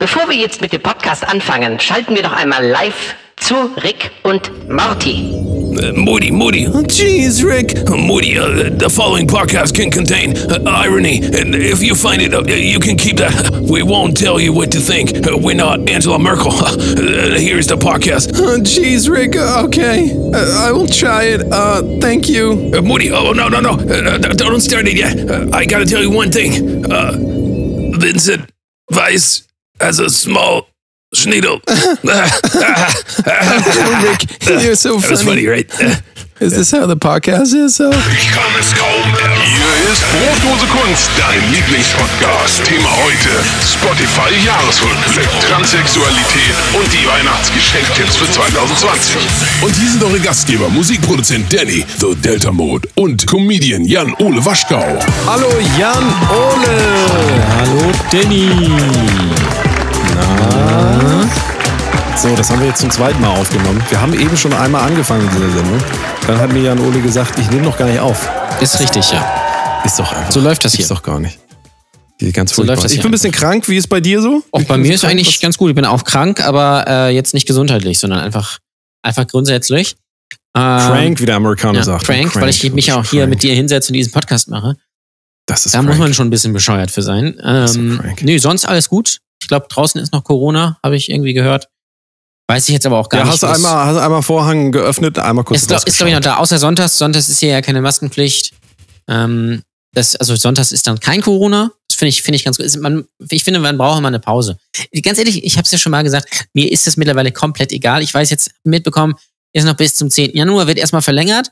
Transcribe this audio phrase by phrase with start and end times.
[0.00, 4.50] Bevor wir jetzt mit dem Podcast anfangen, schalten wir doch einmal live zu Rick und
[4.66, 5.34] Morty.
[5.34, 6.66] Uh, Morty, Morty.
[6.66, 7.86] Oh, Jeez, Rick.
[7.86, 12.40] Morty, uh, the following podcast can contain uh, irony, and if you find it, uh,
[12.46, 13.50] you can keep that.
[13.70, 15.26] We won't tell you what to think.
[15.26, 16.50] Uh, we're not Angela Merkel.
[17.00, 18.32] Uh, here's the podcast.
[18.36, 19.36] Oh, jeez, Rick.
[19.36, 21.42] Okay, uh, I will try it.
[21.52, 22.72] Uh, thank you.
[22.74, 23.76] Uh, Morty, oh, no, no, no.
[24.32, 25.28] Don't start it yet.
[25.30, 26.90] Uh, I gotta tell you one thing.
[26.90, 27.12] Uh,
[27.98, 28.50] Vincent
[28.90, 29.49] Weiss
[29.80, 30.66] has a small
[31.14, 31.60] schneedel.
[34.02, 35.46] Rick, you're so That was funny, funny.
[35.46, 35.70] right?
[36.40, 37.76] Is this how the podcast is?
[37.76, 37.90] So?
[37.90, 39.04] Ich kann es kaum.
[39.12, 42.64] Hier ist Brotlose Kunst, dein Lieblingspodcast.
[42.64, 43.28] Thema heute:
[43.62, 49.16] Spotify Jahresrückblick, Transsexualität und die Weihnachtsgeschenktipps für 2020.
[49.60, 54.98] Und hier sind eure Gastgeber, Musikproduzent Danny, The Delta Mode und Comedian Jan-Ole Waschkau.
[55.26, 56.80] Hallo Jan Ole.
[57.58, 59.69] Hallo Danny.
[62.16, 63.82] So, das haben wir jetzt zum zweiten Mal aufgenommen.
[63.88, 65.78] Wir haben eben schon einmal angefangen mit dieser Sendung.
[66.26, 68.28] Dann hat mir Jan Ole gesagt, ich nehme noch gar nicht auf.
[68.60, 69.80] Ist richtig, ja.
[69.84, 70.30] Ist doch einfach.
[70.30, 70.82] So läuft das hier.
[70.82, 71.38] Ist doch gar nicht.
[72.34, 73.66] Ganz So läuft das ich bin ein bisschen krank.
[73.68, 74.42] Wie ist bei dir so?
[74.52, 75.12] Auch bei mir ist krank?
[75.12, 75.70] eigentlich ganz gut.
[75.70, 78.58] Ich bin auch krank, aber äh, jetzt nicht gesundheitlich, sondern einfach,
[79.02, 79.96] einfach grundsätzlich.
[80.54, 82.04] Ähm, Crank, wie der Amerikaner ja, sagt.
[82.04, 84.76] Crank, weil ich mich auch hier mit dir hinsetze und diesen Podcast mache.
[85.46, 85.88] Das ist Da crank.
[85.88, 87.34] muss man schon ein bisschen bescheuert für sein.
[87.66, 88.22] so Ähm, crank.
[88.22, 89.20] nö, sonst alles gut.
[89.50, 91.66] Ich glaube, draußen ist noch Corona, habe ich irgendwie gehört.
[92.48, 93.32] Weiß ich jetzt aber auch gar Ja, nicht.
[93.32, 96.14] hast du einmal, hast du einmal Vorhang geöffnet, einmal kurz ist, glaub, ist glaube ich
[96.14, 96.96] noch da, außer Sonntags.
[96.98, 98.52] Sonntags ist hier ja keine Maskenpflicht.
[99.08, 101.72] Ähm, das, also Sonntags ist dann kein Corona.
[101.88, 102.66] Das finde ich, finde ich ganz gut.
[102.66, 104.56] Ist Man, ich finde, man braucht immer eine Pause.
[105.02, 108.04] Ganz ehrlich, ich habe es ja schon mal gesagt, mir ist das mittlerweile komplett egal.
[108.04, 109.16] Ich weiß jetzt mitbekommen,
[109.52, 110.36] ist noch bis zum 10.
[110.36, 111.50] Januar, wird erstmal verlängert.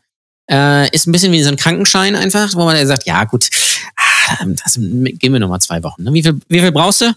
[0.48, 3.48] Äh, ist ein bisschen wie so ein Krankenschein einfach, wo man sagt, ja gut,
[3.96, 6.04] ah, das, gehen wir nochmal zwei Wochen.
[6.04, 6.12] Ne?
[6.12, 7.12] Wie, viel, wie viel brauchst du?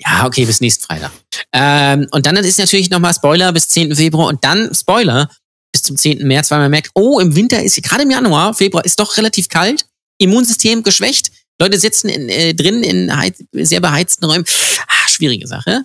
[0.00, 1.10] Ja, okay, bis nächsten Freitag.
[1.52, 3.96] Ähm, und dann ist natürlich nochmal Spoiler bis 10.
[3.96, 5.28] Februar und dann Spoiler
[5.72, 6.26] bis zum 10.
[6.26, 9.48] März, weil man merkt, oh, im Winter ist, gerade im Januar, Februar, ist doch relativ
[9.48, 9.86] kalt,
[10.18, 13.10] Immunsystem geschwächt, Leute sitzen in, äh, drin in
[13.52, 14.44] sehr beheizten Räumen.
[14.86, 15.82] Ah, schwierige Sache.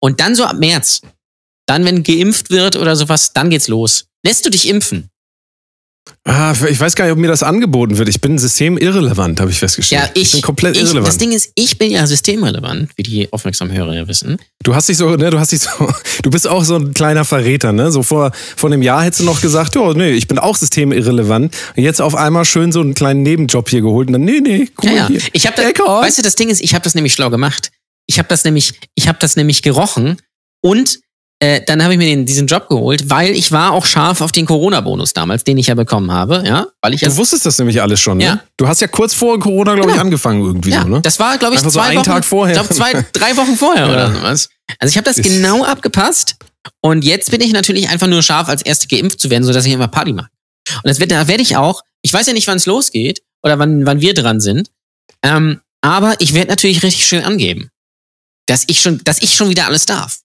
[0.00, 1.02] Und dann so ab März,
[1.66, 4.06] dann, wenn geimpft wird oder sowas, dann geht's los.
[4.24, 5.11] Lässt du dich impfen?
[6.24, 8.08] Ah, ich weiß gar nicht, ob mir das angeboten wird.
[8.08, 10.02] Ich bin systemirrelevant, habe ich festgestellt.
[10.02, 11.08] Ja, ich, bin komplett ich, irrelevant.
[11.08, 14.38] Das Ding ist, ich bin ja systemrelevant, wie die aufmerksamen Hörer ja wissen.
[14.62, 15.70] Du hast dich so, ne, du hast dich so,
[16.22, 17.90] du bist auch so ein kleiner Verräter, ne?
[17.90, 21.54] So vor, vor einem Jahr hättest du noch gesagt, ja, nee, ich bin auch systemirrelevant.
[21.76, 24.68] Und jetzt auf einmal schön so einen kleinen Nebenjob hier geholt und dann, nee, nee,
[24.74, 25.08] guck Ja, ja.
[25.08, 25.20] hier.
[25.32, 27.70] Ich habe das, weißt du, das Ding ist, ich habe das nämlich schlau gemacht.
[28.06, 30.18] Ich habe das nämlich, ich habe das nämlich gerochen
[30.62, 31.00] und
[31.42, 34.30] äh, dann habe ich mir den, diesen Job geholt, weil ich war auch scharf auf
[34.30, 37.58] den Corona-Bonus damals, den ich ja bekommen habe, ja, weil ich ja, Du wusstest das
[37.58, 38.24] nämlich alles schon, ne?
[38.24, 38.40] Ja.
[38.56, 40.04] Du hast ja kurz vor Corona, glaube ich, Genau.
[40.04, 41.00] angefangen irgendwie ja, so, ne?
[41.00, 42.54] das war, glaube ich, Einfach so zwei einen Wochen, Tag vorher.
[42.54, 43.92] Ich glaube, zwei, drei Wochen vorher Ja.
[43.92, 44.50] oder sowas.
[44.78, 46.36] Also ich habe das genau abgepasst
[46.80, 49.72] und jetzt bin ich natürlich einfach nur scharf, als Erste geimpft zu werden, sodass ich
[49.72, 50.28] immer Party mache.
[50.84, 54.00] Und das werde ich auch, ich weiß ja nicht, wann es losgeht oder wann, wann
[54.00, 54.70] wir dran sind,
[55.24, 57.68] ähm, aber ich werde natürlich richtig schön angeben,
[58.46, 60.20] dass ich schon, dass ich schon wieder alles darf.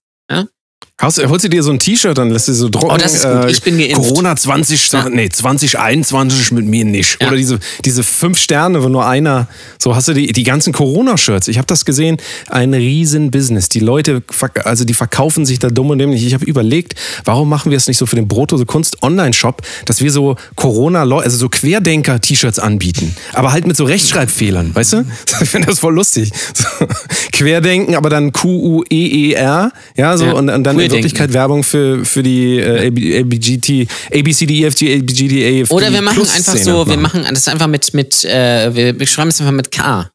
[1.00, 2.90] Hast, holst du dir so ein T-Shirt, dann lässt du so drucken.
[2.90, 3.48] Oh, das ist gut.
[3.50, 3.94] Ich bin geimpft.
[3.94, 5.08] Corona 20, Ja.
[5.08, 7.18] nee, 2021 mit mir nicht.
[7.20, 7.28] Ja.
[7.28, 9.46] Oder diese, diese fünf Sterne, wo nur einer,
[9.78, 11.46] so hast du die, die ganzen Corona-Shirts.
[11.46, 12.16] Ich habe das gesehen,
[12.48, 13.68] ein riesen Business.
[13.68, 14.24] Die Leute,
[14.64, 16.26] also die verkaufen sich da dumm und dämlich.
[16.26, 20.00] Ich habe überlegt, warum machen wir es nicht so für den Brotose Kunst Online-Shop, dass
[20.00, 23.14] wir so Corona, also so Querdenker-T-Shirts anbieten.
[23.34, 25.04] Aber halt mit so Rechtschreibfehlern, weißt du?
[25.40, 26.32] Ich finde das voll lustig.
[26.52, 26.64] So,
[27.32, 31.02] Querdenken, aber dann Q-U-E-E-R, ja, so, Ja, und, und dann in.
[31.02, 35.74] Wirklichkeit Werbung für, für die äh, AB- ABGT, ABCDEFG, ABGDA.
[35.74, 39.28] Oder wir machen einfach so, wir machen das einfach mit, mit äh, wir, wir schreiben
[39.30, 40.10] es einfach mit K.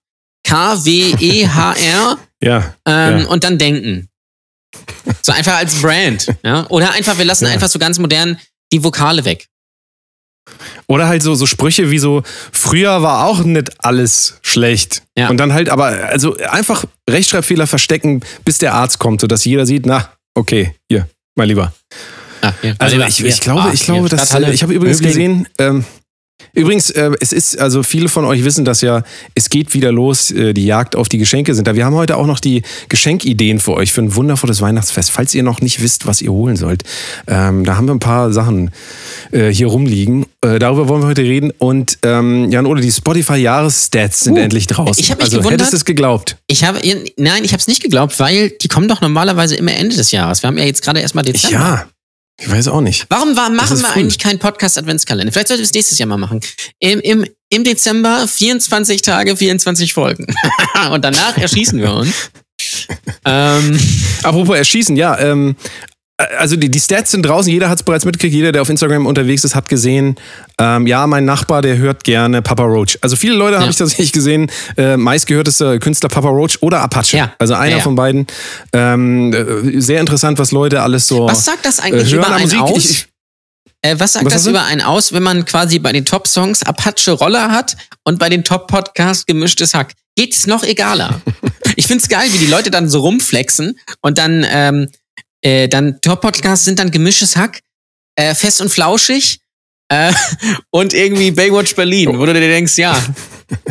[0.45, 2.73] K-W-E-H-R Ja.
[2.85, 3.25] ähm, ja.
[3.28, 4.09] und dann denken.
[5.22, 6.28] So einfach als Brand.
[6.44, 6.66] Ja?
[6.69, 7.51] Oder einfach, wir lassen Ja.
[7.51, 8.38] einfach so ganz modern
[8.73, 9.45] die Vokale weg.
[10.88, 15.03] Oder halt so, so Sprüche wie so, früher war auch nicht alles schlecht.
[15.17, 15.29] Ja.
[15.29, 19.86] Und dann halt, aber also einfach Rechtschreibfehler verstecken, bis der Arzt kommt, sodass jeder sieht,
[19.86, 21.74] na, okay, hier, mein Lieber.
[22.41, 25.85] Ah, hier, Also ich, ich glaube, Ah, ich glaube, dass ich habe übrigens gesehen, ähm,
[26.53, 29.03] übrigens, äh, es ist, also viele von euch wissen das ja,
[29.35, 31.75] es geht wieder los, äh, die Jagd auf die Geschenke sind da.
[31.75, 35.12] Wir haben heute auch noch die Geschenkideen für euch für ein wundervolles Weihnachtsfest.
[35.12, 36.83] Falls ihr noch nicht wisst, was ihr holen sollt,
[37.27, 38.71] ähm, da haben wir ein paar Sachen
[39.31, 40.25] äh, hier rumliegen.
[40.41, 41.51] Darüber wollen wir heute reden.
[41.57, 45.01] Und ähm, Jan Ole, die Spotify-Jahresstats sind Uh, endlich draußen.
[45.01, 45.62] ich hab mich also gewundert.
[45.62, 46.38] hättest du es geglaubt?
[46.47, 46.80] Ich habe,
[47.18, 50.44] nein, ich habe es nicht geglaubt, weil die kommen doch normalerweise immer Ende des Jahres.
[50.44, 51.57] Wir haben ja jetzt gerade erstmal Dezember.
[51.57, 51.85] Ja,
[52.39, 53.06] ich weiß auch nicht.
[53.09, 54.00] Warum war, machen wir früh.
[54.00, 55.31] eigentlich keinen Podcast-Adventskalender?
[55.31, 56.41] Vielleicht sollten wir es nächstes Jahr mal machen.
[56.80, 60.25] Im, im, Im Dezember 24 Tage, 24 Folgen.
[60.91, 62.31] Und danach erschießen wir uns.
[63.25, 63.80] ähm,
[64.24, 65.56] Apropos Erschießen, ja, ähm,
[66.38, 69.06] also die, die Stats sind draußen, jeder hat es bereits mitgekriegt, jeder, der auf Instagram
[69.07, 70.15] unterwegs ist, hat gesehen,
[70.60, 72.98] ähm, ja, mein Nachbar, der hört gerne Papa Roach.
[73.01, 73.71] Also viele Leute habe Ja.
[73.71, 77.18] ich tatsächlich gesehen, äh, meistgehörtester Künstler Papa Roach oder Apache.
[77.18, 77.33] Ja.
[77.39, 78.27] Also einer Ja, von beiden.
[78.74, 82.36] Ähm, äh, sehr interessant, was Leute alles so was sagt das eigentlich äh, hören über
[82.36, 82.59] einen Musik.
[82.62, 82.77] aus?
[82.77, 83.07] Ich, ich,
[83.81, 87.12] Äh, was sagt Was das über einen aus, wenn man quasi bei den Top-Songs Apache
[87.12, 87.75] Roller hat
[88.06, 89.92] und bei den Top-Podcasts gemischtes Hack?
[90.16, 91.21] Geht's noch egaler?
[91.75, 94.88] ich find's geil, wie die Leute dann so rumflexen und dann, ähm,
[95.44, 97.60] äh, dann Top-Podcasts sind dann gemischtes Hack,
[98.16, 99.43] äh, fest und flauschig
[99.94, 100.13] äh,
[100.72, 102.98] und irgendwie Baywatch Berlin, wo du dir denkst, ja,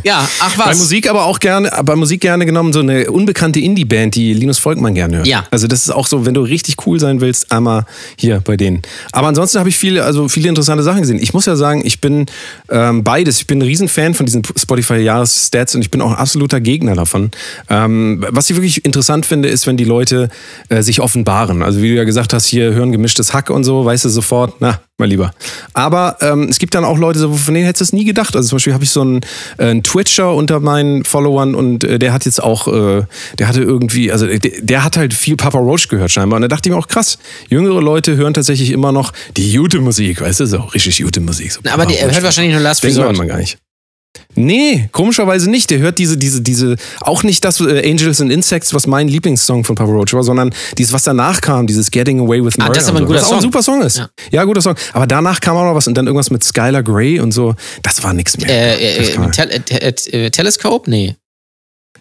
[0.05, 0.67] ja, ach was.
[0.67, 4.59] Bei Musik aber auch gerne, bei Musik gerne genommen, so eine unbekannte Indie-Band, die Linus
[4.59, 5.27] Volkmann gerne hört.
[5.27, 5.47] Ja.
[5.51, 7.87] Also das ist auch so, wenn du richtig cool sein willst, einmal
[8.17, 8.83] hier bei denen.
[9.13, 11.19] Aber ansonsten habe ich viele, also viele interessante Sachen gesehen.
[11.21, 12.27] Ich muss ja sagen, ich bin
[12.71, 13.39] ähm, beides.
[13.39, 17.31] Ich bin ein Riesenfan von diesen Spotify-Jahresstats und ich bin auch ein absoluter Gegner davon.
[17.69, 20.29] Ähm, was ich wirklich interessant finde, ist, wenn die Leute
[20.69, 21.63] äh, sich offenbaren.
[21.63, 24.57] Also wie du ja gesagt hast, hier hören gemischtes Hack und so, weißt du sofort,
[24.61, 25.33] na, mal lieber.
[25.75, 28.37] Aber ähm, es gibt dann auch Leute, von denen hättest du es nie gedacht.
[28.37, 29.21] Also zum Beispiel habe ich so einen,
[29.59, 33.03] äh, einen Twitcher unter meinen Followern und äh, der hat jetzt auch, äh,
[33.39, 36.37] der hatte irgendwie, also der, der hat halt viel Papa Roach gehört scheinbar.
[36.37, 37.19] Und da dachte ich mir auch krass,
[37.49, 41.53] jüngere Leute hören tatsächlich immer noch die Jute-Musik, weißt du, so richtig Jute-Musik.
[41.53, 43.29] So aber Papa der hört wahrscheinlich nur Last Denkt man Resort.
[43.29, 43.59] gar nicht.
[44.35, 45.71] Nee, komischerweise nicht.
[45.71, 49.65] Der hört diese, diese, diese, auch nicht das äh, Angels and Insects, was mein Lieblingssong
[49.65, 52.73] von Papa Roach war, sondern dieses, was danach kam, dieses Getting Away with Ah, Murder.
[52.75, 53.53] das ist aber ein so, guter was auch ein Song.
[53.53, 53.99] super Song ist.
[53.99, 54.09] Ja.
[54.31, 54.45] Ja.
[54.45, 54.75] guter Song.
[54.95, 57.55] Aber danach kam auch noch was und dann irgendwas mit Skylar Grey und so.
[57.83, 58.49] Das war nichts mehr.
[58.49, 60.89] Äh, äh, man- Tel äh, äh, Telescope?
[60.91, 61.17] Nee.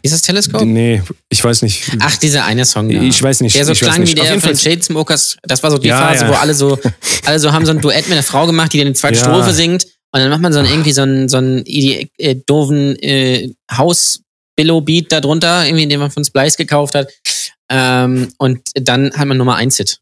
[0.03, 0.65] Ist das Telescope?
[0.65, 0.99] nee,
[1.29, 1.91] ich weiß nicht.
[1.99, 2.89] Ach, dieser eine Song.
[2.89, 2.99] Da.
[3.01, 5.37] Ich weiß nicht, Der so klang wie der von Chainsmokers.
[5.43, 6.31] Das war so die Ja, Phase, ja.
[6.31, 6.79] wo alle so,
[7.25, 9.25] alle so haben so ein Duett mit einer Frau gemacht, die dann die zweite Ja.
[9.25, 9.85] Strophe singt.
[10.13, 15.11] Und dann macht man so einen, irgendwie so einen, so einen äh, doofen äh, Haus-Billow-Beat
[15.11, 17.09] da drunter, irgendwie, den man von Splice gekauft hat.
[17.69, 19.99] Ähm, und dann hat man Nummer 1 Hit.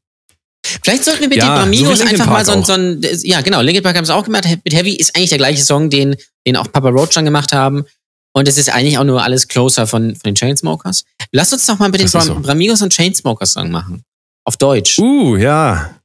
[0.84, 3.08] Vielleicht sollten wir mit Ja, den so Bramigos Linkin einfach mal Park so, ein- so
[3.08, 4.46] ein, ja genau, Linkin Park haben es auch gemacht.
[4.64, 6.16] Mit Heavy ist eigentlich der gleiche Song, den,
[6.46, 7.86] den auch Papa Roach schon gemacht haben.
[8.34, 11.04] Und es ist eigentlich auch nur alles closer von, von den Chainsmokers.
[11.32, 12.40] Lass uns doch mal mit den Das Bram so.
[12.40, 14.04] Bramigos und Chainsmokers Song machen.
[14.44, 15.00] Auf Deutsch.
[15.00, 15.96] Uh, ja.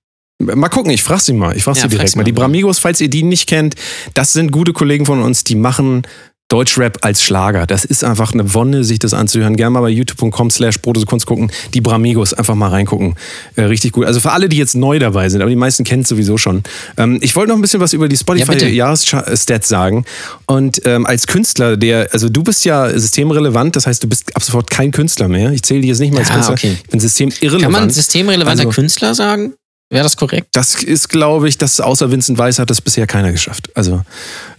[0.40, 1.56] Mal gucken, ich frag sie mal.
[1.56, 2.20] Ich frag Ja, sie direkt mal.
[2.20, 2.24] mal.
[2.24, 3.76] Die Bramigos, falls ihr die nicht kennt,
[4.14, 6.02] das sind gute Kollegen von uns, die machen
[6.48, 7.66] Deutschrap als Schlager.
[7.66, 9.56] Das ist einfach eine Wonne, sich das anzuhören.
[9.56, 11.50] Gerne mal bei youtube.com slash Kunst gucken.
[11.72, 13.14] Die Bramigos, einfach mal reingucken.
[13.56, 14.04] Äh, richtig gut.
[14.04, 16.62] Also für alle, die jetzt neu dabei sind, aber die meisten kennen es sowieso schon.
[16.98, 18.20] Ähm, ich wollte noch ein bisschen was über die Ja.
[18.20, 20.04] Spotify-Jahresstats sagen.
[20.46, 24.42] Und ähm, als Künstler, der, also du bist ja systemrelevant, das heißt, du bist ab
[24.42, 25.50] sofort kein Künstler mehr.
[25.52, 26.54] Ich zähle dich jetzt nicht mal als Ah, Künstler.
[26.54, 26.76] okay.
[26.84, 27.62] Ich bin systemirrelevant.
[27.62, 29.54] Kann man systemrelevanter Also- Künstler sagen?
[29.90, 30.48] Wäre das korrekt?
[30.52, 33.70] Das ist, glaube ich, das außer Vincent Weiss hat das bisher keiner geschafft.
[33.74, 34.02] Also,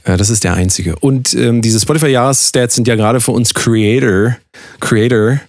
[0.04, 0.96] äh, das ist der einzige.
[0.98, 4.38] Und ähm, diese Spotify-Jahresstats sind ja gerade für uns Creator,
[4.80, 5.42] Creator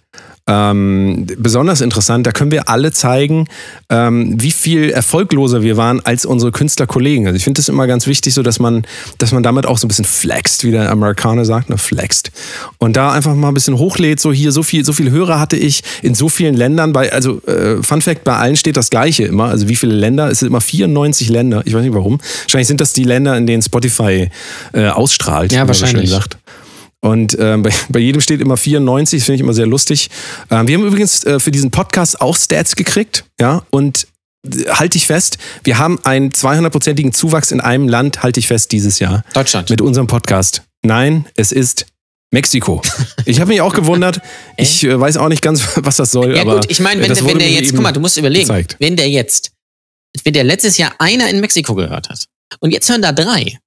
[0.49, 2.27] ähm, besonders interessant.
[2.27, 3.49] Da können wir alle zeigen,
[3.91, 7.27] ähm, wie viel erfolgloser wir waren als unsere Künstlerkollegen.
[7.27, 8.87] Also ich finde das immer ganz wichtig, so dass man,
[9.19, 12.31] dass man damit auch so ein bisschen flext, wie der Amerikaner sagt, ne, flext.
[12.79, 15.57] Und da einfach mal ein bisschen hochlädt, so hier, so viel, so viele Hörer hatte
[15.57, 16.93] ich in so vielen Ländern.
[16.93, 19.47] Bei, also äh, Fun Fact, bei allen steht das Gleiche immer.
[19.47, 20.31] Also wie viele Länder?
[20.31, 21.63] Es sind immer 94 Länder.
[21.65, 22.21] Ich weiß nicht warum.
[22.43, 24.31] Wahrscheinlich sind das die Länder, in denen Spotify
[24.73, 25.51] äh, ausstrahlt.
[25.51, 26.11] Ja, wie man so wahrscheinlich.
[26.11, 26.39] Schön sagt.
[27.07, 30.11] Und ähm, bei, bei jedem steht immer 94, das finde ich immer sehr lustig.
[30.51, 34.09] Ähm, wir haben übrigens äh, für diesen Podcast auch Stats gekriegt, ja, und
[34.45, 38.73] äh, halte ich fest, wir haben einen 200-prozentigen Zuwachs in einem Land, halte ich fest,
[38.73, 39.23] dieses Jahr.
[39.35, 39.71] Deutschland.
[39.71, 40.63] Mit unserem Podcast.
[40.83, 41.87] Nein, es ist
[42.33, 42.83] Mexiko.
[43.25, 44.21] Ich habe mich auch gewundert.
[44.57, 46.35] Ich äh, weiß auch nicht ganz, was das soll.
[46.35, 48.77] ja aber gut, ich meine, wenn, wenn der jetzt, guck mal, du musst überlegen, gezeigt.
[48.81, 49.53] wenn der jetzt,
[50.25, 52.25] wenn der letztes Jahr einer in Mexiko gehört hat
[52.59, 53.59] und jetzt hören da drei,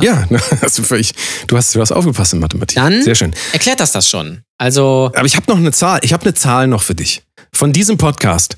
[0.00, 0.26] Ja,
[0.62, 1.12] hast du, völlig,
[1.46, 2.76] du, hast, du hast aufgepasst in Mathematik.
[2.76, 3.34] Dann- Sehr schön.
[3.52, 4.42] erklärt das das schon.
[4.58, 6.00] Also, Aber ich habe noch eine Zahl.
[6.02, 7.22] Ich habe eine Zahl noch für dich.
[7.52, 8.56] Von diesem Podcast.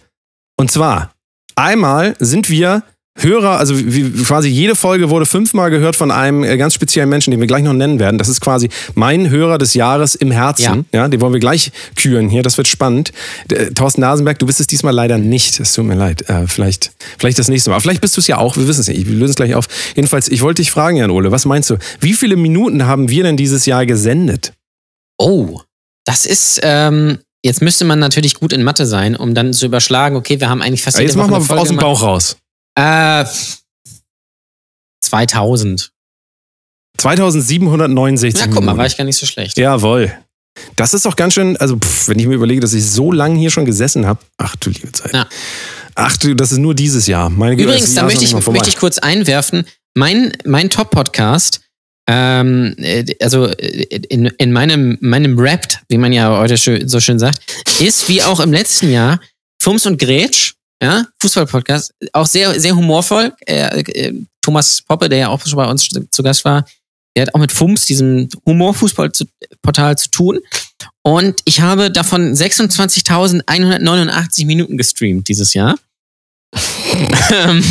[0.56, 1.12] Und zwar,
[1.54, 2.82] einmal sind wir
[3.18, 7.30] Hörer, also wie, quasi jede Folge wurde fünfmal gehört von einem äh, ganz speziellen Menschen,
[7.30, 8.18] den wir gleich noch nennen werden.
[8.18, 10.86] Das ist quasi mein Hörer des Jahres im Herzen.
[10.92, 12.42] Ja, den wollen wir gleich küren hier.
[12.42, 13.12] Das wird spannend.
[13.74, 15.60] Thorsten Nasenberg, du bist es diesmal leider nicht.
[15.60, 16.28] Es tut mir leid.
[16.28, 17.80] Äh, vielleicht, vielleicht das nächste Mal.
[17.80, 18.56] Vielleicht bist du es ja auch.
[18.56, 19.06] Wir wissen es nicht.
[19.06, 19.68] Wir lösen es gleich auf.
[19.94, 21.76] Jedenfalls, ich wollte dich fragen, Jan Ole, was meinst du?
[22.00, 24.52] Wie viele Minuten haben wir denn dieses Jahr gesendet?
[25.18, 25.60] oh,
[26.04, 30.16] das ist, ähm, jetzt müsste man natürlich gut in Mathe sein, um dann zu überschlagen,
[30.16, 31.76] okay, wir haben eigentlich fast Ja, jetzt machen wir aus dem.
[31.76, 32.36] Bauch raus.
[32.78, 33.24] Äh,
[35.02, 35.90] 2000.
[36.98, 38.78] 2769 Na, guck mal, Minuten.
[38.78, 39.56] war ich gar nicht so schlecht.
[39.56, 40.12] Jawohl.
[40.74, 43.38] Das ist doch ganz schön, also pff, wenn ich mir überlege, dass ich so lange
[43.38, 44.20] hier schon gesessen habe.
[44.38, 45.12] Ach du liebe Zeit.
[45.12, 45.28] Ja.
[45.94, 47.30] Ach du, das ist nur dieses Jahr.
[47.30, 51.60] Meine Güte, Übrigens, da möchte ich, möchte ich kurz einwerfen, mein, mein Top-Podcast
[52.08, 57.18] ähm, äh, also äh, in, in meinem, meinem Rap, wie man ja heute so schön
[57.18, 57.40] sagt,
[57.80, 59.20] ist wie auch im letzten Jahr
[59.60, 63.32] Fums und Gretsch, ja, Fußball-Podcast, auch sehr, sehr humorvoll.
[63.46, 66.64] Äh, äh, Thomas Poppe, der ja auch schon bei uns zu, zu Gast war,
[67.16, 70.38] der hat auch mit Fums, diesem Humorfußballportal, zu tun.
[71.02, 75.76] Und ich habe davon 26.189 Minuten gestreamt dieses Jahr.
[77.32, 77.62] Ähm,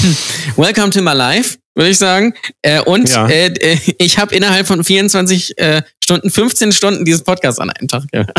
[0.55, 2.33] Welcome to my life, würde ich sagen.
[2.61, 3.27] Äh, und Ja.
[3.27, 7.87] äh, äh, ich habe innerhalb von 24 äh, Stunden, 15 Stunden dieses Podcast an einem
[7.87, 8.37] Tag gehört.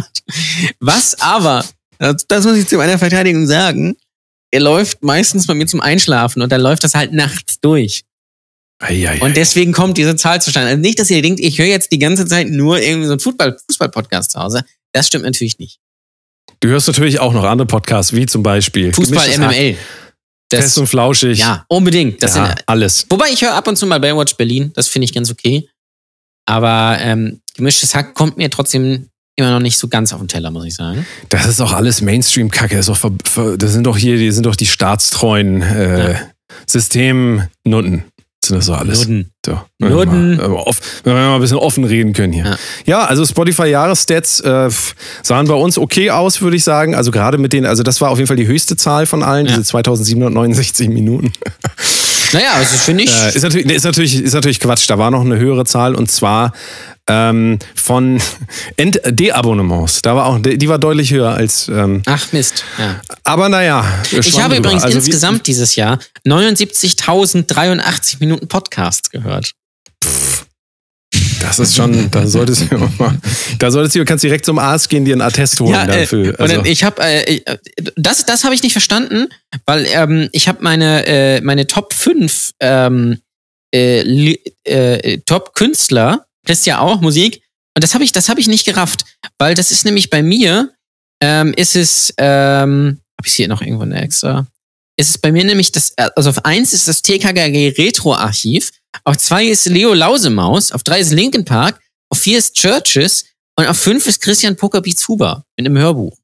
[0.81, 1.65] Was aber,
[1.99, 3.97] das, das muss ich zu meiner Verteidigung sagen,
[4.51, 8.05] er läuft meistens bei mir zum Einschlafen und dann läuft das halt nachts durch.
[8.81, 9.21] Eieiei.
[9.21, 10.69] Und deswegen kommt diese Zahl zustande.
[10.71, 13.21] Also nicht, dass ihr denkt, ich höre jetzt die ganze Zeit nur irgendwie so einen
[13.21, 14.63] Fußball- Fußball-Podcast zu Hause.
[14.93, 15.81] Das stimmt natürlich nicht.
[16.61, 19.77] du hörst natürlich auch noch andere Podcasts, wie zum Beispiel Fußball, MML.
[20.51, 21.39] Fest und Flauschig.
[21.39, 22.23] ja, unbedingt.
[22.23, 23.05] Das ja, sind, alles.
[23.11, 24.73] wobei ich höre ab und zu mal Baywatch Berlin.
[24.75, 25.69] Das finde ich ganz okay.
[26.47, 30.51] Aber ähm, gemischtes Hack kommt mir trotzdem immer noch nicht so ganz auf den Teller,
[30.51, 31.07] muss ich sagen.
[31.29, 32.77] Das ist auch alles Mainstream-Kacke.
[32.77, 36.15] Das, das sind doch hier, die sind doch die staatstreuen äh,
[36.67, 38.05] Systemnutten.
[38.45, 39.01] Sind das so alles?
[39.01, 39.31] Nudden.
[39.45, 39.61] So.
[39.79, 40.07] Wenn wir,
[40.49, 42.45] mal, off- wenn wir mal ein bisschen offen reden können hier.
[42.45, 42.57] Ja.
[42.87, 44.71] Ja, also Spotify-Jahresstats äh,
[45.23, 46.95] sahen bei uns okay aus, würde ich sagen.
[46.95, 49.47] Also gerade mit denen, also das war auf jeden Fall die höchste Zahl von allen,
[49.47, 49.53] Ja.
[49.53, 51.33] diese 2769 Minuten.
[52.33, 53.11] Naja, also finde ich.
[53.13, 54.89] Äh, ist, natürlich, ist, natürlich, ist natürlich Quatsch.
[54.89, 56.53] Da war noch eine höhere Zahl und zwar
[57.09, 58.21] ähm, von
[58.77, 60.03] Ent- Deabonnements.
[60.03, 61.69] Da war auch, die war deutlich höher als.
[61.69, 62.65] Ähm, ach Mist.
[62.79, 63.01] Ja.
[63.25, 63.85] aber naja.
[64.13, 69.53] Ich habe übrigens also insgesamt dieses Jahr 79.083 Minuten Podcasts gehört.
[71.41, 73.17] Das ist schon, da solltest du mal,
[73.59, 76.35] da solltest du, kannst direkt zum Arzt gehen, dir einen Attest holen äh, dafür.
[76.39, 77.57] Also, ich habe äh, äh,
[77.97, 79.29] das das habe ich nicht verstanden,
[79.65, 83.19] weil ähm, ich habe meine äh, meine Top 5 ähm,
[83.75, 84.35] äh,
[84.65, 87.43] äh, Top Künstler, das ist ja auch Musik
[87.77, 89.05] und das habe ich das habe ich nicht gerafft,
[89.39, 90.73] weil das ist nämlich bei mir
[91.23, 94.47] ähm, ist es ähm, habe ich hier noch irgendwo eine extra
[94.99, 98.73] ist es bei mir nämlich das also auf eins ist das TKKG Retro Archiv,
[99.05, 103.25] auf zwei ist Leo Lausemaus, auf drei ist Linkin Park, auf vier ist Churches
[103.57, 106.17] und auf fünf ist Christian Pokerbeats Huber mit einem Hörbuch.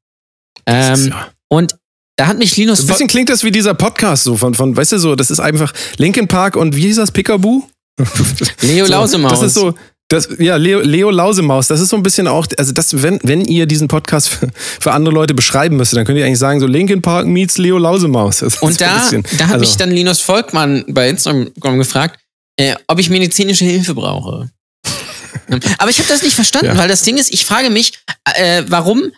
[0.65, 1.77] Ähm, ja- und
[2.17, 4.93] da hat mich Linus ein bisschen klingt das wie dieser Podcast so von, von, weißt
[4.93, 7.69] du so, das ist einfach Linkin Park und wie hieß das, Pickaboo?
[8.61, 9.31] Leo So, Lausemaus.
[9.31, 9.73] Das ist so,
[10.07, 13.43] das, ja, Leo, Leo Lausemaus, das ist so ein bisschen auch, also das, wenn, wenn
[13.45, 16.67] ihr diesen Podcast für, für andere Leute beschreiben müsstet, dann könnt ihr eigentlich sagen, so
[16.67, 18.39] Linkin Park meets Leo Lausemaus.
[18.41, 22.19] Das und da, bisschen- da hat also, mich dann Linus Volkmann bei Instagram gefragt,
[22.57, 24.49] äh, ob ich medizinische Hilfe brauche.
[25.79, 26.77] Aber ich habe das nicht verstanden, Ja.
[26.77, 27.93] weil das Ding ist, ich frage mich,
[28.35, 29.11] äh, warum,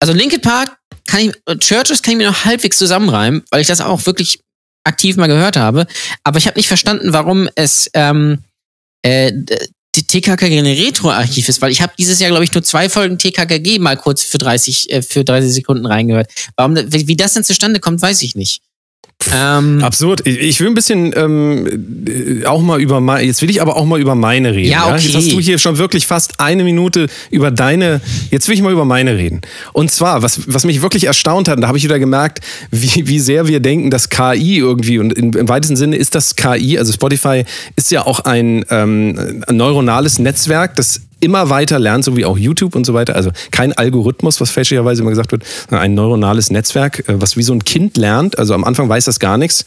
[0.00, 3.68] also Linkin Park kann ich, äh, Churches kann ich mir noch halbwegs zusammenreimen, weil ich
[3.68, 4.40] das auch wirklich
[4.84, 5.86] aktiv mal gehört habe.
[6.24, 8.38] Aber ich habe nicht verstanden, warum es ähm,
[9.02, 9.32] äh,
[9.94, 13.18] die TKKG ein Retro-Archiv ist, weil ich habe dieses Jahr, glaube ich, nur zwei Folgen
[13.18, 16.30] TKKG mal kurz für 30, äh, für 30 Sekunden reingehört.
[16.56, 18.62] Warum, wie wie das denn zustande kommt, weiß ich nicht.
[19.34, 20.26] Ähm, Absurd.
[20.26, 23.84] Ich, will ein bisschen ähm, äh, auch mal über meine, jetzt will ich aber auch
[23.84, 24.70] mal über meine reden.
[24.70, 25.02] Ja, okay.
[25.04, 28.00] Jetzt hast du hier schon wirklich fast eine Minute über deine,
[28.30, 29.40] jetzt will ich mal über meine reden.
[29.72, 33.06] Und zwar, was, was mich wirklich erstaunt hat, und da habe ich wieder gemerkt, wie,
[33.06, 36.78] wie sehr wir denken, dass KI irgendwie, und in, im weitesten Sinne ist das KI,
[36.78, 37.44] also Spotify
[37.76, 42.36] ist ja auch ein, ähm, ein neuronales Netzwerk, das immer weiter lernt, so wie auch
[42.36, 43.14] YouTube und so weiter.
[43.14, 47.42] Also kein Algorithmus, was fälschlicherweise immer gesagt wird, sondern ein neuronales Netzwerk, äh, was wie
[47.42, 48.38] so ein Kind lernt.
[48.38, 49.64] Also am Anfang weiß das gar nichts.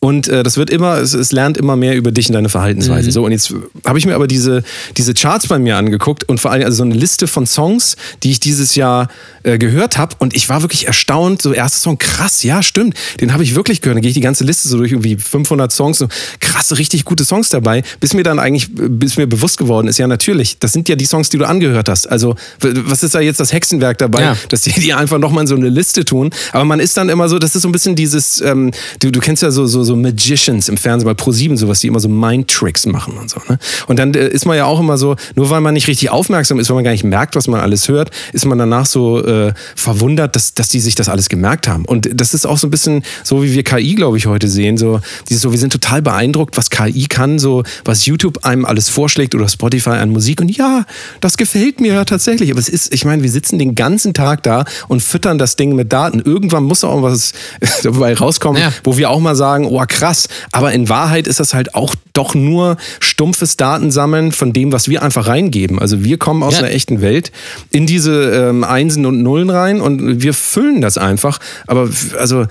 [0.00, 3.10] Und äh, das wird immer, es, es lernt immer mehr über dich und deine Verhaltensweise.
[3.10, 4.62] So, und jetzt habe ich mir aber diese,
[4.96, 8.30] diese Charts bei mir angeguckt und vor allem also so eine Liste von Songs, die
[8.30, 9.08] ich dieses Jahr
[9.44, 10.16] äh, gehört habe.
[10.18, 11.40] Und ich war wirklich erstaunt.
[11.40, 12.94] So, erster Song, krass, ja, stimmt.
[13.20, 13.96] Den habe ich wirklich gehört.
[13.96, 16.08] Dann gehe ich die ganze Liste so durch irgendwie 500 Songs, so
[16.40, 20.06] krasse, richtig gute Songs dabei, bis mir dann eigentlich, bis mir bewusst geworden ist, ja,
[20.06, 22.06] natürlich, das sind ja die Songs, die du angehört hast.
[22.08, 24.36] Also, was ist da jetzt das Hexenwerk dabei, Ja.
[24.48, 26.30] dass die die einfach nochmal so eine Liste tun?
[26.52, 29.20] Aber man ist dann immer so, das ist so ein bisschen dieses, ähm, du, du
[29.20, 32.86] kennst ja so, so, so Magicians im Fernsehen, bei Pro7 sowas, die immer so Mind-Tricks
[32.86, 33.40] machen und so.
[33.48, 33.58] Ne?
[33.86, 36.58] Und dann äh, ist man ja auch immer so, nur weil man nicht richtig aufmerksam
[36.58, 39.52] ist, weil man gar nicht merkt, was man alles hört, ist man danach so äh,
[39.76, 41.84] verwundert, dass, dass die sich das alles gemerkt haben.
[41.84, 44.76] Und das ist auch so ein bisschen so, wie wir KI, glaube ich, heute sehen.
[44.76, 48.88] So, dieses so, wir sind total beeindruckt, was KI kann, so was YouTube einem alles
[48.88, 50.40] vorschlägt oder Spotify an Musik.
[50.40, 50.84] Und ja,
[51.20, 52.50] das gefällt mir ja tatsächlich.
[52.50, 55.74] Aber es ist, ich meine, wir sitzen den ganzen Tag da und füttern das Ding
[55.74, 56.20] mit Daten.
[56.20, 57.32] Irgendwann muss auch was
[57.82, 58.72] dabei rauskommen, Ja.
[58.84, 60.28] wo wir auch mal sagen, oh krass.
[60.52, 65.02] Aber in Wahrheit ist das halt auch doch nur stumpfes Datensammeln von dem, was wir
[65.02, 65.78] einfach reingeben.
[65.78, 66.60] Also wir kommen aus Ja.
[66.60, 67.32] einer echten Welt
[67.70, 68.12] in diese
[68.50, 71.38] ähm, Einsen und Nullen rein und wir füllen das einfach.
[71.66, 72.46] Aber also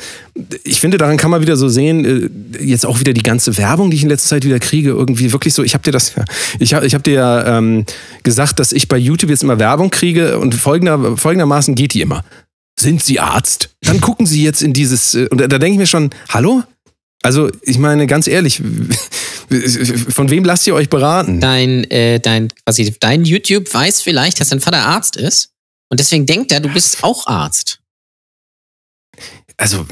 [0.64, 3.90] ich finde, daran kann man wieder so sehen, äh, jetzt auch wieder die ganze Werbung,
[3.92, 6.14] die ich in letzter Zeit wieder kriege, irgendwie wirklich so, ich habe dir das,
[6.60, 7.86] ich habe ich hab dir ja ähm,
[8.24, 12.24] gesagt, dass ich bei YouTube jetzt immer Werbung kriege und folgender, folgendermaßen geht die immer.
[12.80, 13.72] Sind Sie Arzt?
[13.82, 16.64] Dann gucken Sie jetzt in dieses, äh, und da denke ich mir schon, hallo?
[17.28, 18.56] Also, ich meine, ganz ehrlich,
[20.10, 21.42] von wem lasst ihr euch beraten?
[21.42, 25.50] Dein, äh, dein, quasi, dein YouTube weiß vielleicht, dass dein Vater Arzt ist.
[25.90, 27.82] Und deswegen denkt er, du bist auch Arzt.
[29.58, 29.86] Also,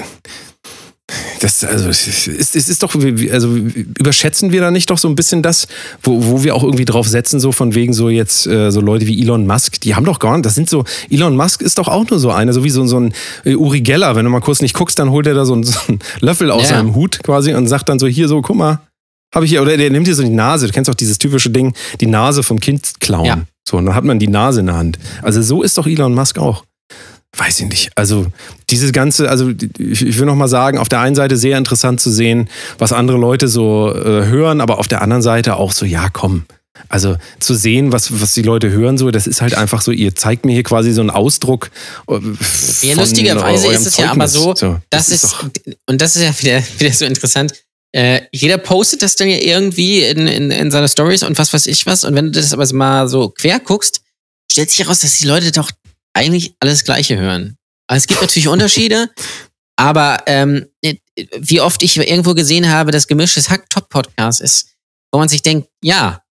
[1.40, 3.56] das, also, es ist, es ist doch, also,
[4.00, 5.68] überschätzen wir da nicht doch so ein bisschen das,
[6.02, 9.08] wo, wo wir auch irgendwie drauf setzen, so von wegen so jetzt, äh, so Leute
[9.08, 11.88] wie Elon Musk, die haben doch gar nicht, das sind so, Elon Musk ist doch
[11.88, 14.42] auch nur so einer, so wie so, so ein äh, Uri Geller, wenn du mal
[14.42, 16.78] kurz nicht guckst, dann holt er da so einen, so einen Löffel aus Ja.
[16.78, 18.80] seinem Hut quasi und sagt dann so, hier so, guck mal,
[19.34, 21.50] habe ich hier, oder der nimmt dir so die Nase, du kennst doch dieses typische
[21.50, 23.26] Ding, die Nase vom Kind klauen.
[23.26, 23.42] Ja.
[23.68, 25.00] So, und dann hat man die Nase in der Hand.
[25.22, 26.64] Also so ist doch Elon Musk auch.
[27.38, 27.90] Weiß ich nicht.
[27.96, 28.28] Also
[28.70, 32.10] dieses ganze, also ich, will noch mal sagen, auf der einen Seite sehr interessant zu
[32.10, 36.08] sehen, was andere Leute so äh, hören, aber auf der anderen Seite auch so, ja,
[36.10, 36.46] komm.
[36.90, 40.16] Also zu sehen, was, was die Leute hören, so, das ist halt einfach so, ihr
[40.16, 41.72] zeigt mir hier quasi so einen Ausdruck.
[42.10, 42.20] äh,
[42.82, 44.60] Ja, lustigerweise ist es ja aber Zeugnis.
[44.60, 45.50] so, das, ist, doch-
[45.88, 47.54] und das ist ja wieder, wieder so interessant.
[47.92, 51.68] Äh, jeder postet das dann ja irgendwie in, in, in seine Stories und was weiß
[51.68, 52.04] ich was.
[52.04, 54.02] Und wenn du das aber mal so quer guckst,
[54.52, 55.72] stellt sich heraus, dass die Leute doch
[56.16, 57.58] eigentlich alles Gleiche hören.
[57.88, 59.12] Also es gibt natürlich Unterschiede,
[59.76, 60.68] aber ähm,
[61.38, 64.70] wie oft ich irgendwo gesehen habe, dass gemischtes Hack Top Podcast ist,
[65.12, 66.22] wo man sich denkt, ja,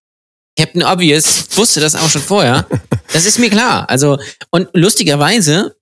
[0.57, 2.67] Captain Obvious wusste das auch schon vorher.
[3.11, 3.89] Das ist mir klar.
[3.89, 4.17] Also,
[4.51, 5.75] und lustigerweise,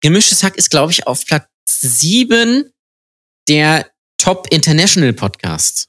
[0.00, 2.72] gemischtes Hack ist, glaube ich, auf Platz sieben
[3.48, 5.88] der Top International Podcasts.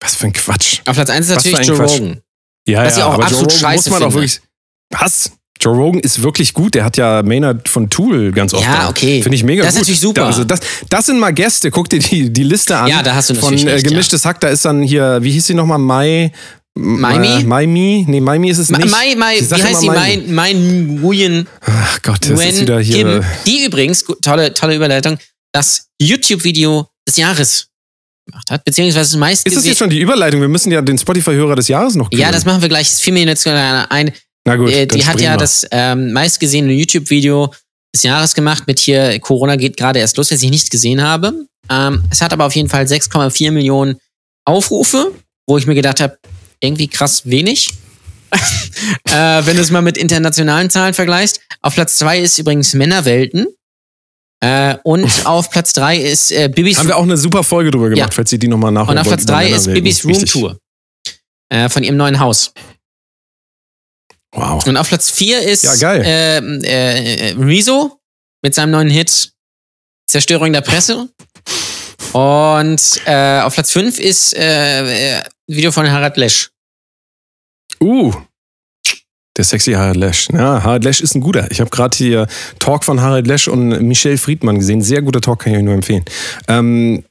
[0.00, 0.80] was für ein Quatsch.
[0.86, 1.92] Auf Platz eins ist Was natürlich Joe Quatsch.
[1.92, 2.22] Rogan.
[2.68, 4.14] Ja, Was ich auch absolut Joe Rogan scheiße muss man finde.
[4.28, 4.45] wirklich.
[4.90, 5.32] Was?
[5.60, 6.74] Joe Rogan ist wirklich gut.
[6.74, 8.62] Der hat ja Maynard von Tool ganz oft.
[8.62, 9.22] Ja, okay.
[9.22, 9.80] Finde ich mega Das ist gut.
[9.82, 10.20] natürlich super.
[10.20, 11.70] Da, also das, das sind mal Gäste.
[11.70, 12.88] Guck dir die, die Liste an.
[12.88, 15.30] Ja, da hast du Von natürlich äh, recht, Gemischtes Hack, da ist dann hier, wie
[15.30, 15.78] hieß sie nochmal?
[15.78, 16.30] Mai.
[16.78, 17.40] Maimi?
[17.40, 18.04] Äh, Maimi?
[18.06, 18.90] Nee, Maimi ist es nicht.
[18.90, 19.86] Mai, Mai, wie heißt sie?
[19.86, 20.24] Maimi.
[20.26, 23.04] Mein, mein Nguyen Ach Gott, das ist Nguyen wieder hier.
[23.20, 23.24] Kim.
[23.46, 25.16] Die übrigens, tolle, tolle Überleitung,
[25.54, 27.68] das YouTube-Video des Jahres
[28.26, 30.42] gemacht hat, beziehungsweise das meist Ist das jetzt schon die Überleitung?
[30.42, 32.32] Wir müssen ja den Spotify-Hörer des Jahres noch Ja, küren.
[32.32, 32.90] das machen wir gleich.
[32.92, 34.12] Es fiel mir jetzt gerade ein.
[34.46, 35.36] Na gut, äh, dann die hat ja wir.
[35.38, 37.52] das ähm, meistgesehene YouTube-Video
[37.94, 41.46] des Jahres gemacht mit hier, Corona geht gerade erst los, das ich nicht gesehen habe.
[41.68, 43.96] Ähm, es hat aber auf jeden Fall 6,4 Millionen
[44.44, 45.12] Aufrufe,
[45.48, 46.18] wo ich mir gedacht habe,
[46.60, 47.70] irgendwie krass wenig.
[48.32, 49.12] äh,
[49.44, 51.40] wenn du es mal mit internationalen Zahlen vergleichst.
[51.62, 53.46] Auf Platz zwei ist übrigens Männerwelten.
[54.40, 57.88] Äh, und auf Platz drei ist äh, Bibis Haben wir auch eine super Folge drüber
[57.88, 58.14] gemacht, Ja.
[58.14, 59.74] falls ihr die nochmal nachholen und auf Platz über drei ist Männerwelten.
[59.74, 60.34] Bibis Wichtig.
[60.34, 60.58] Roomtour.
[61.48, 62.52] Äh, von ihrem neuen Haus.
[64.32, 64.66] Wow.
[64.66, 68.00] Und auf Platz 4 ist Ja, ähm, äh, Rezo
[68.42, 69.32] mit seinem neuen Hit
[70.08, 71.08] Zerstörung der Presse.
[72.12, 76.50] Und äh, auf Platz 5 ist äh, äh, Video von Harald Lesch.
[77.80, 78.12] Uh.
[79.36, 80.28] Der sexy Harald Lesch.
[80.32, 81.46] Ja, Harald Lesch ist ein guter.
[81.50, 82.26] Ich habe gerade hier
[82.58, 84.80] Talk von Harald Lesch und Michelle Friedmann gesehen.
[84.82, 86.04] Sehr guter Talk, kann ich euch nur empfehlen.
[86.48, 87.04] Ähm,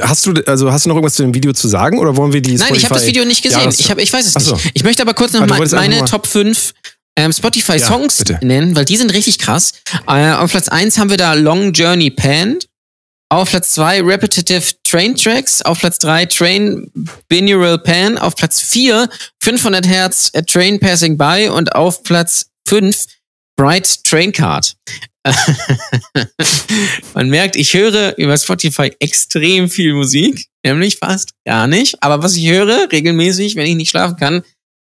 [0.00, 2.42] hast du also hast du noch irgendwas zu dem Video zu sagen oder wollen wir
[2.42, 3.60] die Nein, ich habe das Spotify- Video nicht gesehen.
[3.60, 4.54] Jahres- Ich, hab, ich weiß es so.
[4.54, 4.70] nicht.
[4.74, 6.72] Ich möchte aber kurz noch einfach meine mal- Top 5
[7.16, 9.72] ähm, Spotify-Songs Ja, nennen, weil die sind richtig krass.
[10.08, 12.66] Äh, auf Platz 1 haben wir da Long Journey Panned.
[13.32, 15.62] Auf Platz 2 Repetitive Train Tracks.
[15.62, 16.92] Auf Platz 3 Train
[17.30, 18.18] Binaural Pan.
[18.18, 19.08] Auf Platz 4
[19.42, 21.48] 500 Hertz A Train Passing By.
[21.48, 23.06] Und auf Platz 5
[23.56, 24.76] Bright Train Card.
[27.14, 32.02] Man merkt, ich höre über Spotify extrem viel Musik, nämlich fast gar nicht.
[32.02, 34.42] Aber was ich höre regelmäßig, wenn ich nicht schlafen kann,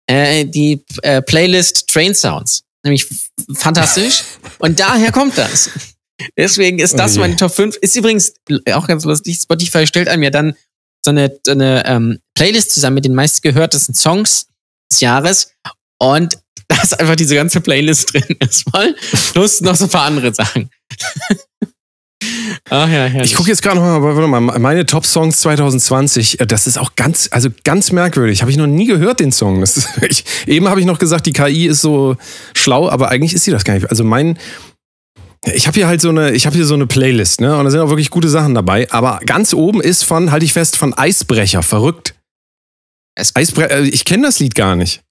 [0.06, 2.62] äh, die äh, Playlist Train Sounds.
[2.84, 3.08] Nämlich
[3.56, 4.21] fantastisch.
[4.60, 5.71] Und daher kommt das.
[6.36, 7.19] Deswegen ist das Oh je.
[7.21, 7.77] meine Top 5.
[7.77, 8.34] Ist übrigens
[8.71, 9.39] auch ganz lustig.
[9.41, 10.56] Spotify stellt einem ja dann
[11.03, 14.47] so eine, so eine ähm, Playlist zusammen mit den meistgehörtesten Songs
[14.91, 15.51] des Jahres.
[15.99, 18.95] Und da ist einfach diese ganze Playlist drin erstmal.
[19.34, 20.69] Plus noch so ein paar andere Sachen.
[22.69, 23.32] Ach ja, herrlich.
[23.32, 26.95] Ich gucke jetzt gerade noch mal, warte mal, meine Top-Songs 2020, äh, das ist auch
[26.95, 28.41] ganz, also ganz merkwürdig.
[28.41, 29.62] Habe ich noch nie gehört, den Song.
[29.62, 32.17] Das ist, ich, eben habe ich noch gesagt, die KI ist so
[32.56, 33.89] schlau, aber eigentlich ist sie das gar nicht.
[33.89, 34.38] Also mein,
[35.45, 37.58] ich habe hier halt so eine, ich habe hier so eine Playlist, ne?
[37.58, 38.89] Und da sind auch wirklich gute Sachen dabei.
[38.91, 42.15] Aber ganz oben ist von, halte ich fest, von Eisbrecher, verrückt.
[43.15, 45.02] Es- Eisbrecher, ich kenne das Lied gar nicht.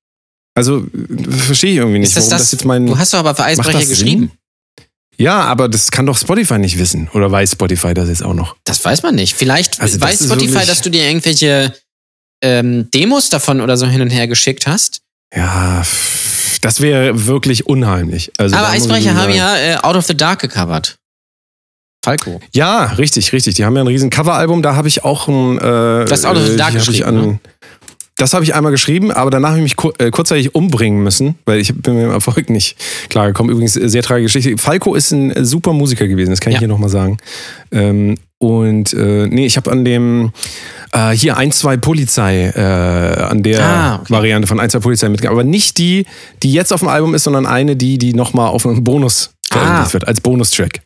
[0.55, 2.87] Also äh, verstehe ich irgendwie nicht, ist das warum das, das jetzt mein.
[2.87, 4.33] du hast doch aber für Eisbrecher das geschrieben.
[5.19, 7.09] Ja, aber das kann doch Spotify nicht wissen.
[7.15, 8.57] Oder weiß Spotify das jetzt auch noch?
[8.65, 9.35] Das weiß man nicht.
[9.35, 11.75] Vielleicht Also das weiß ist Spotify, dass du dir irgendwelche
[12.43, 15.01] ähm, Demos davon oder so hin und her geschickt hast.
[15.35, 15.83] Ja,
[16.61, 18.33] das wäre wirklich unheimlich.
[18.39, 20.97] Also Aber Eisbrecher haben ja äh, Out of the Dark gecovert.
[22.05, 22.41] Falco.
[22.53, 23.55] Ja, richtig, richtig.
[23.57, 24.63] Die haben ja ein riesen Coveralbum.
[24.63, 25.59] Da habe ich auch ein.
[25.59, 27.39] Äh, Du hast Out of the Dark geschrieben, an, ne?
[28.19, 31.35] Das habe ich einmal geschrieben, aber danach habe ich mich kur äh, kurzzeitig umbringen müssen,
[31.45, 32.77] weil ich bin mit dem Erfolg nicht
[33.11, 33.53] klargekommen.
[33.53, 34.63] Übrigens, äh, sehr tragische Geschichte.
[34.63, 36.57] Falco ist ein super Musiker gewesen, das kann Ja.
[36.57, 37.19] ich hier nochmal sagen.
[37.73, 40.33] Ähm, und äh, nee, ich habe an dem
[40.93, 42.61] äh, hier 1, 2 Polizei, äh,
[43.23, 44.13] an der Ah, okay.
[44.13, 45.41] Variante von 1, 2 Polizei mitgearbeitet.
[45.43, 46.07] Aber nicht die,
[46.43, 49.91] die jetzt auf dem Album ist, sondern eine, die, die nochmal auf einem Bonus veröffentlicht
[49.91, 49.93] Ah.
[49.95, 50.81] wird, als Bonustrack.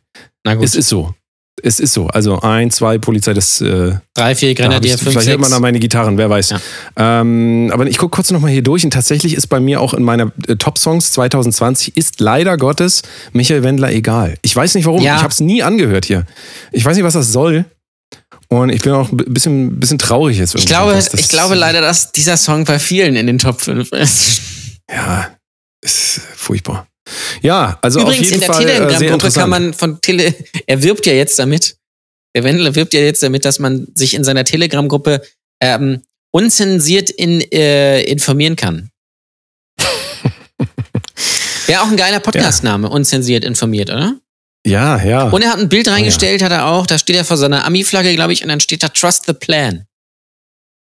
[0.45, 0.65] Na gut.
[0.65, 1.15] Es ist so.
[1.63, 2.07] Es ist so.
[2.09, 5.79] Also ein, zwei Polizei, das äh, Drei, vier Grenadier, fünf, vielleicht hört man da meine
[5.81, 6.51] Gitarren, wer weiß.
[6.51, 6.61] Ja.
[6.97, 10.03] Ähm, aber ich gucke kurz nochmal hier durch und tatsächlich ist bei mir auch in
[10.03, 14.37] meiner äh, Top-Songs 2020 ist leider Gottes Michael Wendler egal.
[14.43, 15.17] Ich weiß nicht warum, Ja.
[15.17, 16.27] ich habe es nie angehört hier.
[16.73, 17.65] Ich weiß nicht, was das soll.
[18.49, 20.55] Und ich bin auch ein bisschen, bisschen traurig jetzt.
[20.57, 23.93] Ich glaube, das- ich glaube leider, dass dieser Song bei vielen in den Top 5
[23.93, 24.41] ist.
[24.91, 25.29] Ja,
[25.83, 26.87] ist furchtbar.
[27.43, 30.35] Ja, also Übrigens, auf jeden in der äh, Telegram-Gruppe kann man von Tele,
[30.67, 31.77] er wirbt ja jetzt damit,
[32.35, 35.23] der Wendler wirbt ja jetzt damit, dass man sich in seiner Telegram-Gruppe
[35.61, 38.91] ähm, unzensiert in, äh, informieren kann.
[41.67, 44.17] Wäre auch ein geiler Podcast-Name, unzensiert informiert, oder?
[44.67, 45.29] Ja, ja.
[45.29, 47.65] Und er hat ein Oh Bild reingestellt, hat er auch, da steht er vor seiner
[47.65, 49.87] Ami-Flagge, glaube ich, und dann steht da Trust the Plan.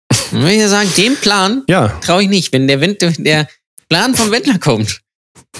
[0.32, 3.47] Und wenn ich ja sagen, dem Plan ja, traue ich nicht, wenn der, Wind, der
[3.89, 5.01] Plan vom Wendler kommt.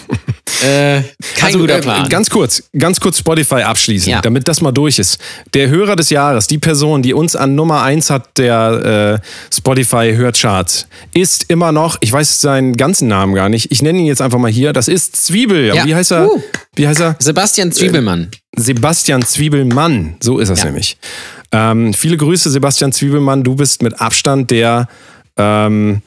[0.64, 1.02] äh,
[1.36, 2.10] kein also, guter äh, Plan.
[2.10, 4.22] Ganz kurz, ganz kurz Spotify abschließen, Ja.
[4.22, 5.20] damit das mal durch ist.
[5.54, 10.14] Der Hörer des Jahres, die Person, die uns an Nummer 1 hat, der äh, Spotify
[10.16, 14.22] Hörcharts, ist immer noch, ich weiß seinen ganzen Namen gar nicht, ich nenne ihn jetzt
[14.22, 15.74] einfach mal hier, das ist Zwiebel.
[15.76, 15.86] Ja.
[15.86, 16.32] Wie heißt er?
[16.32, 16.42] Uh.
[16.76, 17.16] Wie heißt er?
[17.20, 18.30] Sebastian Zwiebelmann.
[18.56, 20.66] Sebastian Zwiebelmann, so ist es Ja.
[20.66, 20.98] nämlich.
[21.52, 23.44] Ähm, viele Grüße, Sebastian Zwiebelmann.
[23.44, 24.88] Du bist mit Abstand der,
[25.38, 26.02] ähm,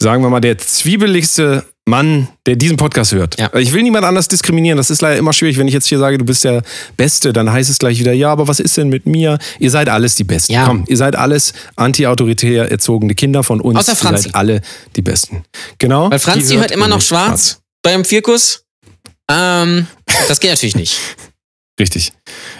[0.00, 3.38] sagen wir mal, der zwiebeligste Mann, der diesen Podcast hört.
[3.40, 3.52] Ja.
[3.56, 4.76] Ich will niemand anders diskriminieren.
[4.76, 6.62] Das ist leider immer schwierig, wenn ich jetzt hier sage, du bist der
[6.96, 9.38] Beste, dann heißt es gleich wieder, ja, aber was ist denn mit mir?
[9.58, 10.52] Ihr seid alles die Besten.
[10.52, 10.66] Ja.
[10.66, 13.78] Komm, ihr seid alles anti-autoritär erzogene Kinder von uns.
[13.78, 14.22] Außer Ihr Franzi.
[14.24, 14.60] seid alle
[14.94, 15.44] die Besten.
[15.78, 16.10] Genau.
[16.10, 18.64] Weil Franzi Die hört immer noch nämlich schwarz beim Vierkuss.
[19.28, 19.86] Ähm,
[20.28, 20.98] das geht natürlich nicht.
[21.82, 22.12] Richtig.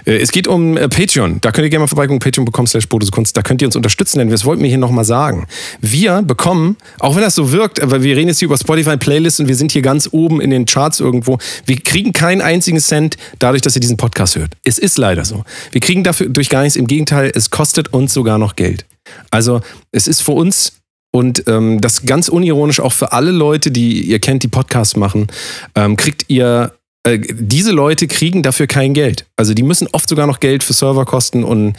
[0.04, 1.40] Äh, Es geht um äh, Patreon.
[1.40, 3.36] Da könnt ihr gerne mal vorbeigucken, patreon.com slash Kunst.
[3.36, 5.46] Da könnt ihr uns unterstützen, denn das wollten wir hier nochmal sagen.
[5.80, 9.46] Wir bekommen, auch wenn das so wirkt, aber wir reden jetzt hier über Spotify-Playlists und
[9.46, 11.38] wir sind hier ganz oben in den Charts irgendwo.
[11.66, 14.54] Wir kriegen keinen einzigen Cent dadurch, dass ihr diesen Podcast hört.
[14.64, 15.44] Es ist leider so.
[15.70, 16.74] Wir kriegen dafür durch gar nichts.
[16.74, 18.86] Im Gegenteil, es kostet uns sogar noch Geld.
[19.30, 19.60] Also
[19.92, 20.72] es ist für uns
[21.12, 25.28] und ähm, das ganz unironisch auch für alle Leute, die ihr kennt, die Podcasts machen,
[25.76, 26.72] ähm, kriegt ihr
[27.04, 29.26] äh, diese Leute kriegen dafür kein Geld.
[29.36, 31.74] Also die müssen oft sogar noch Geld für Serverkosten und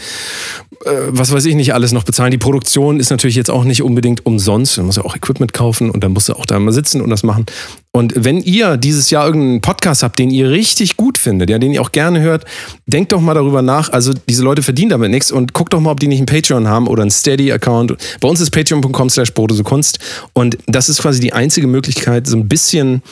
[0.86, 2.32] äh, was weiß ich nicht alles noch bezahlen.
[2.32, 4.76] Die Produktion ist natürlich jetzt auch nicht unbedingt umsonst.
[4.78, 7.10] Man muss ja auch Equipment kaufen und dann musst du auch da mal sitzen und
[7.10, 7.46] das machen.
[7.94, 11.72] Und wenn ihr dieses Jahr irgendeinen Podcast habt, den ihr richtig gut findet, ja, den
[11.72, 12.44] ihr auch gerne hört,
[12.88, 13.90] denkt doch mal darüber nach.
[13.94, 16.68] Also diese Leute verdienen damit nichts und guckt doch mal, ob die nicht einen Patreon
[16.68, 17.96] haben oder einen Steady-Account.
[18.20, 19.32] Bei uns ist patreon.com slash
[19.64, 20.00] Kunst
[20.34, 23.04] und das ist quasi die einzige Möglichkeit, so ein bisschen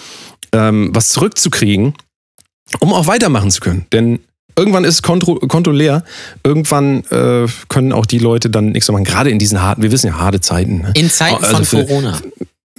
[0.53, 1.93] ähm, was zurückzukriegen,
[2.79, 3.85] um auch weitermachen zu können.
[3.91, 4.19] Denn
[4.57, 6.03] irgendwann ist Konto, Konto leer.
[6.43, 9.05] Irgendwann äh, können auch die Leute dann nichts mehr machen.
[9.05, 10.79] Gerade in diesen harten, wir wissen ja, harte Zeiten.
[10.81, 10.91] Ne?
[10.95, 12.21] In Zeiten Also von für- Corona.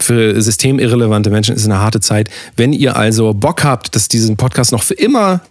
[0.00, 2.28] Für systemirrelevante Menschen ist es eine harte Zeit.
[2.56, 5.42] Wenn ihr also Bock habt, dass diesen Podcast noch für immer,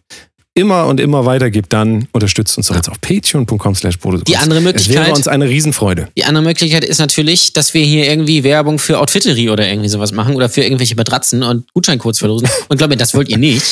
[0.53, 4.63] immer und immer weitergibt, dann unterstützt uns doch jetzt auf patreon.com slash Die andere Es
[4.89, 6.09] wäre Möglichkeit- uns eine Riesenfreude.
[6.17, 10.11] Die andere Möglichkeit ist natürlich, dass wir hier irgendwie Werbung für Outfittery oder irgendwie sowas
[10.11, 12.49] machen oder für irgendwelche Matratzen und Gutscheincodes verlosen.
[12.69, 13.63] Und glaube mir, das wollt ihr nicht.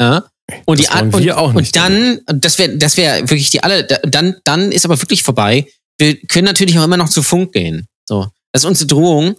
[0.00, 0.24] Ja?
[0.66, 1.76] Und die Das wollen an- und, wir auch nicht.
[1.76, 5.22] Und dann, das wäre das wär wirklich die alle, da- dann, dann ist aber wirklich
[5.22, 5.66] vorbei.
[5.98, 7.86] Wir können natürlich auch immer noch zu Funk gehen.
[8.08, 8.26] So.
[8.52, 9.36] Das ist unsere Drohung.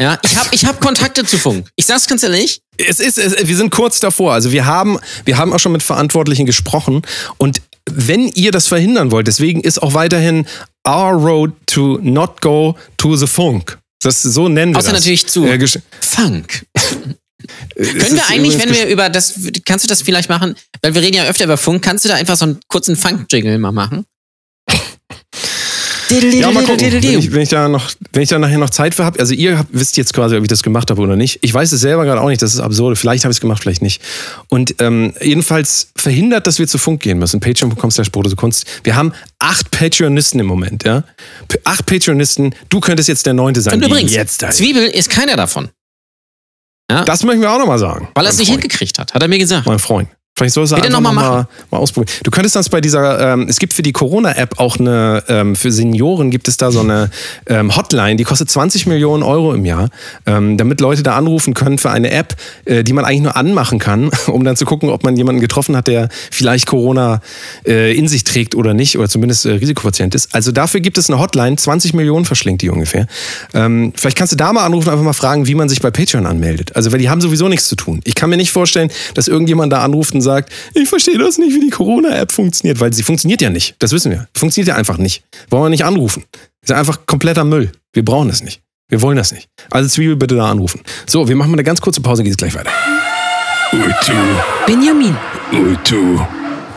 [0.00, 1.68] Ja, ich habe ich hab Kontakte zu Funk.
[1.76, 2.60] Ich sag's ganz ehrlich.
[2.76, 4.32] Es ist, es, wir sind kurz davor.
[4.32, 7.02] Also wir haben, wir haben auch schon mit Verantwortlichen gesprochen
[7.38, 10.46] und wenn ihr das verhindern wollt, deswegen ist auch weiterhin
[10.86, 13.78] our road to not go to the funk.
[14.02, 15.00] Das so nennen wir Außer das.
[15.00, 15.66] natürlich zu Äh,
[16.00, 16.66] Funk.
[17.76, 20.54] Können wir eigentlich, wenn wir über das, kannst du das vielleicht machen?
[20.80, 23.58] Weil wir reden ja öfter über Funk, kannst du da einfach so einen kurzen Funk-Jingle
[23.58, 24.04] mal machen?
[26.12, 26.92] Ja, mal gucken.
[26.92, 29.34] Wenn ich, wenn ich da noch, wenn ich da nachher noch Zeit für habe, also
[29.34, 31.38] ihr habt, wisst jetzt quasi, ob ich das gemacht habe oder nicht.
[31.42, 32.98] Ich weiß es selber gerade auch nicht, das ist absurd.
[32.98, 34.02] Vielleicht habe ich es gemacht, vielleicht nicht.
[34.48, 37.40] Und ähm, jedenfalls verhindert, dass wir zu Funk gehen müssen.
[37.40, 38.66] Patreon.com slash Kunst.
[38.84, 41.04] Wir haben acht Patreonisten im Moment, ja.
[41.64, 42.54] Acht Patreonisten.
[42.68, 43.74] Du könntest jetzt der neunte sein.
[43.74, 45.70] Und übrigens, jetzt da Zwiebel ist keiner davon.
[46.88, 48.08] Das möchten wir auch nochmal sagen.
[48.14, 48.62] Weil er es nicht Freund.
[48.62, 49.66] hingekriegt hat, hat er mir gesagt.
[49.66, 50.08] Mein Freund.
[50.34, 52.10] Vielleicht sollst du Bitte einfach noch noch mal mal, mal ausprobieren.
[52.22, 55.70] Du könntest das bei dieser, ähm, es gibt für die Corona-App auch eine, ähm, für
[55.70, 57.10] Senioren gibt es da so eine
[57.46, 59.90] ähm, Hotline, die kostet 20 Millionen Euro im Jahr,
[60.24, 63.78] ähm, damit Leute da anrufen können für eine App, äh, die man eigentlich nur anmachen
[63.78, 67.20] kann, um dann zu gucken, ob man jemanden getroffen hat, der vielleicht Corona
[67.66, 70.34] äh, in sich trägt oder nicht, oder zumindest äh, Risikopatient ist.
[70.34, 73.06] Also dafür gibt es eine Hotline, 20 Millionen verschlingt die ungefähr.
[73.52, 76.24] Ähm, vielleicht kannst du da mal anrufen, einfach mal fragen, wie man sich bei Patreon
[76.24, 76.74] anmeldet.
[76.74, 78.00] Also, weil die haben sowieso nichts zu tun.
[78.04, 81.54] Ich kann mir nicht vorstellen, dass irgendjemand da anruft und sagt, ich verstehe das nicht,
[81.54, 83.76] wie die Corona-App funktioniert, weil sie funktioniert ja nicht.
[83.78, 84.28] Das wissen wir.
[84.36, 85.24] Funktioniert ja einfach nicht.
[85.50, 86.24] Wollen wir nicht anrufen.
[86.62, 87.72] Ist ja einfach kompletter Müll.
[87.92, 88.62] Wir brauchen das nicht.
[88.88, 89.48] Wir wollen das nicht.
[89.70, 90.80] Also Zwiebel bitte da anrufen.
[91.06, 92.70] So, wir machen mal eine ganz kurze Pause, geht es gleich weiter.
[93.72, 94.12] Otto,
[94.66, 95.16] Benjamin,
[95.50, 96.26] Otto.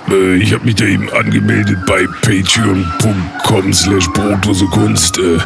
[0.10, 5.18] Äh, ich habe mich da eben angemeldet bei patreon.com slash Brotdosekunst.
[5.18, 5.40] Äh,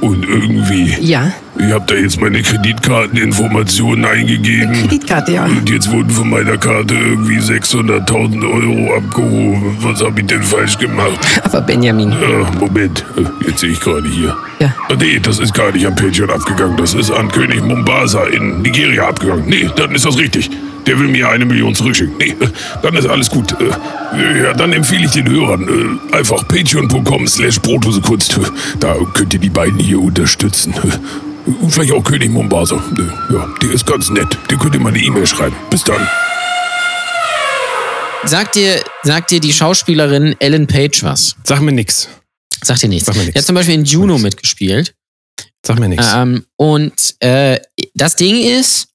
[0.00, 4.72] und irgendwie, ja, ich habe da jetzt meine Kreditkarteninformationen eingegeben.
[4.72, 5.44] Kreditkarte, ja.
[5.46, 9.76] Und jetzt wurden von meiner Karte irgendwie 600.000 Euro abgehoben.
[9.80, 11.18] Was habe ich denn falsch gemacht?
[11.42, 14.36] Aber Benjamin, Ja, Moment, Äh, jetzt sehe ich gerade hier.
[14.60, 14.74] Ja.
[14.88, 16.76] Ah, Nee, das ist gar nicht an Patreon abgegangen.
[16.76, 19.44] Das ist an König Mombasa in Nigeria abgegangen.
[19.48, 20.50] Nee, dann ist das richtig.
[20.88, 22.16] Der will mir eine Million zurückschicken.
[22.18, 22.34] Nee,
[22.82, 23.52] dann ist alles gut.
[23.60, 28.40] Äh, Ja, dann empfehle ich den Hörern äh, einfach patreon.com slash Brotdosekunst.
[28.80, 30.74] Da könnt ihr die beiden hier unterstützen.
[31.60, 32.76] Und vielleicht auch König Mombasa.
[32.76, 34.38] Äh, Ja, der ist ganz nett.
[34.50, 35.54] Der könnt ihr mal eine E-Mail schreiben.
[35.70, 36.08] Bis dann.
[38.24, 41.36] Sagt dir, sagt dir die Schauspielerin Ellen Page was?
[41.44, 42.08] Sag mir nix.
[42.62, 43.06] Sagt dir nichts.
[43.06, 43.34] Sag mir nichts.
[43.34, 44.94] Die hat zum Beispiel in Juno mitgespielt.
[45.64, 46.04] Sag mir nix.
[46.14, 47.58] Ähm, und äh,
[47.94, 48.88] das Ding ist,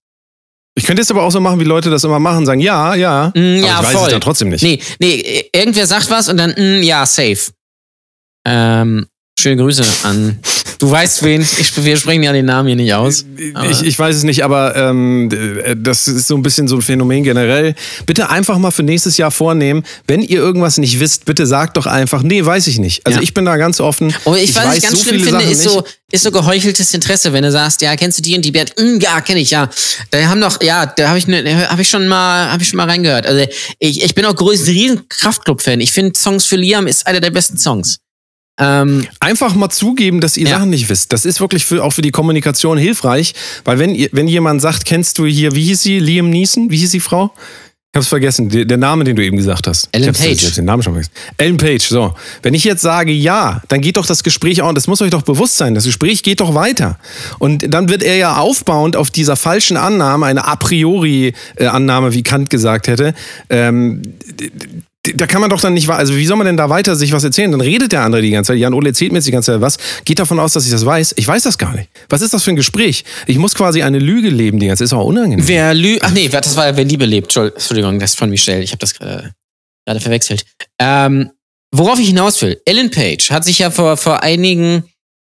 [0.76, 3.32] Ich könnte jetzt aber auch so machen, wie Leute das immer machen, sagen, ja, ja.
[3.36, 4.06] Mm, aber ja, ich weiß voll.
[4.06, 4.64] es dann trotzdem nicht.
[4.64, 7.52] nee, nee, irgendwer sagt was und dann, mm, ja, safe.
[8.46, 9.06] Ähm,
[9.40, 10.40] schöne Grüße an,
[10.80, 13.26] du weißt wen, ich, wir sprechen ja den Namen hier nicht aus.
[13.70, 16.82] Ich, ich weiß es nicht, aber ähm, äh, das ist so ein bisschen so ein
[16.82, 17.76] Phänomen generell.
[18.06, 21.86] Bitte einfach mal für nächstes Jahr vornehmen, wenn ihr irgendwas nicht wisst, bitte sagt doch
[21.88, 23.06] einfach, nee, weiß ich nicht.
[23.06, 23.24] Also Ja.
[23.24, 24.14] ich bin da ganz offen.
[24.26, 27.34] Aber ich, was ich ganz so schlimm finde, Sachen ist so, ist so geheucheltes Interesse,
[27.34, 28.74] wenn du sagst, ja, kennst du die und die Band?
[28.78, 29.70] Mm, ja, kenne ich, ja.
[30.12, 32.78] Da haben doch, ja, da habe ich, ne, hab ich schon mal, habe ich schon
[32.78, 33.26] mal reingehört.
[33.26, 33.46] Also
[33.80, 35.82] ich, ich bin auch größten riesen Kraftclub-Fan.
[35.82, 37.98] Ich finde Songs für Liam ist einer der besten Songs.
[38.60, 40.58] Ähm, Einfach mal zugeben, dass ihr Ja.
[40.58, 41.12] Sachen nicht wisst.
[41.12, 43.34] Das ist wirklich für, auch für die Kommunikation hilfreich,
[43.66, 46.92] weil wenn, wenn jemand sagt, kennst du hier, wie hieß sie, Liam Neeson, wie hieß
[46.92, 47.34] die Frau?
[47.96, 49.88] Ich hab's vergessen, der, der Name, den du eben gesagt hast.
[49.92, 50.44] Ellen Page.
[50.44, 51.12] Ich den Namen schon vergessen.
[51.38, 52.16] Ellen Page, so.
[52.42, 55.22] Wenn ich jetzt sage ja, dann geht doch das Gespräch auch, das muss euch doch
[55.22, 56.98] bewusst sein, das Gespräch geht doch weiter.
[57.38, 62.14] Und dann wird er ja aufbauend auf dieser falschen Annahme, eine a priori äh, Annahme,
[62.14, 63.14] wie Kant gesagt hätte,
[63.52, 64.02] ähm,
[65.16, 67.24] da kann man doch dann nicht, also wie soll man denn da weiter sich was
[67.26, 67.52] erzählen?
[67.52, 68.60] Dann redet der andere die ganze Zeit.
[68.60, 69.78] Jan Ole erzählt mir jetzt die ganze Zeit was.
[70.06, 71.16] Geht davon aus, dass ich das weiß.
[71.18, 71.90] Ich weiß das gar nicht.
[72.10, 73.04] Was ist das für ein Gespräch?
[73.28, 74.86] Ich muss quasi eine Lüge leben die ganze Zeit.
[74.86, 75.46] Ist auch unangenehm.
[75.48, 77.28] wer lü ach nee, das war wer Liebe lebt.
[77.32, 78.64] Entschuld- Entschuldigung, das ist von Michelle.
[78.64, 79.34] Ich habe das gerade
[79.86, 80.46] gerade verwechselt.
[80.80, 81.32] Ähm,
[81.76, 84.86] worauf ich hinaus will, Ellen Page hat sich ja vor, vor einigen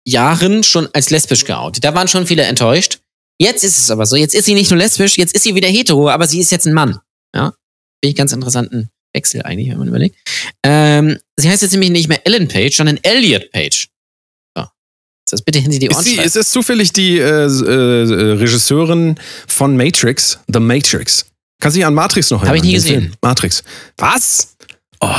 [0.08, 1.84] Jahren schon als lesbisch geoutet.
[1.84, 3.00] Da waren schon viele enttäuscht.
[3.42, 4.16] Jetzt ist es aber so.
[4.16, 6.66] Jetzt ist sie nicht nur lesbisch, jetzt ist sie wieder hetero, aber sie ist jetzt
[6.66, 7.00] ein Mann.
[7.36, 7.48] Ja,
[8.02, 10.16] finde ich ganz interessanten Wechsel eigentlich, wenn man überlegt.
[10.64, 13.88] Ähm, sie heißt jetzt nämlich nicht mehr Ellen Page, sondern Elliot Page.
[14.56, 14.66] So.
[15.32, 16.28] Das bitte hinter die Ist, Ohren sie, schreiben.
[16.28, 19.16] ist es zufällig die äh, äh, Regisseurin
[19.48, 21.26] von Matrix, The Matrix?
[21.60, 22.50] Kannst du dich an Matrix noch erinnern?
[22.50, 23.02] Hab ich nie gesehen.
[23.02, 23.14] Film?
[23.22, 23.64] Matrix.
[23.98, 24.56] Was?
[25.00, 25.10] Oh.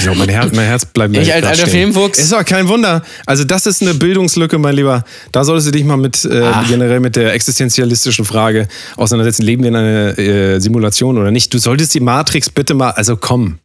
[0.00, 1.92] Ich glaube, mein Herz, mein Herz bleibt Ich gleich als alter stehen.
[1.92, 2.18] Filmfuchs.
[2.18, 3.02] Ist doch kein Wunder.
[3.26, 5.04] Also das ist eine Bildungslücke, mein Lieber.
[5.32, 6.64] Da solltest du dich mal mit äh, Ah.
[6.68, 9.42] generell mit der existenzialistischen Frage auseinandersetzen.
[9.42, 11.52] Leben wir in einer äh, Simulation oder nicht?
[11.52, 13.58] Du solltest die Matrix bitte mal, also komm,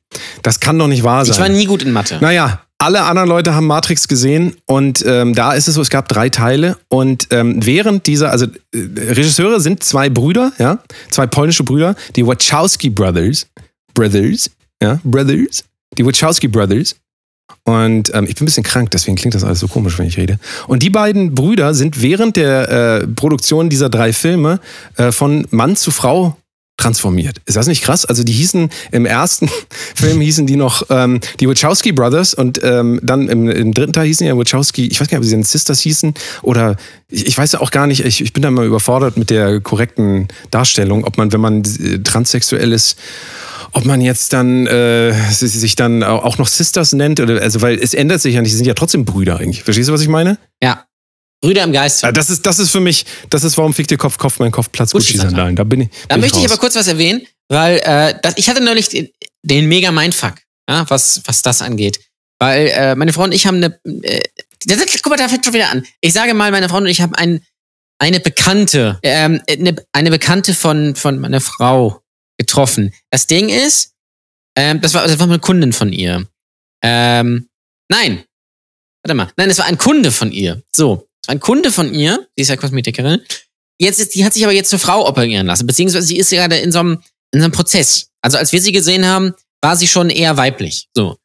[0.44, 1.34] das kann doch nicht wahr sein.
[1.34, 2.18] Ich war nie gut in Mathe.
[2.20, 6.10] Naja, alle anderen Leute haben Matrix gesehen und ähm, da ist es so, es gab
[6.10, 11.64] drei Teile und ähm, während dieser, also äh, Regisseure sind zwei Brüder, ja, zwei polnische
[11.64, 13.48] Brüder, die Wachowski Brothers,
[13.94, 14.52] Brothers,
[14.84, 15.64] ja, Brothers,
[15.98, 16.96] die Wachowski Brothers
[17.64, 20.18] und ähm, ich bin ein bisschen krank, deswegen klingt das alles so komisch, wenn ich
[20.18, 20.40] rede.
[20.68, 24.60] Und die beiden Brüder sind während der äh, Produktion dieser drei Filme
[24.98, 26.38] äh, von Mann zu Frau
[26.78, 27.38] transformiert.
[27.46, 28.06] Ist das nicht krass?
[28.06, 29.50] Also die hießen im ersten
[29.96, 34.08] Film hießen die noch ähm, die Wachowski Brothers und ähm, dann im, im dritten Teil
[34.08, 36.76] hießen ja Wachowski, ich weiß gar nicht, ob sie denn Sisters hießen oder
[37.10, 39.62] ich, ich weiß ja auch gar nicht, ich, ich bin da mal überfordert mit der
[39.62, 42.98] korrekten Darstellung, ob man, wenn man äh, transsexuell ist,
[43.76, 47.78] ob man jetzt dann äh, sich dann au- auch noch Sisters nennt oder also weil
[47.78, 49.64] es ändert sich ja nicht, sie sind ja trotzdem Brüder eigentlich.
[49.64, 50.38] Verstehst du, was ich meine?
[50.64, 50.86] Ja.
[51.42, 52.02] Brüder im Geist.
[52.04, 54.52] Ja, das ist das ist für mich, das ist warum fickt ihr Kopf Kopf mein
[54.52, 55.56] Kopf Platz Gucci Gucci Sandalen.
[55.56, 55.90] Da bin ich.
[56.08, 59.10] Da bin möchte ich aber kurz was erwähnen, weil äh, das, ich hatte neulich den,
[59.44, 60.36] den mega Mindfuck,
[60.70, 62.00] ja, was, was das angeht.
[62.40, 63.78] Weil äh, meine Frau und ich haben eine.
[64.04, 64.22] Äh,
[64.66, 65.86] das, guck mal, da fängt schon wieder an.
[66.02, 67.42] Ich sage mal, meine Frau und ich haben ein,
[68.00, 72.02] eine Bekannte, ähm, eine, eine Bekannte von, von meiner Frau
[72.38, 72.94] getroffen.
[73.12, 73.94] Das Ding ist,
[74.58, 76.28] ähm, das, war, das war eine Kundin von ihr.
[76.84, 77.50] Ähm,
[77.90, 78.24] nein.
[79.04, 79.32] Warte mal.
[79.38, 80.64] Nein, das war ein Kunde von ihr.
[80.76, 81.08] So.
[81.22, 82.28] Das war ein Kunde von ihr.
[82.36, 83.22] Sie ist ja Kosmetikerin.
[83.80, 85.68] Jetzt ist, die hat sich aber jetzt zur Frau operieren lassen.
[85.68, 88.08] Beziehungsweise sie ist gerade in so einem, in so einem Prozess.
[88.22, 90.88] Also als wir sie gesehen haben, war sie schon eher weiblich.
[90.96, 91.18] So.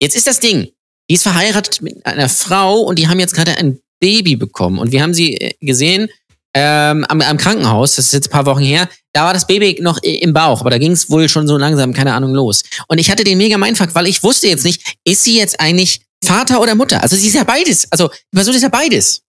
[0.00, 0.70] Jetzt ist das Ding.
[1.08, 4.78] Die ist verheiratet mit einer Frau und die haben jetzt gerade ein Baby bekommen.
[4.78, 6.08] Und wir haben sie äh, gesehen
[6.54, 9.78] ähm, am, am Krankenhaus, das ist jetzt ein paar Wochen her, da war das Baby
[9.80, 12.62] noch im Bauch, aber da ging es wohl schon so langsam, keine Ahnung, los.
[12.88, 16.02] Und ich hatte den mega Mindfuck, weil ich wusste jetzt nicht, ist sie jetzt eigentlich
[16.24, 17.02] Vater oder Mutter?
[17.02, 17.90] Also sie ist ja beides.
[17.90, 19.22] Also die Person ist ja beides.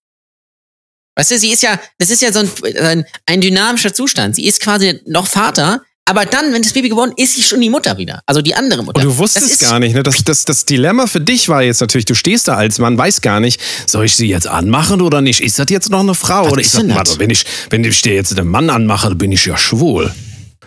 [1.16, 4.36] Weißt du, sie ist ja, das ist ja so ein, ein, ein dynamischer Zustand.
[4.36, 7.62] Sie ist quasi noch Vater, aber dann, wenn das Baby geboren ist, ist sie schon
[7.62, 8.22] die Mutter wieder.
[8.28, 9.02] Also die andere Mutter.
[9.02, 10.04] Und du wusstest gar nicht, ne?
[10.04, 13.22] Das, das, das Dilemma für dich war jetzt natürlich, du stehst da als Mann, weiß
[13.22, 15.42] gar nicht, soll ich sie jetzt anmachen oder nicht?
[15.42, 16.46] Ist das jetzt noch eine Frau?
[16.46, 16.88] Was oder ist das?
[16.90, 20.14] warte, wenn ich, wenn ich dir jetzt einen Mann anmache, dann bin ich ja schwul.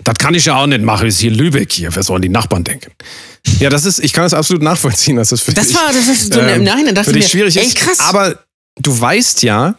[0.04, 2.64] Das kann ich ja auch nicht machen, ist hier Lübeck hier, was sollen die Nachbarn
[2.64, 2.90] denken?
[3.60, 6.08] Ja, das ist, ich kann das absolut nachvollziehen, dass das für Das dich, war, das
[6.08, 7.76] ist so im Nachhinein dachte für ich dich mir, schwierig ey, ist.
[7.76, 8.00] krass.
[8.00, 8.38] Aber
[8.80, 9.76] du weißt ja,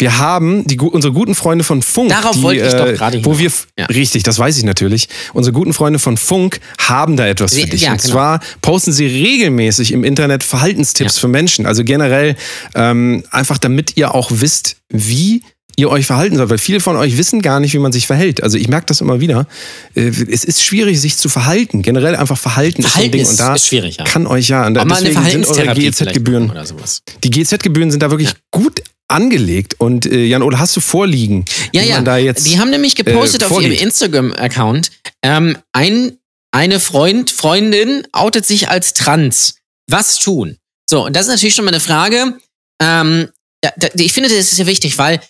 [0.00, 3.24] wir haben die, unsere guten Freunde von Funk, Darauf die, wollte ich doch äh, gerade
[3.24, 3.66] wo hinaus.
[3.76, 3.86] wir Ja.
[3.86, 5.08] richtig, das weiß ich natürlich.
[5.32, 7.82] Unsere guten Freunde von Funk haben da etwas für dich.
[7.82, 8.12] ja, Und genau.
[8.14, 11.20] zwar posten sie regelmäßig im Internet Verhaltenstipps Ja.
[11.20, 11.66] für Menschen.
[11.66, 12.36] Also generell
[12.74, 15.42] ähm, einfach, damit ihr auch wisst, wie
[15.76, 18.42] ihr euch verhalten sollt, weil viele von euch wissen gar nicht, wie man sich verhält.
[18.42, 19.46] Also ich merke das immer wieder.
[19.94, 21.80] Äh, Es ist schwierig, sich zu verhalten.
[21.82, 23.20] Generell einfach Verhalten, Verhalten ist so ein Ding.
[23.22, 24.04] ist- Und da ist schwierig, ja.
[24.04, 24.66] kann euch ja.
[24.66, 27.02] Und da, deswegen sind eure GEZ-Gebühren sowas.
[27.24, 29.76] die GZ-Gebühren sind da wirklich gut angelegt.
[29.78, 31.44] Und äh, Jan, oder hast du vorliegen?
[31.72, 32.00] Ja, ja.
[32.00, 33.72] Da jetzt, die haben nämlich gepostet äh, auf ihrem?
[33.72, 34.90] Instagram-Account,
[35.22, 36.18] ähm, ein,
[36.52, 39.56] eine Freund, Freundin outet sich als trans.
[39.88, 40.58] Was tun?
[40.88, 42.38] So, und das ist natürlich schon mal eine Frage.
[42.80, 43.28] Ähm,
[43.60, 45.20] da, da, ich finde, das ist ja wichtig, weil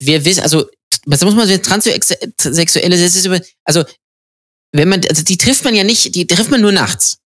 [0.00, 0.68] wir wissen, also,
[1.06, 3.84] was muss man, Transsexuelle, das ist über, also,
[4.72, 7.18] wenn man, also die trifft man ja nicht, die trifft man nur nachts.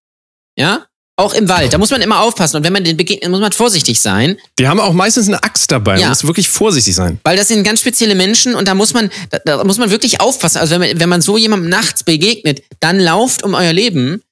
[0.59, 0.88] Ja?
[1.19, 1.73] Auch im Wald.
[1.73, 2.59] Da muss man immer aufpassen.
[2.59, 4.37] Und wenn man den begegnet, muss man vorsichtig sein.
[4.57, 5.95] die haben auch meistens eine Axt dabei.
[5.97, 6.03] Ja.
[6.03, 7.19] Man muss wirklich vorsichtig sein.
[7.25, 10.21] Weil das sind ganz spezielle Menschen und da muss man, da, da muss man wirklich
[10.21, 10.59] aufpassen.
[10.59, 14.23] Also wenn man, wenn man so jemandem nachts begegnet, dann lauft um euer Leben,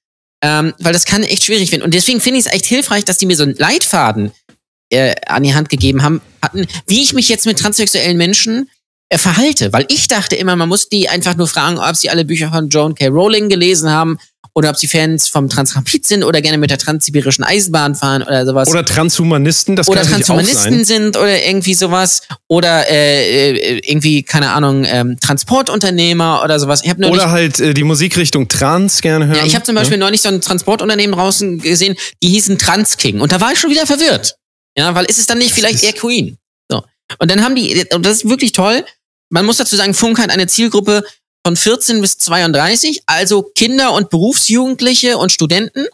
[0.43, 1.83] ähm, weil das kann echt schwierig werden.
[1.83, 4.31] Und deswegen finde ich es echt hilfreich, dass die mir so einen Leitfaden
[4.91, 8.71] äh, an die Hand gegeben haben, hatten, wie ich mich jetzt mit transsexuellen Menschen
[9.09, 9.73] äh, verhalte.
[9.73, 12.69] Weil ich dachte immer, man muss die einfach nur fragen, ob sie alle Bücher von
[12.69, 13.09] Joan K.
[13.09, 14.19] Rowling gelesen haben
[14.57, 18.47] oder ob sie Fans vom Transrapid sind oder gerne mit der transsibirischen Eisenbahn fahren oder
[18.47, 24.23] sowas Oder Transhumanisten, das oder kann Transhumanisten sind oder irgendwie sowas oder äh, äh, irgendwie
[24.23, 26.81] keine Ahnung ähm, Transportunternehmer oder sowas.
[26.85, 29.37] Ich neulich, Oder halt äh, die Musikrichtung Trans gerne hören.
[29.37, 33.33] ja, ich habe zum Beispiel neulich so ein Transportunternehmen draußen gesehen, die hießen Transking und
[33.33, 34.37] da war ich schon wieder verwirrt.
[34.79, 36.39] Ja, weil ist es dann nicht vielleicht ist- eher Queen?
[36.71, 36.83] So
[37.19, 38.87] und dann haben die und das ist wirklich toll.
[39.29, 41.03] Man muss dazu sagen, Funk hat eine Zielgruppe
[41.47, 45.87] von 14 bis 32, also Kinder und Berufsjugendliche und Studenten.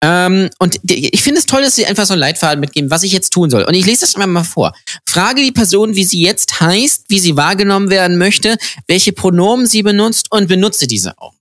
[0.00, 3.10] Ähm, und ich finde es toll, dass sie einfach so einen Leitfaden mitgeben, was ich
[3.10, 3.64] jetzt tun soll.
[3.64, 4.72] Und ich lese das mal, vor.
[5.04, 9.82] Frage die Person, wie sie jetzt heißt, wie sie wahrgenommen werden möchte, welche Pronomen sie
[9.82, 11.34] benutzt und benutze diese auch.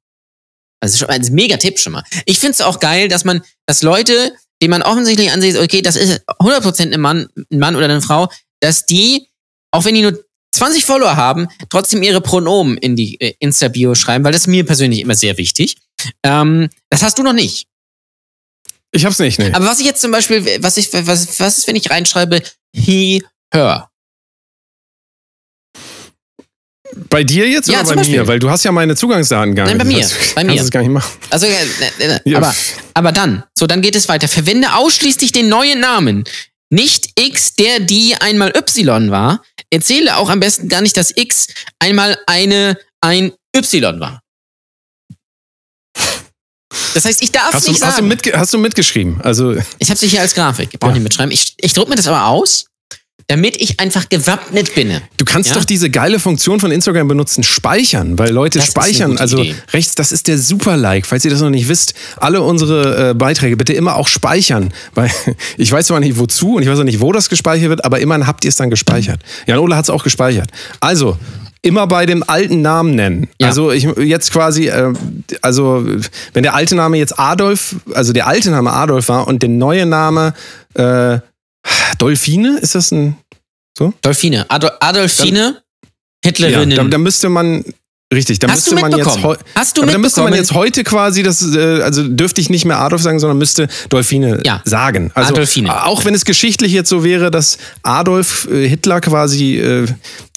[0.79, 2.03] Also schon ein mega Tipp schon mal.
[2.25, 5.95] Ich finde es auch geil, dass man, dass Leute, die man offensichtlich ansieht, okay, das
[5.95, 8.29] ist 100% ein Mann, ein Mann oder eine Frau,
[8.61, 9.27] dass die,
[9.69, 10.17] auch wenn die nur
[10.53, 14.65] 20 Follower haben, trotzdem ihre Pronomen in die äh, Insta-Bio schreiben, weil das ist mir
[14.65, 15.77] persönlich immer sehr wichtig.
[16.23, 17.67] Ähm, das hast du noch nicht.
[18.91, 19.51] Ich hab's nicht, nee.
[19.53, 22.41] Aber was ich jetzt zum Beispiel, was ich, was, was ist, wenn ich reinschreibe,
[22.75, 23.89] he, her?
[27.09, 28.19] Bei dir jetzt Ja, oder bei Beispiel.
[28.19, 28.27] mir?
[28.27, 29.83] Weil du hast ja meine Zugangsdaten gar Nein, nicht.
[29.87, 30.05] bei mir.
[30.07, 30.61] Du Bei kannst mir.
[30.61, 31.11] es gar nicht machen.
[31.31, 31.51] Also, äh,
[31.99, 32.37] äh, äh, Ja.
[32.37, 32.53] aber,
[32.93, 34.27] aber dann, so, dann geht es weiter.
[34.27, 36.23] Verwende ausschließlich den neuen Namen.
[36.73, 39.43] Nicht X, der die einmal Y war.
[39.69, 44.21] Erzähle auch am besten gar nicht, dass X einmal eine, ein Y war.
[46.95, 48.07] Das heißt, ich darf Hast du, nicht hast, du sagen.
[48.07, 49.21] mitge hast du mitgeschrieben?
[49.21, 50.69] Also, ich habe sie hier als Grafik.
[50.73, 50.95] Ich brauche Ja.
[50.95, 51.31] nicht mitschreiben.
[51.31, 52.65] Ich, ich druck mir das aber aus,
[53.27, 54.99] damit ich einfach gewappnet bin.
[55.17, 55.55] du kannst Ja?
[55.55, 59.17] doch diese geile Funktion von Instagram benutzen, speichern, weil Leute Das speichern.
[59.17, 59.55] Also Idee.
[59.71, 61.05] rechts, das ist der Super-Like.
[61.05, 64.73] Falls ihr das noch nicht wisst, alle unsere äh, Beiträge bitte immer auch speichern.
[64.93, 65.11] Weil
[65.57, 67.99] ich weiß zwar nicht wozu und ich weiß auch nicht, wo das gespeichert wird, aber
[67.99, 69.19] immerhin habt ihr es dann gespeichert.
[69.47, 70.49] Jan Ole hat es auch gespeichert.
[70.79, 71.17] Also,
[71.61, 73.29] immer bei dem alten Namen nennen.
[73.39, 73.47] Ja.
[73.47, 74.93] Also ich jetzt quasi, äh,
[75.41, 75.85] also
[76.33, 79.85] wenn der alte Name jetzt Adolf, also der alte Name Adolf war und der neue
[79.85, 80.33] Name
[80.75, 81.19] äh,
[81.97, 83.17] Dolphine, ist das ein
[84.01, 84.45] Dolphine.
[84.49, 85.61] Adol Adolfine,
[86.23, 86.71] Hitlerinnen.
[86.71, 87.63] Ja, da, da müsste man,
[88.13, 89.17] richtig, da Hast müsste man jetzt,
[89.55, 92.65] Hast du aber da müsste man jetzt heute quasi, das, äh, also dürfte ich nicht
[92.65, 94.61] mehr Adolf sagen, sondern müsste Dolphine Ja.
[94.65, 95.11] sagen.
[95.15, 95.85] Also Adolfine.
[95.85, 99.87] auch wenn es geschichtlich jetzt so wäre, dass Adolf äh, Hitler quasi äh,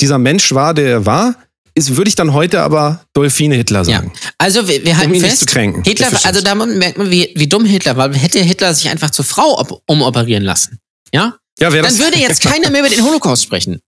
[0.01, 1.35] dieser Mensch war, der er war,
[1.75, 3.85] ist, würde ich dann heute aber Dolphine Hitler Ja.
[3.99, 4.13] sagen.
[4.39, 5.83] Also wir, wir halten ihn nicht fest, zu kränken.
[5.83, 8.13] Ich Hitler, also da merkt man, wie, wie dumm Hitler war.
[8.15, 10.79] Hätte Hitler sich einfach zur Frau op umoperieren lassen,
[11.13, 13.81] ja, Ja, dann würde jetzt keiner mehr über den Holocaust sprechen.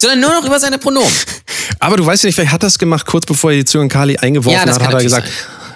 [0.00, 1.12] Sondern nur noch über seine Pronomen.
[1.80, 3.88] Aber du weißt ja nicht, vielleicht hat er das gemacht, kurz bevor er die Zürn
[3.88, 5.30] Kali eingeworfen Ja, hat, hat er gesagt,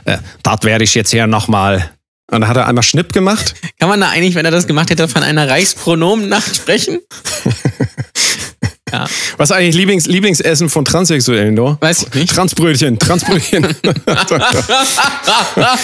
[0.04, 1.90] äh, das werde ich jetzt hier nochmal.
[2.30, 3.54] Und dann hat er einmal Schnipp gemacht.
[3.80, 7.00] Kann man da eigentlich, wenn er das gemacht hätte, von einer Reichspronomennacht sprechen?
[8.93, 9.07] ja.
[9.36, 11.76] Was ist eigentlich Lieblings Lieblingsessen von Transsexuellen, do?
[11.80, 12.34] Weiß ich nicht.
[12.34, 13.66] Transbrötchen, Transbrötchen.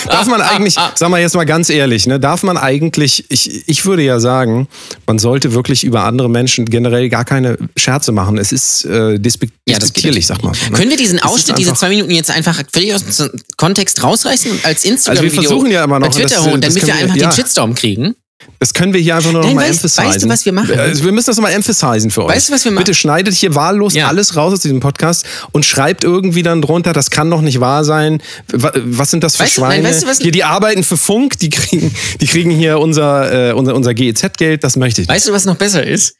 [0.06, 3.84] darf man eigentlich, sag mal jetzt mal ganz ehrlich, ne, darf man eigentlich, ich, ich
[3.86, 4.68] würde ja sagen,
[5.06, 8.38] man sollte wirklich über andere Menschen generell gar keine Scherze machen.
[8.38, 10.52] Es ist äh, dispek Ja, despektierlich, sag mal.
[10.52, 10.76] ne?
[10.76, 14.64] Können wir diesen Ausschnitt, diese zwei Minuten jetzt einfach völlig aus dem Kontext rausreißen und
[14.64, 16.94] als Instagram Also wir versuchen ja immer noch, bei Twitter das- holen, das damit wir
[16.94, 17.28] können wir- einfach ja.
[17.30, 18.14] den Shitstorm kriegen?
[18.58, 20.78] Das können wir hier einfach nur noch Nein, mal weißt- du, was wir machen?
[20.78, 22.36] Also wir müssen das nochmal emphasisen für euch.
[22.36, 22.84] Weißt du, was wir machen?
[22.84, 24.08] Bitte schneidet hier wahllos Ja.
[24.08, 27.84] alles raus aus diesem Podcast und schreibt irgendwie dann drunter, das kann doch nicht wahr
[27.84, 28.22] sein.
[28.52, 29.88] Wa- Was sind das für Weißt du- nein, Schweine?
[29.88, 33.52] weißt du, was- hier, die arbeiten für Funk, die kriegen, die kriegen hier unser, äh,
[33.52, 35.08] unser, unser GEZ-Geld, das möchte ich.
[35.08, 35.14] nicht.
[35.14, 36.16] Weißt du, was noch besser ist?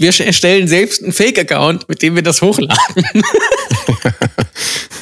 [0.00, 2.76] Wir erstellen selbst einen Fake-Account, mit dem wir das hochladen.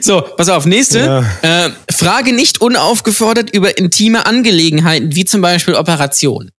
[0.00, 1.24] so, pass auf, nächste.
[1.42, 6.50] Äh, frage nicht unaufgefordert über intime Angelegenheiten, wie zum Beispiel Operation.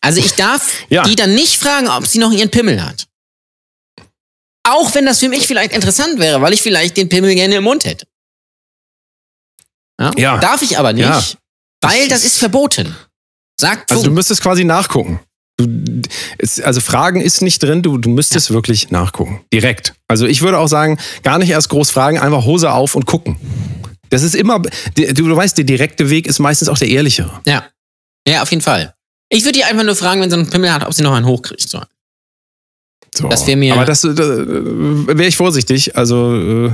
[0.00, 1.02] Also ich darf Ja.
[1.02, 3.06] die dann nicht fragen, ob sie noch ihren Pimmel hat.
[4.62, 7.64] Auch wenn das für mich vielleicht interessant wäre, weil ich vielleicht den Pimmel gerne im
[7.64, 8.06] Mund hätte.
[10.00, 10.10] Ja?
[10.16, 10.38] Ja.
[10.38, 11.22] Darf ich aber nicht, Ja.
[11.80, 12.94] weil das ist verboten.
[13.58, 15.20] Sagt Also du müsstest quasi nachgucken.
[15.66, 16.02] Du,
[16.38, 19.40] es, also Fragen ist nicht drin, du, du müsstest wirklich nachgucken.
[19.52, 19.94] Direkt.
[20.08, 23.36] Also ich würde auch sagen, gar nicht erst groß fragen, einfach Hose auf und gucken.
[24.10, 27.40] Das ist immer, du, du weißt, der direkte Weg ist meistens auch der ehrlichere.
[27.46, 27.64] Ja.
[28.26, 28.94] Ja, auf jeden Fall.
[29.28, 31.26] Ich würde die einfach nur fragen, wenn sie einen Pimmel hat, ob sie noch einen
[31.26, 31.68] hochkriegt.
[31.68, 31.80] So.
[33.14, 33.28] So.
[33.28, 35.96] Das mir- Aber das äh, wäre ich vorsichtig.
[35.96, 36.72] Also äh,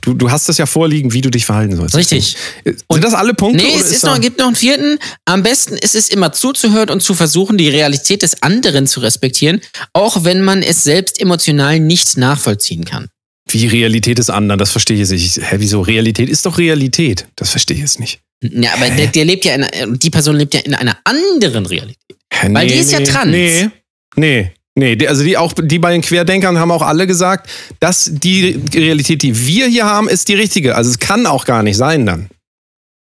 [0.00, 1.94] du, du hast das ja vorliegen, wie du dich verhalten sollst.
[1.94, 2.36] Richtig.
[2.64, 3.64] Sind das alle Punkte?
[3.64, 4.98] Nee, es ist noch, gibt noch einen vierten.
[5.24, 9.60] Am besten ist es immer zuzuhören und zu versuchen, die Realität des anderen zu respektieren,
[9.92, 13.08] auch wenn man es selbst emotional nicht nachvollziehen kann.
[13.48, 15.50] Wie Realität des anderen, das verstehe ich jetzt nicht.
[15.50, 15.80] Hä, wieso?
[15.80, 17.26] Realität ist doch Realität.
[17.36, 18.20] Das verstehe ich jetzt nicht.
[18.42, 22.16] Ja, aber der, der lebt ja in, die Person lebt ja in einer anderen Realität.
[22.32, 23.30] Hä, Weil die ist ja trans.
[23.30, 23.68] Nee,
[24.16, 24.52] nee.
[24.74, 27.48] Nee, also die auch die bei den Querdenkern haben auch alle gesagt,
[27.78, 30.74] dass die Realität, die wir hier haben, ist die richtige.
[30.76, 32.28] Also es kann auch gar nicht sein dann.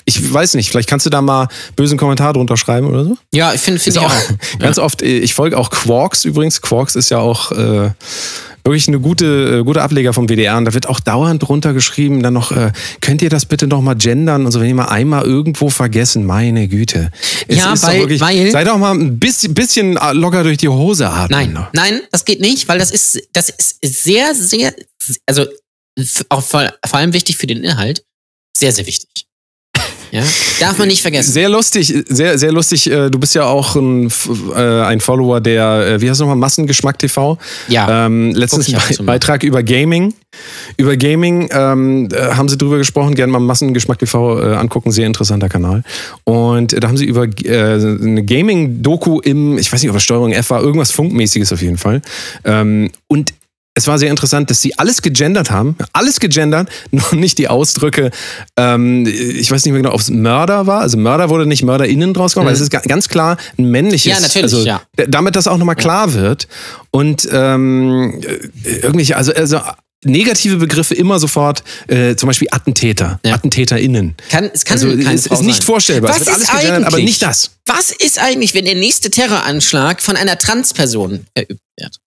[0.06, 1.48] Ich weiß nicht, vielleicht kannst du da mal
[1.78, 3.18] bösen Kommentar drunter schreiben oder so.
[3.34, 4.30] Ja, ich finde find ich auch, auch.
[4.60, 6.62] ganz oft, äh, ich folge auch Quarks übrigens.
[6.62, 7.92] Quarks ist ja auch äh,
[8.64, 10.58] wirklich eine gute, äh, gute Ableger vom WDR.
[10.58, 13.82] Und da wird auch dauernd drunter geschrieben, dann noch, äh, könnt ihr das bitte noch
[13.82, 17.12] mal gendern und so, wenn ihr mal einmal irgendwo vergessen, meine Güte.
[17.48, 20.70] Es Ja, ist doch weil- weil- Sei doch mal ein bisschen, bisschen locker durch die
[20.70, 21.54] Hose atmen.
[21.54, 24.74] Nein, nein, das geht nicht, weil das ist, das ist sehr, sehr,
[25.26, 25.46] also
[26.30, 28.04] auch vor, vor allem wichtig für den Inhalt,
[28.58, 29.23] sehr, sehr wichtig.
[30.14, 30.22] Ja,
[30.60, 31.32] darf man nicht vergessen.
[31.32, 32.88] Sehr lustig, sehr, sehr lustig.
[32.90, 34.12] Äh, Du bist ja auch ein,
[34.56, 37.40] äh, ein Follower der, äh, wie heißt nochmal, Massengeschmack TV.
[37.68, 38.06] Ja.
[38.06, 39.04] Ähm, letztens Be.
[39.04, 40.14] Beitrag über Gaming.
[40.78, 45.08] Über Gaming ähm, äh, haben sie drüber gesprochen, gerne mal Massengeschmack TV äh, angucken, sehr
[45.08, 45.82] interessanter Kanal.
[46.26, 50.32] Und da haben sie über äh, eine Gaming-Doku im, ich weiß nicht, ob es Steuerung
[50.32, 52.04] F war, irgendwas Funkmäßiges auf jeden Fall.
[52.46, 53.34] Ähm, und
[53.76, 58.12] es war sehr interessant, dass sie alles gegendert haben, alles gegendert, noch nicht die Ausdrücke,
[58.58, 62.14] ähm, ich weiß nicht mehr genau, ob es Mörder war, also Mörder wurde nicht MörderInnen
[62.14, 64.06] draus gemacht, weil es ist ga- ganz klar ein männliches.
[64.06, 64.12] Mhm.
[64.12, 64.82] Ja, natürlich, also, ja.
[65.08, 66.48] Damit das auch nochmal klar wird
[66.92, 68.22] und ähm,
[68.64, 69.60] äh, irgendwelche, also, also
[70.06, 73.36] negative Begriffe immer sofort, äh, zum Beispiel Attentäter, Ja.
[73.36, 74.16] AttentäterInnen.
[74.30, 76.12] Kann, es kann Also es ist nicht vorstellbar.
[76.12, 77.52] Was es wird alles ist gegendert, aber nicht das.
[77.66, 81.62] Was ist eigentlich, wenn der nächste Terroranschlag von einer Transperson verübt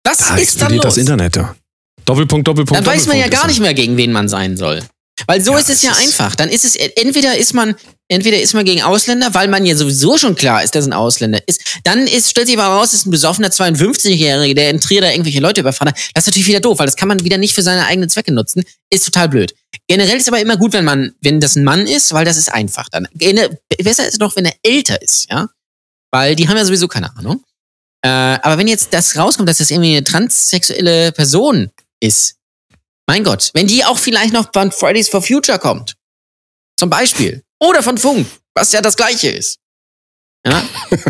[0.05, 0.83] Was Da ist dann los?
[0.83, 1.57] das Internet da.
[2.05, 4.83] Doppelpunkt, Doppelpunkt, Dann weiß man ja gar nicht mehr, gegen wen man sein soll.
[5.27, 6.37] Weil so Ja, ist es es ja ist- einfach.
[6.37, 7.75] Dann ist es, entweder ist man,
[8.09, 11.41] entweder ist man gegen Ausländer, weil man ja sowieso schon klar ist, dass ein Ausländer
[11.47, 11.63] ist.
[11.85, 15.41] Dann ist, stellt sich aber raus, ist ein besoffener 52-Jährige, der in Trier da irgendwelche
[15.41, 15.97] Leute überfahren hat.
[16.15, 18.31] Das ist natürlich wieder doof, weil das kann man wieder nicht für seine eigenen Zwecke
[18.33, 18.63] nutzen.
[18.91, 19.55] Ist total blöd.
[19.89, 22.53] Generell ist aber immer gut, wenn man, wenn das ein Mann ist, weil das ist
[22.53, 22.89] einfach.
[22.91, 23.09] Dann,
[23.83, 25.49] besser ist noch, wenn er älter ist, ja.
[26.13, 27.43] Weil die haben ja sowieso keine Ahnung.
[28.07, 32.37] Äh, aber wenn jetzt das rauskommt, dass das irgendwie eine transsexuelle Person ist,
[33.09, 35.97] mein Gott, wenn die auch vielleicht noch von Fridays for Future kommt,
[36.79, 39.59] zum Beispiel, oder von Funk, was ja das Gleiche ist.
[40.47, 40.63] Ja?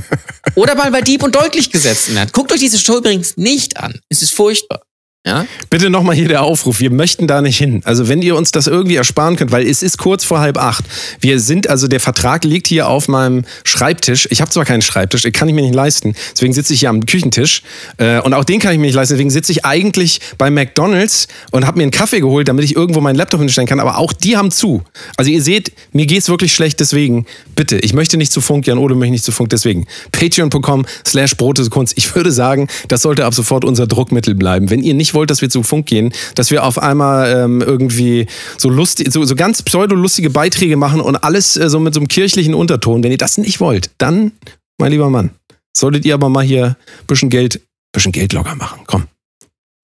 [0.55, 2.33] Oder mal bei Dieb und Deutlich gesetzt hat.
[2.33, 4.01] Guckt euch diese Show übrigens nicht an.
[4.09, 4.81] Es ist furchtbar.
[5.27, 5.45] Ja?
[5.71, 6.79] Bitte nochmal hier der Aufruf.
[6.79, 7.83] Wir möchten da nicht hin.
[7.85, 10.85] Also wenn ihr uns das irgendwie ersparen könnt, weil es ist kurz vor halb acht.
[11.21, 14.29] Wir sind, also der Vertrag liegt hier auf meinem Schreibtisch.
[14.31, 16.15] Ich habe zwar keinen Schreibtisch, den kann ich mir nicht leisten.
[16.33, 17.63] Deswegen sitze ich hier am Küchentisch.
[17.97, 19.15] Äh, und auch den kann ich mir nicht leisten.
[19.15, 23.01] Deswegen sitze ich eigentlich bei McDonalds und habe mir einen Kaffee geholt, damit ich irgendwo
[23.01, 23.81] meinen Laptop hinstellen kann.
[23.81, 24.85] Aber auch die haben zu.
[25.17, 26.79] Also ihr seht, mir geht's wirklich schlecht.
[26.79, 29.51] Deswegen, bitte, ich möchte nicht zu Funk, Jan Ole möchte nicht zu Funk.
[29.51, 31.35] Deswegen, patreon.com slash
[31.71, 31.95] Kunst.
[31.97, 34.71] Ich würde sagen, das sollte ab sofort unser Druckmittel bleiben.
[34.71, 38.27] Wenn ihr nicht wollt, dass wir zu Funk gehen, dass wir auf einmal ähm, irgendwie
[38.57, 42.07] so lustig, so, so ganz pseudo-lustige Beiträge machen und alles äh, so mit so einem
[42.07, 43.03] kirchlichen Unterton.
[43.03, 44.31] Wenn ihr das nicht wollt, dann,
[44.79, 45.31] mein lieber Mann,
[45.77, 47.61] solltet ihr aber mal hier ein bisschen Geld,
[47.93, 48.83] bisschen Geld locker machen.
[48.87, 49.09] Komm.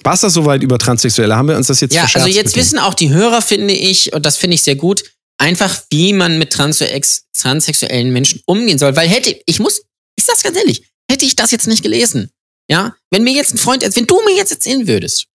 [0.04, 1.36] War es das soweit über Transsexuelle?
[1.36, 4.24] Haben wir uns das jetzt Ja, also jetzt wissen auch die Hörer, finde ich, und
[4.26, 5.02] das finde ich sehr gut,
[5.38, 8.94] einfach, wie man mit transex transsexuellen Menschen umgehen soll.
[8.96, 9.82] Weil hätte, ich muss,
[10.16, 12.30] ich sag's ganz ehrlich, hätte ich das jetzt nicht gelesen,
[12.68, 15.26] ja, wenn mir jetzt ein Freund, wenn du mir jetzt erzählen würdest,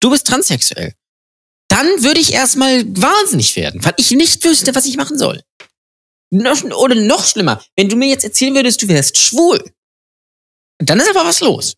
[0.00, 0.94] du bist transsexuell,
[1.68, 5.42] dann würde ich erstmal wahnsinnig werden, weil ich nicht wüsste, was ich machen soll.
[6.30, 9.62] Oder noch schlimmer, wenn du mir jetzt erzählen würdest, du wärst schwul,
[10.78, 11.74] dann ist aber was los.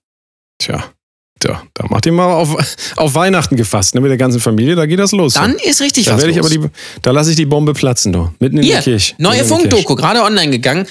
[0.58, 0.92] Tja,
[1.40, 2.56] tja, da macht ihr mal auf,
[2.96, 5.34] auf Weihnachten gefasst, ne, mit der ganzen Familie, da geht das los.
[5.34, 6.46] Dann ist richtig da was werde ich los.
[6.46, 8.30] aber die, da lasse ich die Bombe platzen, du.
[8.38, 9.14] Mitten in Hier, der Kirche.
[9.18, 9.46] neue in.
[9.46, 10.86] Funkdoku, gerade online gegangen.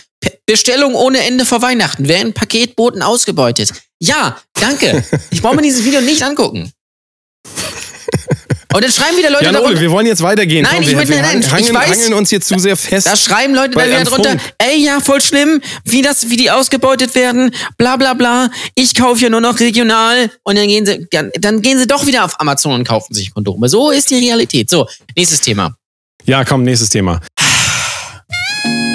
[0.45, 2.07] Bestellung ohne Ende vor Weihnachten.
[2.07, 3.71] Werden Paketboten ausgebeutet.
[3.99, 5.03] Ja, danke.
[5.31, 6.71] Ich brauche mir dieses Video nicht angucken.
[8.71, 9.81] Und dann schreiben wieder Leute Jan Ole, darunter.
[9.81, 10.61] wir wollen jetzt weitergehen.
[10.61, 12.77] Nein, Komm, ich wir, möchte- wir nein, ich hangeln, weiß- hangeln uns hier zu sehr
[12.77, 13.07] fest.
[13.07, 14.41] Da schreiben Leute dann wieder drunter, Funk.
[14.59, 17.49] ey, ja, voll schlimm, wie das, wie die ausgebeutet werden,
[17.79, 18.51] bla, bla, bla.
[18.75, 20.29] Ich kaufe ja nur noch regional.
[20.43, 21.07] Und dann gehen sie,
[21.39, 23.67] dann gehen sie doch wieder auf Amazon und kaufen sich Kondome.
[23.69, 24.69] So ist die Realität.
[24.69, 25.75] So, nächstes Thema.
[26.25, 27.19] Ja, komm, nächstes Thema.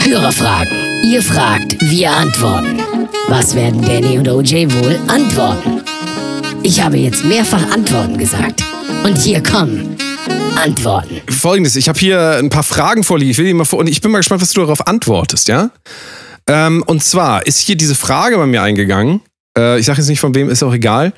[0.05, 1.03] Hörerfragen.
[1.05, 2.81] Ihr fragt, wir antworten.
[3.29, 5.83] Was werden Danny und OJ wohl antworten?
[6.62, 8.62] Ich habe jetzt mehrfach Antworten gesagt.
[9.05, 9.97] Und hier kommen
[10.57, 11.20] Antworten.
[11.30, 13.30] Folgendes, ich habe hier ein paar Fragen vorliegen.
[13.30, 15.70] Ich will die mal vor und ich bin mal gespannt, was du darauf antwortest, ja?
[16.47, 19.20] Ähm, und zwar ist hier diese Frage bei mir eingegangen.
[19.57, 21.12] Äh, ich sage jetzt nicht von wem, ist auch egal.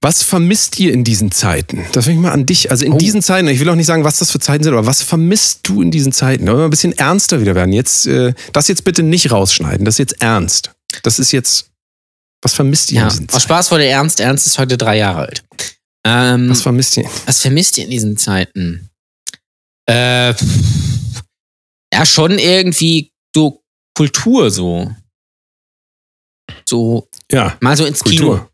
[0.00, 1.84] Was vermisst ihr in diesen Zeiten?
[1.92, 2.70] Das will ich mal an dich.
[2.72, 4.86] Also in diesen Zeiten, ich will auch nicht sagen, was das für Zeiten sind, aber
[4.86, 6.46] was vermisst du in diesen Zeiten?
[6.46, 7.72] Da wollen wir ein bisschen ernster wieder werden.
[7.72, 9.84] Jetzt, äh, das jetzt bitte nicht rausschneiden.
[9.84, 10.70] Das ist jetzt ernst.
[11.04, 11.66] Das ist jetzt.
[12.42, 13.42] Was vermisst ihr Ja, in diesen aus Zeiten?
[13.44, 14.18] Spaß wurde Ernst.
[14.18, 15.44] Ernst ist heute drei Jahre alt.
[16.04, 17.08] Ähm, Was vermisst ihr?
[17.26, 18.90] Was vermisst ihr in diesen Zeiten?
[19.88, 20.34] Äh,
[21.92, 23.62] ja, schon irgendwie so
[23.96, 24.94] Kultur so.
[26.68, 28.50] So, Ja, mal so ins Kino Kultur.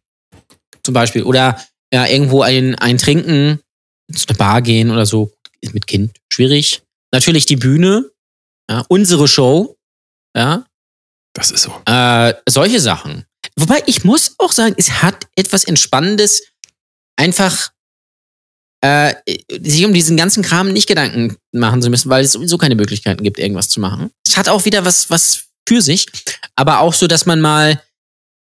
[0.83, 1.23] zum Beispiel.
[1.23, 3.61] Oder ja, irgendwo ein, ein Trinken,
[4.15, 5.33] zu einer Bar gehen oder so.
[5.61, 6.83] Ist mit Kind schwierig.
[7.13, 8.11] Natürlich die Bühne,
[8.71, 9.77] ja, unsere Show,
[10.37, 10.67] ja,
[11.35, 11.73] Das ist so.
[11.87, 13.25] äh, solche Sachen.
[13.57, 16.48] Wobei ich muss auch sagen, es hat etwas Entspannendes,
[17.19, 17.73] einfach
[18.81, 19.15] äh,
[19.61, 23.25] sich um diesen ganzen Kram nicht Gedanken machen zu müssen, weil es sowieso keine Möglichkeiten
[23.25, 24.11] gibt, irgendwas zu machen.
[24.27, 26.07] Es hat auch wieder was, was für sich,
[26.55, 27.83] aber auch so, dass man mal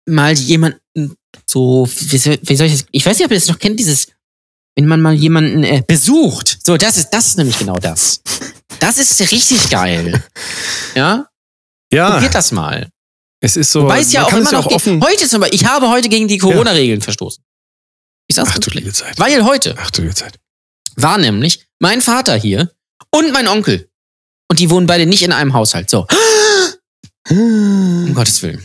[0.07, 3.49] mal jemanden so, wie soll wie soll ich das, ich weiß nicht, ob ihr das
[3.49, 4.09] noch kennt, dieses,
[4.77, 6.59] wenn man mal jemanden äh, besucht.
[6.65, 8.23] So, das ist, das ist nämlich genau das.
[8.81, 10.23] Das ist richtig geil.
[10.95, 11.29] Ja?
[11.93, 12.89] Ja, Probiert das mal.
[13.41, 13.83] es ist so.
[13.83, 14.77] Wobei es ja auch immer ja noch auch geht.
[14.77, 15.03] offen.
[15.03, 17.43] Heute zum Beispiel, ich habe heute gegen die Corona-Regeln verstoßen.
[18.29, 19.18] Ich sag's Ach du liebe Zeit.
[19.18, 20.39] Weil heute Ach du liebe Zeit.
[20.97, 22.70] war nämlich mein Vater hier
[23.11, 23.89] und mein Onkel.
[24.51, 25.91] Und die wohnen beide nicht in einem Haushalt.
[25.91, 26.07] So.
[27.31, 28.62] Um Gottes Willen.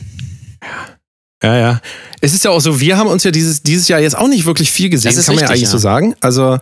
[1.42, 1.82] Ja, ja.
[2.22, 4.46] Es ist ja auch so, wir haben uns ja dieses, dieses Jahr jetzt auch nicht
[4.46, 5.70] wirklich viel gesehen, kann man ja eigentlich ja.
[5.70, 6.16] so sagen.
[6.20, 6.60] Also,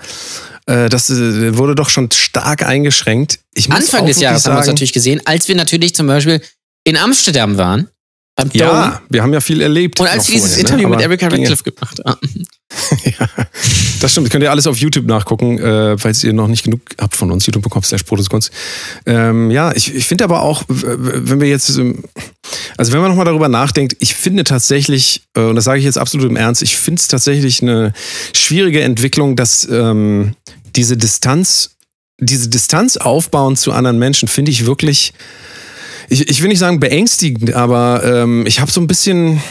[0.68, 3.40] äh, das äh, wurde doch schon stark eingeschränkt.
[3.70, 6.42] Anfang des Jahres haben wir uns sagen, natürlich gesehen, als wir natürlich zum Beispiel
[6.84, 7.90] in Amsterdam waren.
[8.38, 8.54] Dome.
[8.54, 10.00] Ja, wir haben ja viel erlebt.
[10.00, 10.70] Und als wir dieses vorher, ne?
[10.70, 12.46] Interview mit Aber Erika Radcliffe gemacht haben.
[13.04, 13.28] ja,
[14.00, 14.30] das stimmt.
[14.30, 17.46] Könnt ihr alles auf YouTube nachgucken, äh, falls ihr noch nicht genug habt von uns.
[17.46, 18.52] youtube.com slash Protokunst.
[19.06, 22.04] Ähm, ja, ich, ich finde aber auch, wenn wir jetzt, ähm,
[22.78, 25.98] also wenn man nochmal darüber nachdenkt, ich finde tatsächlich, äh, und das sage ich jetzt
[25.98, 27.94] absolut im Ernst, ich finde es tatsächlich eine
[28.34, 30.36] schwierige Entwicklung, dass ähm,
[30.76, 31.72] diese Distanz,
[32.20, 35.14] diese Distanz aufbauen zu anderen Menschen, finde ich wirklich
[36.10, 39.42] ich, ich will nicht sagen beängstigend, aber ähm, ich habe so ein bisschen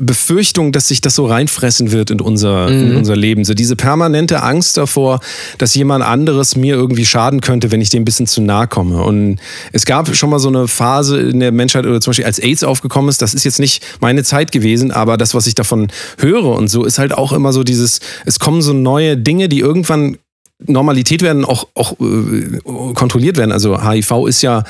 [0.00, 2.90] Befürchtung, dass sich das so reinfressen wird in unser, Mhm.
[2.90, 3.44] in unser Leben.
[3.44, 5.20] So diese permanente Angst davor,
[5.58, 9.02] dass jemand anderes mir irgendwie schaden könnte, wenn ich dem ein bisschen zu nahe komme.
[9.02, 9.38] Und
[9.72, 12.64] es gab schon mal so eine Phase in der Menschheit, oder zum Beispiel als AIDS
[12.64, 15.88] aufgekommen ist, das ist jetzt nicht meine Zeit gewesen, aber das, was ich davon
[16.18, 19.60] höre und so, ist halt auch immer so dieses, es kommen so neue Dinge, die
[19.60, 20.18] irgendwann
[20.66, 22.58] Normalität werden, auch, auch äh,
[22.94, 23.52] kontrolliert werden.
[23.52, 24.64] Also HIV ist ja,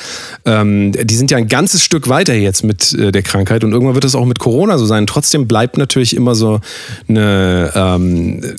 [0.45, 3.95] ähm, die sind ja ein ganzes Stück weiter jetzt mit äh, der Krankheit und irgendwann
[3.95, 5.07] wird es auch mit Corona so sein.
[5.07, 6.61] Trotzdem bleibt natürlich immer so
[7.09, 8.57] eine ähm,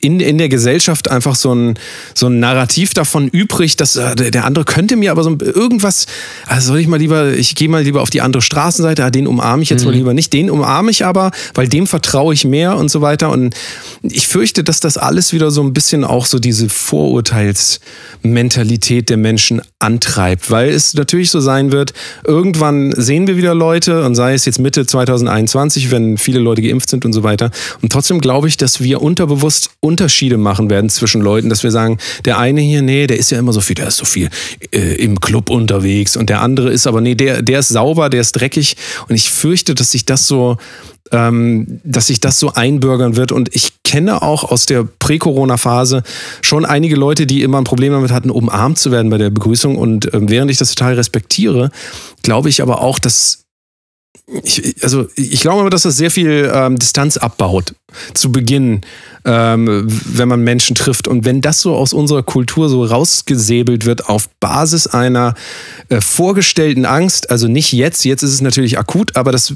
[0.00, 1.78] in, in der Gesellschaft einfach so ein,
[2.14, 6.06] so ein Narrativ davon übrig, dass äh, der der andere könnte mir aber so irgendwas,
[6.46, 9.26] also soll ich mal lieber, ich gehe mal lieber auf die andere Straßenseite, ah, den
[9.26, 12.76] umarme ich jetzt mal lieber nicht, den umarme ich aber, weil dem vertraue ich mehr
[12.76, 13.30] und so weiter.
[13.30, 13.54] Und
[14.02, 19.62] ich fürchte, dass das alles wieder so ein bisschen auch so diese Vorurteilsmentalität der Menschen
[19.78, 21.92] antreibt, weil es natürlich so sein wird,
[22.24, 26.90] irgendwann sehen wir wieder Leute und sei es jetzt Mitte 2021, wenn viele Leute geimpft
[26.90, 27.50] sind und so weiter.
[27.82, 31.98] Und trotzdem glaube ich, dass wir unterbewusst Unterschiede machen werden zwischen Leuten, dass wir sagen,
[32.24, 34.30] der eine hier, nee, der ist ja immer so viel, der ist so viel
[34.72, 38.22] äh, im Club unterwegs und der andere ist aber, nee, der, der ist sauber, der
[38.22, 38.76] ist dreckig.
[39.08, 40.56] Und ich fürchte, dass sich das so
[41.12, 43.32] ähm, dass sich das so einbürgern wird.
[43.32, 46.02] Und ich kenne auch aus der Prä-Corona-Phase
[46.42, 49.76] schon einige Leute, die immer ein Problem damit hatten, umarmt zu werden bei der Begrüßung.
[49.76, 51.70] Und ähm, während ich das total respektiere,
[52.22, 53.46] glaube ich aber auch, dass
[54.42, 57.74] ich, also ich glaube aber, dass das sehr viel ähm, Distanz abbaut
[58.12, 58.80] zu Beginn,
[59.24, 61.06] ähm, wenn man Menschen trifft.
[61.06, 65.34] Und wenn das so aus unserer Kultur so rausgesäbelt wird auf Basis einer
[65.90, 69.54] äh, vorgestellten Angst, also nicht jetzt, jetzt ist es natürlich akut, aber das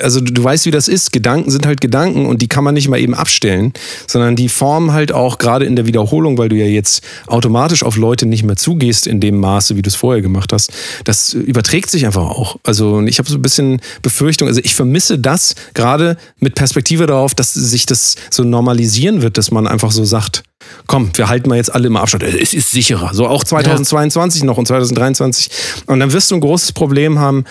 [0.00, 1.12] also du, weißt, wie das ist.
[1.12, 3.72] Gedanken sind halt Gedanken und die kann man nicht mal eben abstellen,
[4.06, 7.96] sondern die formen halt auch gerade in der Wiederholung, weil du ja jetzt automatisch auf
[7.96, 10.72] Leute nicht mehr zugehst in dem Maße, wie du es vorher gemacht hast.
[11.04, 12.56] Das überträgt sich einfach auch.
[12.64, 17.34] Also ich habe so ein bisschen Befürchtung, also ich vermisse das gerade mit Perspektive darauf,
[17.34, 20.42] dass sich das so normalisieren wird, dass man einfach so sagt,
[20.86, 22.22] komm, wir halten mal jetzt alle immer Abstand.
[22.22, 23.12] Es ist sicherer.
[23.12, 25.50] So auch 2022 noch und 2023.
[25.86, 27.44] Und dann wirst du ein großes Problem haben.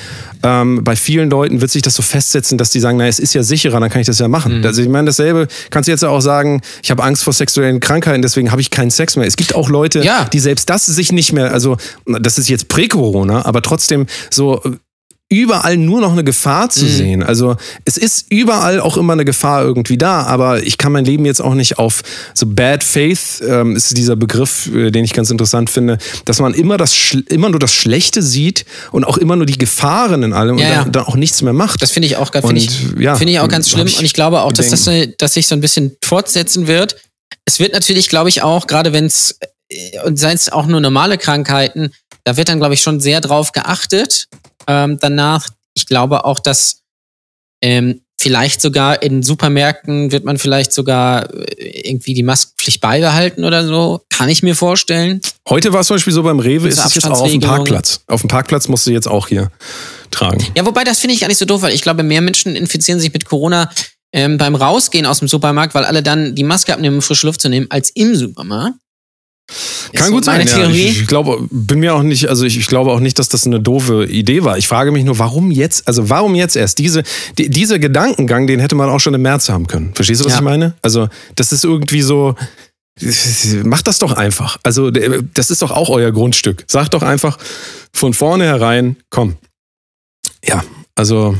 [0.43, 3.33] Ähm, bei vielen Leuten wird sich das so festsetzen, dass die sagen, naja, es ist
[3.33, 4.59] ja sicherer, dann kann ich das ja machen.
[4.59, 4.65] Mhm.
[4.65, 8.21] Also ich meine, dasselbe kannst du jetzt auch sagen, ich habe Angst vor sexuellen Krankheiten,
[8.21, 9.27] deswegen habe ich keinen Sex mehr.
[9.27, 10.25] Es gibt auch Leute, Ja.
[10.25, 14.61] die selbst das sich nicht mehr, also das ist jetzt Prä-Corona, aber trotzdem so
[15.29, 17.23] überall nur noch eine Gefahr zu sehen.
[17.23, 21.25] Also es ist überall auch immer eine Gefahr irgendwie da, aber ich kann mein Leben
[21.25, 22.03] jetzt auch nicht auf
[22.35, 26.53] so Bad Faith, ähm, ist dieser Begriff, äh, den ich ganz interessant finde, dass man
[26.53, 26.95] immer das
[27.29, 30.71] immer nur das Schlechte sieht und auch immer nur die Gefahren in allem Ja, und
[30.71, 30.83] ja.
[30.83, 31.81] dann, dann auch nichts mehr macht.
[31.81, 32.69] Das finde ich auch, finde ich,
[32.99, 33.87] ja, finde ich auch ganz schlimm.
[33.87, 36.97] ich und ich glaube auch, dass das, dass sich so ein bisschen fortsetzen wird.
[37.45, 40.81] Es wird natürlich, glaube ich, auch, gerade wenn es, äh, und seien es auch nur
[40.81, 41.91] normale Krankheiten,
[42.23, 44.27] da wird dann, glaube ich, schon sehr drauf geachtet.
[44.67, 46.83] Ähm, danach, ich glaube auch, dass
[47.61, 53.67] ähm, vielleicht sogar in Supermärkten wird man vielleicht sogar äh, irgendwie die Maskenpflicht beibehalten oder
[53.67, 54.01] so.
[54.09, 55.21] Kann ich mir vorstellen.
[55.49, 57.41] Heute war es zum Beispiel so beim Rewe, ist es jetzt auch auf dem.
[57.41, 58.01] Parkplatz.
[58.07, 59.51] Auf dem Parkplatz musst du jetzt auch hier
[60.11, 60.43] tragen.
[60.55, 62.99] Ja, wobei das finde ich gar nicht so doof, weil ich glaube, mehr Menschen infizieren
[62.99, 63.69] sich mit Corona
[64.13, 67.41] ähm, beim Rausgehen aus dem Supermarkt, weil alle dann die Maske abnehmen, um frische Luft
[67.41, 68.77] zu nehmen, als im Supermarkt.
[69.93, 70.45] Kann gut sein.
[70.47, 70.69] Ja.
[70.69, 73.45] Ich, ich glaube, bin mir auch nicht, also ich, ich glaube auch nicht, dass das
[73.45, 74.57] eine doofe Idee war.
[74.57, 76.79] Ich frage mich nur, warum jetzt, also warum jetzt erst?
[76.79, 77.03] Diese,
[77.37, 79.93] die, dieser Gedankengang, den hätte man auch schon im März haben können.
[79.93, 80.39] Verstehst du, was Ja.
[80.39, 80.73] ich meine?
[80.81, 82.35] Also, das ist irgendwie so.
[83.63, 84.57] Macht das doch einfach.
[84.63, 86.63] Also, das ist doch auch euer Grundstück.
[86.67, 87.37] Sagt doch einfach
[87.93, 89.35] von vornherein, komm.
[90.43, 90.63] Ja,
[90.95, 91.35] also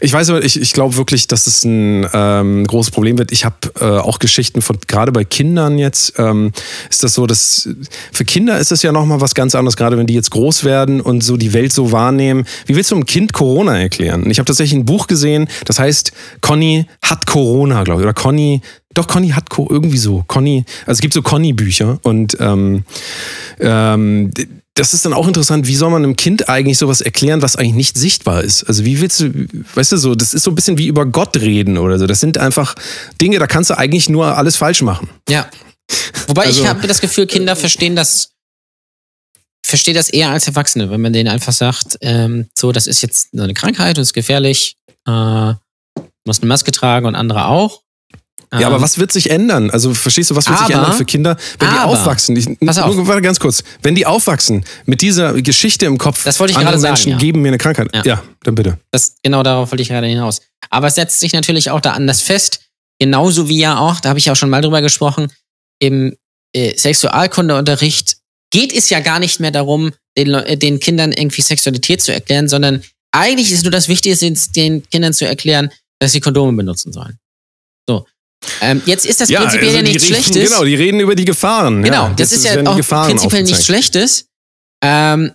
[0.00, 3.32] ich weiß aber, ich, ich glaube wirklich, dass es ein ähm, großes Problem wird.
[3.32, 6.52] Ich habe äh, auch Geschichten von, gerade bei Kindern jetzt, ähm,
[6.90, 7.68] ist das so, dass
[8.12, 11.00] für Kinder ist es ja nochmal was ganz anderes, gerade wenn die jetzt groß werden
[11.00, 12.46] und so die Welt so wahrnehmen.
[12.66, 14.30] Wie willst du einem Kind Corona erklären?
[14.30, 18.04] Ich habe tatsächlich ein Buch gesehen, das heißt, Conny hat Corona, glaube ich.
[18.04, 18.60] Oder Conny,
[18.94, 20.24] doch, Conny hat Co irgendwie so.
[20.26, 22.84] Conny, also es gibt so Conny-Bücher und ähm,
[23.60, 24.30] ähm,
[24.76, 27.74] das ist dann auch interessant, wie soll man einem Kind eigentlich sowas erklären, was eigentlich
[27.74, 28.62] nicht sichtbar ist?
[28.64, 31.36] Also wie willst du, weißt du so, das ist so ein bisschen wie über Gott
[31.36, 32.06] reden oder so.
[32.06, 32.74] Das sind einfach
[33.20, 35.08] Dinge, da kannst du eigentlich nur alles falsch machen.
[35.28, 35.50] Ja.
[36.28, 38.30] Wobei Also- ich habe das Gefühl, Kinder verstehen das,
[39.64, 43.28] verstehen das eher als Erwachsene, wenn man denen einfach sagt, ähm, so, das ist jetzt
[43.32, 45.58] eine Krankheit und ist gefährlich, äh, du
[46.26, 47.80] musst eine Maske tragen und andere auch.
[48.52, 49.70] Ja, aber Ähm, was wird sich ändern?
[49.70, 52.36] Also verstehst du, was wird sich aber- ändern für Kinder, wenn die aber- aufwachsen?
[52.36, 52.94] Ich, Pass auf.
[52.94, 53.62] Nur, warte ganz kurz.
[53.82, 57.18] Wenn die aufwachsen mit dieser Geschichte im Kopf, Das wollte ich andere sagen, Menschen ja.
[57.18, 57.88] geben mir eine Krankheit.
[57.94, 58.02] Ja.
[58.04, 58.22] Ja.
[58.44, 58.78] dann bitte.
[58.92, 60.40] Das, genau darauf wollte ich gerade hinaus.
[60.70, 62.60] Aber es setzt sich natürlich auch da anders fest,
[63.00, 65.32] genauso wie ja auch, da habe ich ja auch schon mal drüber gesprochen,
[65.80, 66.16] im
[66.54, 68.16] äh, Sexualkundeunterricht
[68.50, 72.48] geht es ja gar nicht mehr darum, den, äh, den Kindern irgendwie Sexualität zu erklären,
[72.48, 72.82] sondern
[73.12, 77.18] eigentlich ist nur das Wichtigste, den Kindern zu erklären, dass sie Kondome benutzen sollen.
[78.60, 80.50] Ähm, jetzt ist das prinzipiell ja also die nichts reden, Schlechtes.
[80.50, 81.82] Genau, die reden über die Gefahren.
[81.82, 83.66] Genau, ja, das ist ja auch prinzipiell nichts.
[83.66, 84.26] Schlechtes.
[84.82, 85.32] Ähm,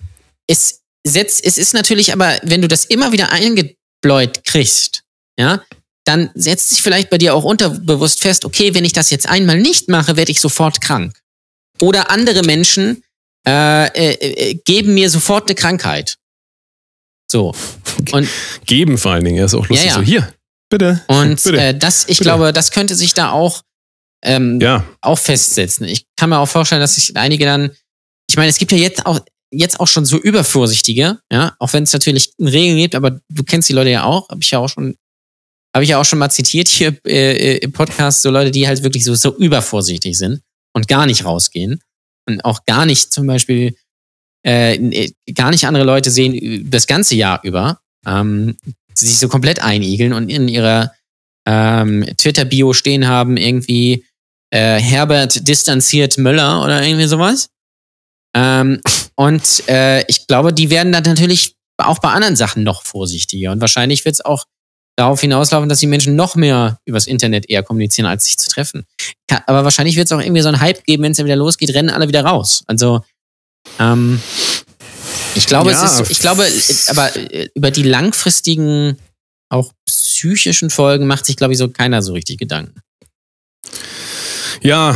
[0.47, 5.03] es, setzt, es ist natürlich aber, wenn du das immer wieder eingebläut kriegst,
[5.39, 5.61] ja,
[6.05, 9.59] dann setzt sich vielleicht bei dir auch unterbewusst fest, okay, wenn ich das jetzt einmal
[9.59, 11.13] nicht mache, werde ich sofort krank.
[11.79, 13.03] Oder andere Menschen
[13.47, 16.17] äh, äh, äh, geben mir sofort eine Krankheit.
[17.31, 17.55] So.
[18.11, 18.27] Und
[18.65, 19.89] Geben vor allen Dingen, er ist auch lustig.
[19.89, 19.93] Ja, ja.
[19.95, 20.33] So, hier,
[20.71, 21.01] bitte.
[21.07, 21.57] Und bitte.
[21.61, 22.23] äh, das, ich Bitte.
[22.23, 23.61] glaube, das könnte sich da auch,
[24.23, 25.85] ähm, ja, auch festsetzen.
[25.87, 27.69] Ich kann mir auch vorstellen, dass sich einige dann,
[28.27, 29.19] ich meine, es gibt ja jetzt auch,
[29.53, 33.69] jetzt auch schon so übervorsichtige, ja, auch wenn es natürlich Regeln gibt, aber du kennst
[33.69, 34.95] die Leute ja auch, habe ich ja auch schon,
[35.75, 38.67] habe ich ja auch schon mal zitiert hier äh, äh, im Podcast, so Leute, die
[38.67, 40.41] halt wirklich so, so übervorsichtig sind
[40.73, 41.81] und gar nicht rausgehen
[42.27, 43.75] und auch gar nicht zum Beispiel
[44.45, 48.57] äh, äh, gar nicht andere Leute sehen ü- das ganze Jahr über, ähm,
[48.95, 50.91] sich so komplett einigeln und in ihrer
[51.45, 54.05] ähm, Twitter-Bio stehen haben, irgendwie
[54.51, 57.49] äh, Herbert distanziert Möller oder irgendwie sowas.
[58.35, 58.81] Ähm,
[59.15, 63.51] und äh, ich glaube, die werden dann natürlich auch bei anderen Sachen noch vorsichtiger.
[63.51, 64.45] Und wahrscheinlich wird es auch
[64.95, 68.85] darauf hinauslaufen, dass die Menschen noch mehr übers Internet eher kommunizieren, als sich zu treffen.
[69.47, 71.73] Aber wahrscheinlich wird es auch irgendwie so einen Hype geben, wenn es dann wieder losgeht,
[71.73, 72.63] rennen alle wieder raus.
[72.67, 73.01] Also
[73.79, 74.21] ähm,
[75.35, 75.83] ich glaube, Ja.
[75.83, 76.45] es ist ich glaube,
[76.87, 78.97] aber äh, über die langfristigen,
[79.49, 82.81] auch psychischen Folgen macht sich, glaube ich, so keiner so richtig Gedanken.
[84.61, 84.95] Ja,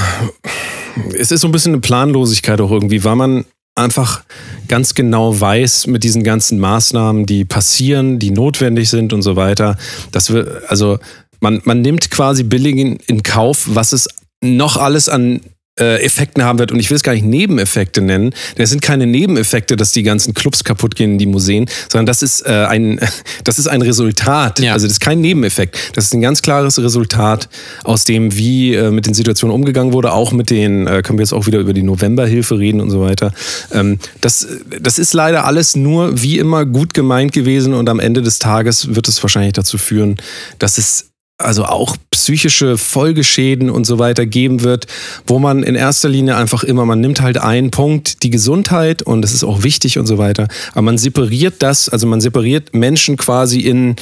[1.17, 4.23] es ist so ein bisschen eine Planlosigkeit auch irgendwie, weil man einfach
[4.67, 9.77] ganz genau weiß mit diesen ganzen Maßnahmen, die passieren, die notwendig sind und so weiter,
[10.11, 10.99] dass wir, also
[11.41, 14.07] man, man nimmt quasi billig in, in Kauf, was es
[14.41, 15.41] noch alles an
[15.83, 16.71] Effekten haben wird.
[16.71, 18.33] Und ich will es gar nicht Nebeneffekte nennen.
[18.55, 22.21] es sind keine Nebeneffekte, dass die ganzen Clubs kaputt gehen in die Museen, sondern das
[22.21, 22.99] ist äh, ein,
[23.43, 24.59] das ist ein Resultat.
[24.59, 24.73] Ja.
[24.73, 25.77] Also das ist kein Nebeneffekt.
[25.93, 27.49] Das ist ein ganz klares Resultat
[27.83, 31.23] aus dem, wie äh, mit den Situationen umgegangen wurde, auch mit den, äh, können wir
[31.23, 33.33] jetzt auch wieder über die Novemberhilfe reden und so weiter.
[33.71, 34.47] Ähm, das,
[34.79, 38.95] das ist leider alles nur wie immer gut gemeint gewesen und am Ende des Tages
[38.95, 40.17] wird es wahrscheinlich dazu führen,
[40.59, 44.87] dass es also auch psychische Folgeschäden und so weiter geben wird,
[45.27, 49.21] wo man in erster Linie einfach immer, man nimmt halt einen Punkt, die Gesundheit und
[49.21, 53.17] das ist auch wichtig und so weiter, aber man separiert das, also man separiert Menschen
[53.17, 53.97] quasi in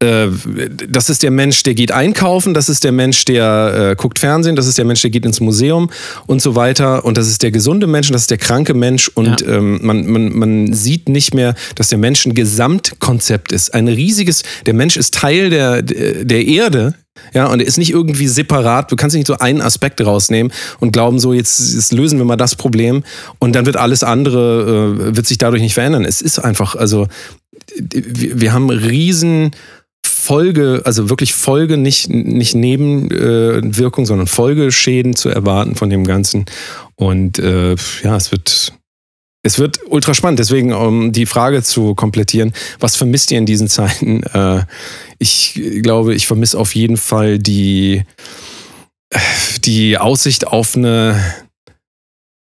[0.00, 4.56] das ist der Mensch, der geht einkaufen, das ist der Mensch, der äh, guckt Fernsehen,
[4.56, 5.90] das ist der Mensch, der geht ins Museum
[6.26, 7.04] und so weiter.
[7.04, 9.08] Und das ist der gesunde Mensch und das ist der kranke Mensch.
[9.08, 9.48] Und Ja.
[9.58, 13.74] ähm, man, man, man sieht nicht mehr, dass der Mensch ein Gesamtkonzept ist.
[13.74, 16.94] Ein riesiges, der Mensch ist Teil der, der Erde.
[17.34, 18.90] Ja, und er ist nicht irgendwie separat.
[18.90, 22.36] Du kannst nicht so einen Aspekt rausnehmen und glauben so, jetzt, jetzt lösen wir mal
[22.36, 23.04] das Problem
[23.38, 26.06] und dann wird alles andere, äh, wird sich dadurch nicht verändern.
[26.06, 27.06] Es ist einfach, also,
[27.76, 29.50] wir, wir haben riesen
[30.30, 36.44] Folge, also wirklich Folge, nicht, nicht Nebenwirkung, sondern Folgeschäden zu erwarten von dem Ganzen.
[36.94, 37.74] Und äh,
[38.04, 38.72] ja, es wird,
[39.42, 40.38] es wird ultra spannend.
[40.38, 44.22] Deswegen, um die Frage zu komplettieren, was vermisst ihr in diesen Zeiten?
[44.32, 44.62] Äh,
[45.18, 48.04] ich glaube, ich vermisse auf jeden Fall die,
[49.64, 51.20] die Aussicht auf eine,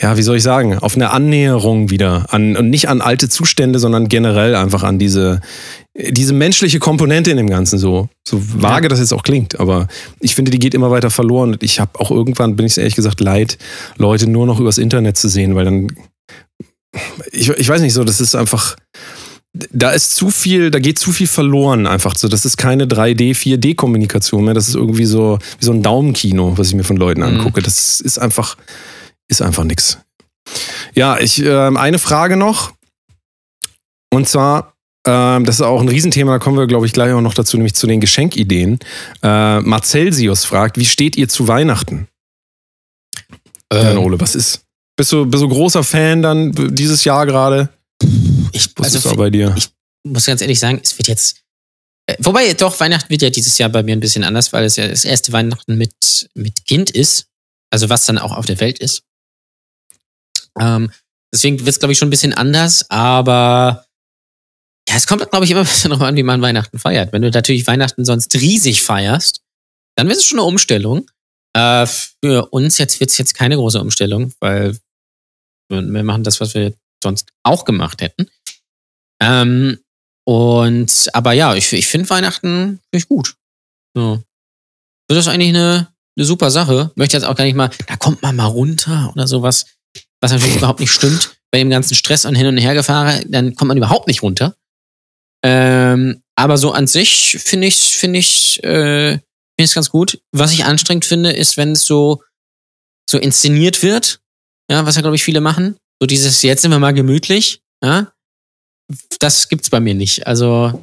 [0.02, 3.78] ja, wie soll ich sagen, auf eine Annäherung wieder an und nicht an alte Zustände,
[3.78, 5.40] sondern generell einfach an diese
[5.96, 9.86] diese menschliche Komponente in dem Ganzen so so vage das jetzt auch klingt, aber
[10.18, 12.96] ich finde, die geht immer weiter verloren und ich habe auch irgendwann bin ich ehrlich
[12.96, 13.56] gesagt leid,
[13.96, 15.86] Leute nur noch übers Internet zu sehen, weil dann
[17.30, 18.76] ich, ich weiß nicht so, das ist einfach
[19.54, 22.26] da ist zu viel, da geht zu viel verloren einfach so.
[22.26, 24.54] Das ist keine 3D, 4D Kommunikation mehr.
[24.54, 27.62] Das ist irgendwie so wie so ein Daumenkino, was ich mir von Leuten angucke.
[27.62, 28.56] Das ist einfach
[29.28, 29.98] ist einfach nix.
[30.94, 32.72] Ja, ich ähm, eine Frage noch.
[34.12, 34.74] Und zwar,
[35.06, 37.56] ähm, das ist auch ein Riesenthema, da kommen wir, glaube ich, gleich auch noch dazu,
[37.56, 38.78] nämlich zu den Geschenkideen.
[39.22, 42.08] Äh, Marcelsius fragt, wie steht ihr zu Weihnachten?
[43.70, 43.96] Ähm.
[43.96, 44.60] Ja, Ole, was ist?
[44.96, 47.68] Bist du, bist du großer Fan dann dieses Jahr gerade?
[48.52, 49.52] Ich, Was also ist bei dir?
[49.56, 49.70] ich
[50.04, 51.42] muss ganz ehrlich sagen, es wird jetzt.
[52.06, 54.76] Äh, wobei, doch, Weihnachten wird ja dieses Jahr bei mir ein bisschen anders, weil es
[54.76, 57.26] ja das erste Weihnachten mit, mit Kind ist.
[57.70, 59.02] Also was dann auch auf der Welt ist.
[60.58, 60.90] Ähm,
[61.32, 63.86] deswegen wird es, glaube ich, schon ein bisschen anders, aber
[64.88, 67.12] ja, es kommt, glaube ich, immer ein bisschen darauf an, wie man Weihnachten feiert.
[67.12, 69.40] Wenn du natürlich Weihnachten sonst riesig feierst,
[69.96, 71.10] dann wird es schon eine Umstellung.
[71.56, 74.76] Äh, für uns jetzt wird es jetzt keine große Umstellung, weil
[75.70, 78.28] wir machen das, was wir sonst auch gemacht hätten.
[79.22, 79.78] Ähm,
[80.26, 83.36] und aber ja, ich, ich finde Weihnachten find gut.
[83.94, 84.22] So.
[85.08, 86.92] Das ist eigentlich eine, eine super Sache.
[86.96, 89.66] Möchte jetzt auch gar nicht mal, da kommt man mal runter oder sowas,
[90.24, 91.36] was natürlich überhaupt nicht stimmt.
[91.50, 94.56] Bei dem ganzen Stress und hin und her gefahren, dann kommt man überhaupt nicht runter.
[95.44, 99.18] Ähm, aber so an sich finde ich, finde ich, äh,
[99.58, 100.20] finde ganz gut.
[100.32, 102.22] Was ich anstrengend finde, ist, wenn es so,
[103.08, 104.20] so inszeniert wird.
[104.70, 105.76] Ja, was ja, glaube ich, viele machen.
[106.00, 107.60] So dieses, jetzt sind wir mal gemütlich.
[107.84, 108.10] Ja,
[109.20, 110.26] das gibt's bei mir nicht.
[110.26, 110.82] Also,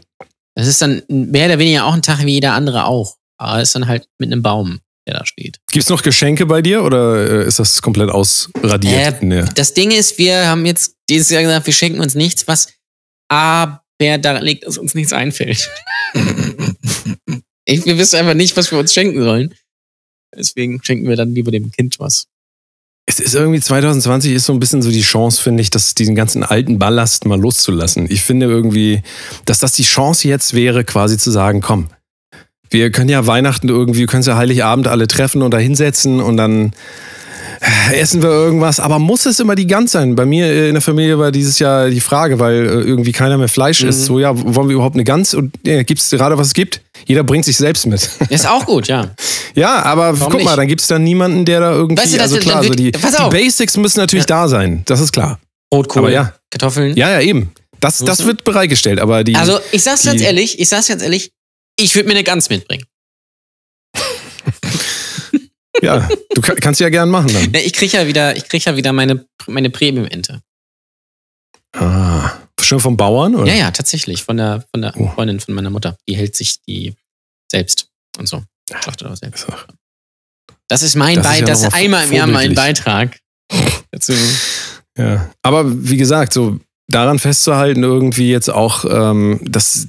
[0.55, 3.17] Das ist dann mehr oder weniger auch ein Tag wie jeder andere auch.
[3.39, 5.59] Aber ist dann halt mit einem Baum, der da steht.
[5.71, 9.21] Gibt's noch Geschenke bei dir oder äh, ist das komplett ausradiert?
[9.21, 9.45] Äh, Nee.
[9.55, 12.69] Das Ding ist, wir haben jetzt dieses Jahr gesagt, wir schenken uns nichts, was
[13.29, 15.69] aber daran liegt, dass uns nichts einfällt.
[17.65, 19.53] ich, wir wissen einfach nicht, was wir uns schenken sollen.
[20.35, 22.27] Deswegen schenken wir dann lieber dem Kind was.
[23.05, 26.15] Es ist irgendwie 2020 ist so ein bisschen so die Chance, finde ich, dass diesen
[26.15, 28.07] ganzen alten Ballast mal loszulassen.
[28.09, 29.01] Ich finde irgendwie,
[29.45, 31.89] dass das die Chance jetzt wäre, quasi zu sagen, komm,
[32.71, 36.37] wir können ja Weihnachten irgendwie, wir können ja Heiligabend alle treffen und da hinsetzen und
[36.37, 36.73] dann
[37.93, 38.79] essen wir irgendwas.
[38.79, 40.15] Aber muss es immer die Gans sein?
[40.15, 43.37] Bei mir äh, in der Familie war dieses Jahr die Frage, weil äh, irgendwie keiner
[43.37, 44.05] mehr Fleisch isst.
[44.05, 45.33] So, ja, wollen wir überhaupt eine Gans?
[45.33, 46.81] Und ja, gibt es gerade, was es gibt?
[47.05, 48.09] Jeder bringt sich selbst mit.
[48.29, 49.11] Ist auch gut, ja.
[49.53, 50.57] Ja, aber Warum guck mal, nicht?
[50.57, 52.01] dann gibt es dann niemanden, der da irgendwie.
[52.01, 53.29] Weißt du, das- also klar, wird- die, pass die auf.
[53.31, 54.81] Basics müssen natürlich da sein.
[54.85, 55.39] Das ist klar.
[55.73, 56.33] Rotkohl, ja.
[56.49, 56.95] Kartoffeln.
[56.97, 57.51] Ja, ja, eben.
[57.79, 59.35] Das, das wird bereitgestellt, aber die.
[59.35, 61.31] Also, ich sag's die, ganz ehrlich, ich sag's ganz ehrlich,
[61.83, 62.85] ich würde mir eine Gans mitbringen.
[65.81, 67.49] Ja, du kann, kannst ja gern machen dann.
[67.51, 70.41] Ne, Ich krieg ja wieder, ich krieg ja wieder meine, meine Premium-Ente.
[71.73, 73.33] Ah, schon vom Bauern?
[73.33, 73.47] Oder?
[73.51, 74.23] Ja, ja, tatsächlich.
[74.23, 75.07] Von der, von der Oh.
[75.09, 75.97] Freundin von meiner Mutter.
[76.07, 76.93] Die hält sich die
[77.51, 77.87] selbst
[78.19, 78.43] und so.
[78.71, 79.47] Schlachtet auch selbst.
[80.67, 82.53] Das ist mein Das Beitrag, ja das ist mal einmal im Jahr mein.
[82.53, 83.17] Beitrag.
[83.91, 84.13] Dazu.
[84.97, 85.31] Ja.
[85.41, 86.59] Aber wie gesagt, so
[86.89, 89.87] daran festzuhalten, irgendwie jetzt auch, ähm, das.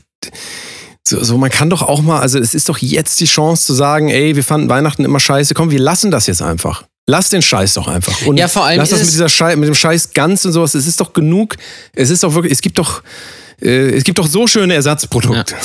[1.07, 3.75] So, so, man kann doch auch mal, also es ist doch jetzt die Chance zu
[3.75, 6.85] sagen, ey, wir fanden Weihnachten immer scheiße, komm, wir lassen das jetzt einfach.
[7.09, 8.25] Lass den Scheiß doch einfach.
[8.27, 10.53] Und Ja, vor allem lass das mit es- dieser Scheiß, mit dem Scheiß ganz und
[10.53, 10.75] sowas.
[10.77, 11.57] Es ist doch genug.
[11.95, 13.03] Es ist doch wirklich, es gibt doch,
[13.61, 15.55] äh, es gibt doch so schöne Ersatzprodukte.
[15.55, 15.61] Ja,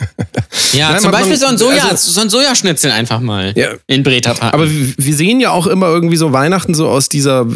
[0.72, 3.70] Nein, zum man- Beispiel so ein, Soja, also- so ein Sojaschnitzel einfach mal Ja.
[3.86, 4.54] in Breta packen.
[4.54, 7.46] Aber wir sehen ja auch immer irgendwie so Weihnachten so aus dieser,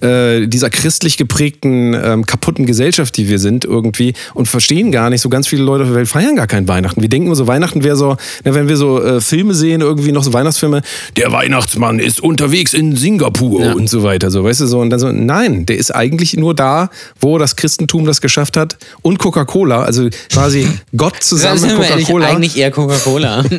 [0.00, 5.20] äh, dieser christlich geprägten, ähm, kaputten Gesellschaft, die wir sind irgendwie und verstehen gar nicht,
[5.20, 7.00] so ganz viele Leute auf der Welt feiern gar kein Weihnachten.
[7.02, 10.12] Wir denken immer so, Weihnachten wäre so, na, wenn wir so äh, Filme sehen, irgendwie
[10.12, 10.82] noch so Weihnachtsfilme,
[11.16, 13.72] der Weihnachtsmann ist unterwegs in Singapur Ja.
[13.74, 14.80] und so weiter, so, weißt du, so.
[14.80, 16.90] Und dann so, nein, der ist eigentlich nur da,
[17.20, 20.66] wo das Christentum das geschafft hat und Coca-Cola, also quasi
[20.96, 23.44] Gott zusammen mit ehrlich, eigentlich eher Coca-Cola.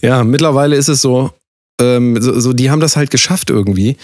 [0.00, 1.30] Ja, mittlerweile ist es so,
[1.80, 3.96] ähm, so, so, die haben das halt geschafft irgendwie.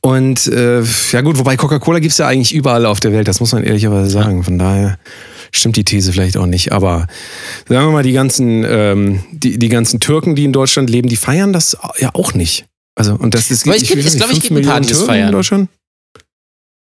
[0.00, 0.80] Und äh,
[1.12, 4.10] ja gut, wobei Coca-Cola gibt's ja eigentlich überall auf der Welt, das muss man ehrlicherweise
[4.10, 4.44] sagen.
[4.44, 4.96] Von daher
[5.50, 6.70] stimmt die These vielleicht auch nicht.
[6.72, 7.08] Aber
[7.68, 11.16] sagen wir mal, die ganzen, ähm, die, die ganzen Türken, die in Deutschland leben, die
[11.16, 12.66] feiern das ja auch nicht.
[12.94, 14.54] Also, und das ist Aber ich gibt- viel es, sind glaub ich, fünf gibt ein
[14.54, 15.26] Millionen paar, die das feiern.
[15.28, 15.68] in Deutschland.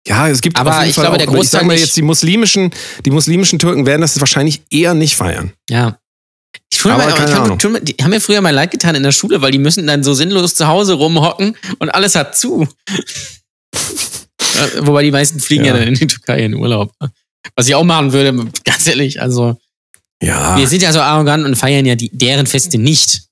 [0.08, 1.96] Ja, es gibt Aber ich Fall glaube, der auch, aber ich sag Großteil mal jetzt,
[1.98, 2.72] die muslimischen,
[3.06, 5.52] die muslimischen Türken werden das wahrscheinlich eher nicht feiern.
[5.70, 6.00] Ja.
[6.70, 9.04] Ich Aber mir, keine ich hab- mir- die haben mir früher mal leid getan in
[9.04, 12.68] der Schule, weil die müssen dann so sinnlos zu Hause rumhocken und alles hat zu.
[13.76, 13.80] Ja,
[14.88, 15.74] Wobei die meisten fliegen ja.
[15.74, 15.80] Ja.
[15.80, 16.92] dann in die Türkei in Urlaub.
[17.56, 18.34] Was ich auch machen würde,
[18.64, 19.22] ganz ehrlich.
[19.22, 19.58] Also,
[20.22, 20.58] Ja.
[20.58, 23.24] wir sind ja so arrogant und feiern ja die, deren Feste nicht.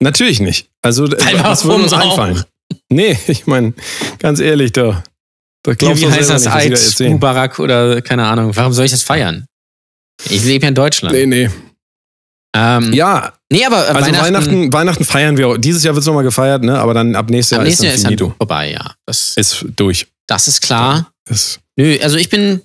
[0.00, 0.68] Natürlich nicht.
[0.82, 2.10] Also, äh, Weil was würde uns auch?
[2.10, 2.44] einfallen?
[2.90, 3.72] Nee, ich meine,
[4.18, 5.02] ganz ehrlich, da.
[5.66, 6.46] Da Wie, glaubst wie du heißt das?
[6.46, 7.00] Eid.
[7.10, 8.54] Mubarak oder keine Ahnung.
[8.54, 9.46] Warum soll ich das feiern?
[10.30, 11.14] Ich lebe ja in Deutschland.
[11.14, 11.50] Nee, nee.
[12.54, 15.48] Ähm, Ja, Nee, aber also Weihnachten, Weihnachten, Weihnachten, feiern wir.
[15.48, 15.56] auch.
[15.56, 16.78] Dieses Jahr wird es nochmal gefeiert, ne?
[16.78, 18.36] aber dann ab nächstes Jahr nächsten Jahr ist ist dann dann finito.
[18.38, 18.94] vorbei, ja.
[19.06, 20.08] Das, Ist durch.
[20.26, 21.12] das ist klar.
[21.28, 22.60] Ist, Nö, also ich bin,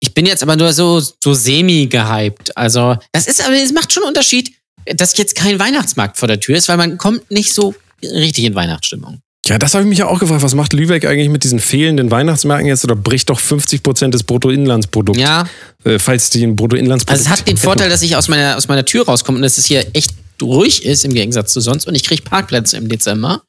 [0.00, 2.54] ich bin jetzt aber nur so, so semi gehypt.
[2.56, 4.52] Also, das ist, aber es macht schon einen Unterschied,
[4.84, 8.54] dass jetzt kein Weihnachtsmarkt vor der Tür ist, weil man kommt nicht so richtig in
[8.54, 9.20] Weihnachtsstimmung.
[9.46, 10.42] Ja, das habe ich mich ja auch gefragt.
[10.42, 12.84] Was macht Lübeck eigentlich mit diesen fehlenden Weihnachtsmärkten jetzt?
[12.84, 15.20] Oder bricht doch 50 Prozent des Bruttoinlandsprodukts?
[15.20, 15.46] Ja,
[15.84, 17.10] Äh, falls die ein Bruttoinlandsprodukt.
[17.26, 19.58] also es hat den Vorteil, dass ich aus meiner, aus meiner Tür rauskomme und dass
[19.58, 23.42] es hier echt ruhig ist im Gegensatz zu sonst und ich kriege Parkplätze im Dezember.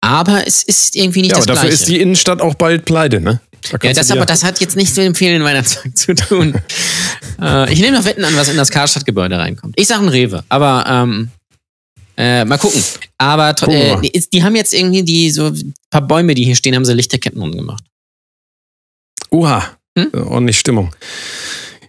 [0.00, 1.82] Aber es ist irgendwie nicht Ja, aber das dafür Gleiche.
[1.82, 3.40] ist die Innenstadt auch bald pleite, ne?
[3.70, 6.54] Da Ja, das, aber das hat jetzt nichts mit dem fehlenden Weihnachtsmarkt zu tun.
[7.40, 9.74] äh, ich nehme noch Wetten an, was in das Karstadtgebäude reinkommt.
[9.78, 11.30] Ich sage ein Rewe, aber ähm,
[12.16, 12.82] äh, mal gucken.
[13.18, 16.74] Aber äh, die, die haben jetzt irgendwie die so ein paar Bäume, die hier stehen,
[16.74, 17.84] haben sie Lichterketten rumgemacht.
[19.30, 19.64] Oha,
[19.96, 20.10] Hm?
[20.26, 20.90] ordentlich Stimmung.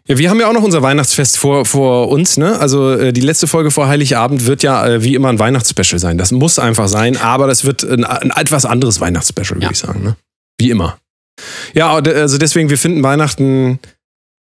[0.08, 2.60] Ja, wir haben ja auch noch unser Weihnachtsfest vor, vor uns, ne?
[2.60, 6.20] Also äh, die letzte Folge vor Heiligabend wird ja äh, wie immer ein Weihnachtsspecial sein.
[6.20, 9.72] Das muss einfach sein, aber das wird ein, ein etwas anderes Weihnachtsspecial, würde Ja.
[9.72, 10.16] ich sagen, ne?
[10.60, 11.00] Wie immer.
[11.74, 13.80] Ja, also deswegen, wir finden Weihnachten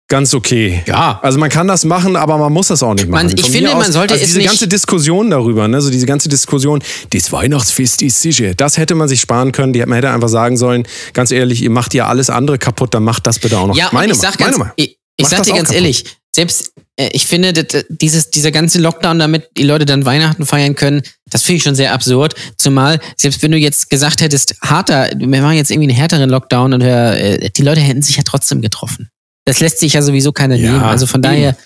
[0.08, 0.82] ganz okay.
[0.86, 1.18] Ja.
[1.22, 3.34] Also man kann das machen, aber man muss das auch nicht Man- machen.
[3.36, 5.90] ich Von finde, mir man sollte also es diese nicht- ganze Diskussion darüber, ne, so
[5.90, 9.72] diese ganze Diskussion, das Weihnachtsfest ist sicher, das hätte man sich sparen können.
[9.72, 13.02] Die, man hätte einfach sagen sollen, ganz ehrlich, ihr macht ja alles andere kaputt, dann
[13.04, 13.76] macht das bitte auch noch.
[13.76, 15.74] Ja, meine ich sag ganz, meine ich, ich sag dir ganz kaputt.
[15.74, 16.04] ehrlich,
[16.34, 20.74] selbst äh, ich finde, das, dieses, dieser ganze Lockdown, damit die Leute dann Weihnachten feiern
[20.76, 22.34] können, das finde ich schon sehr absurd.
[22.58, 26.74] Zumal, selbst wenn du jetzt gesagt hättest, harter, wir machen jetzt irgendwie einen härteren Lockdown
[26.74, 29.08] und äh, die Leute hätten sich ja trotzdem getroffen.
[29.46, 30.82] Das lässt sich ja sowieso keiner Ja, nehmen.
[30.82, 31.56] Also von daher,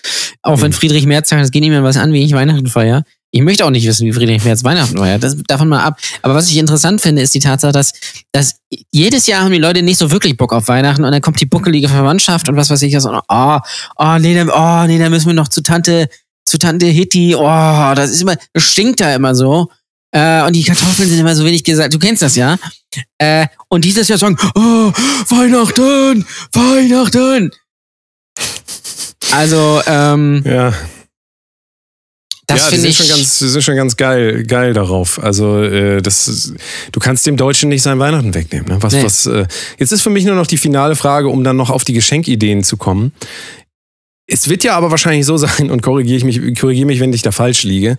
[0.43, 3.03] auch wenn Friedrich Merz sagt, es geht niemand was an, wie ich Weihnachten feiere.
[3.31, 5.23] Ich möchte auch nicht wissen, wie Friedrich Merz Weihnachten feiert.
[5.23, 5.97] Das davon mal ab.
[6.21, 7.93] Aber was ich interessant finde, ist die Tatsache, dass,
[8.31, 8.57] dass
[8.91, 11.47] jedes Jahr haben die Leute nicht so wirklich Bock auf Weihnachten und dann kommt die
[11.47, 12.95] buckelige Verwandtschaft und was weiß ich.
[12.95, 13.59] Und, oh,
[13.97, 16.07] oh, nee, da, oh, nee, da müssen wir noch zu Tante,
[16.45, 17.33] zu Tante Hitti.
[17.35, 19.69] Oh, das ist immer, das stinkt da immer so.
[20.11, 21.93] Äh, und die Kartoffeln sind immer so wenig gesagt.
[21.95, 22.57] Du kennst das ja.
[23.17, 24.91] Äh, und dieses Jahr sagen, oh,
[25.29, 27.51] Weihnachten, Weihnachten.
[29.31, 30.73] Also, ähm, Ja.
[32.47, 32.97] das ja, finde ich.
[32.97, 35.23] schon ganz, die sind schon ganz geil, geil darauf.
[35.23, 36.53] Also äh, das, ist-
[36.91, 38.67] du kannst dem Deutschen nicht sein Weihnachten wegnehmen.
[38.67, 38.77] Ne?
[38.81, 39.03] Was, Nee.
[39.03, 39.45] was, äh,
[39.77, 42.63] jetzt ist für mich nur noch die finale Frage, um dann noch auf die Geschenkideen
[42.63, 43.13] zu kommen.
[44.27, 47.21] Es wird ja aber wahrscheinlich so sein, und korrigiere ich mich, korrigiere mich, wenn ich
[47.21, 47.97] da falsch liege.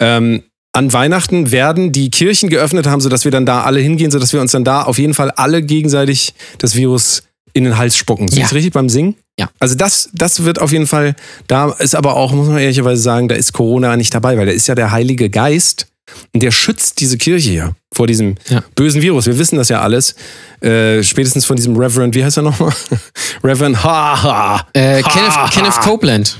[0.00, 0.42] Ähm,
[0.74, 4.40] an Weihnachten werden die Kirchen geöffnet haben, sodass wir dann da alle hingehen, sodass wir
[4.40, 8.26] uns dann da auf jeden Fall alle gegenseitig das Virus in den Hals spucken.
[8.28, 8.44] Ist Ja.
[8.44, 9.14] das richtig beim Singen?
[9.38, 9.48] Ja.
[9.58, 11.14] Also das, das wird auf jeden Fall,
[11.46, 14.52] da ist aber auch, muss man ehrlicherweise sagen, da ist Corona nicht dabei, weil da
[14.52, 15.86] ist ja der Heilige Geist
[16.34, 18.62] und der schützt diese Kirche ja vor diesem Ja.
[18.74, 19.26] bösen Virus.
[19.26, 20.14] Wir wissen das ja alles.
[20.60, 22.72] Äh, spätestens von diesem Reverend, wie heißt er nochmal?
[23.44, 24.66] Reverend Ha Ha.
[24.74, 25.48] Äh, Ha, Kenneth, ha.
[25.48, 26.38] Kenneth Copeland.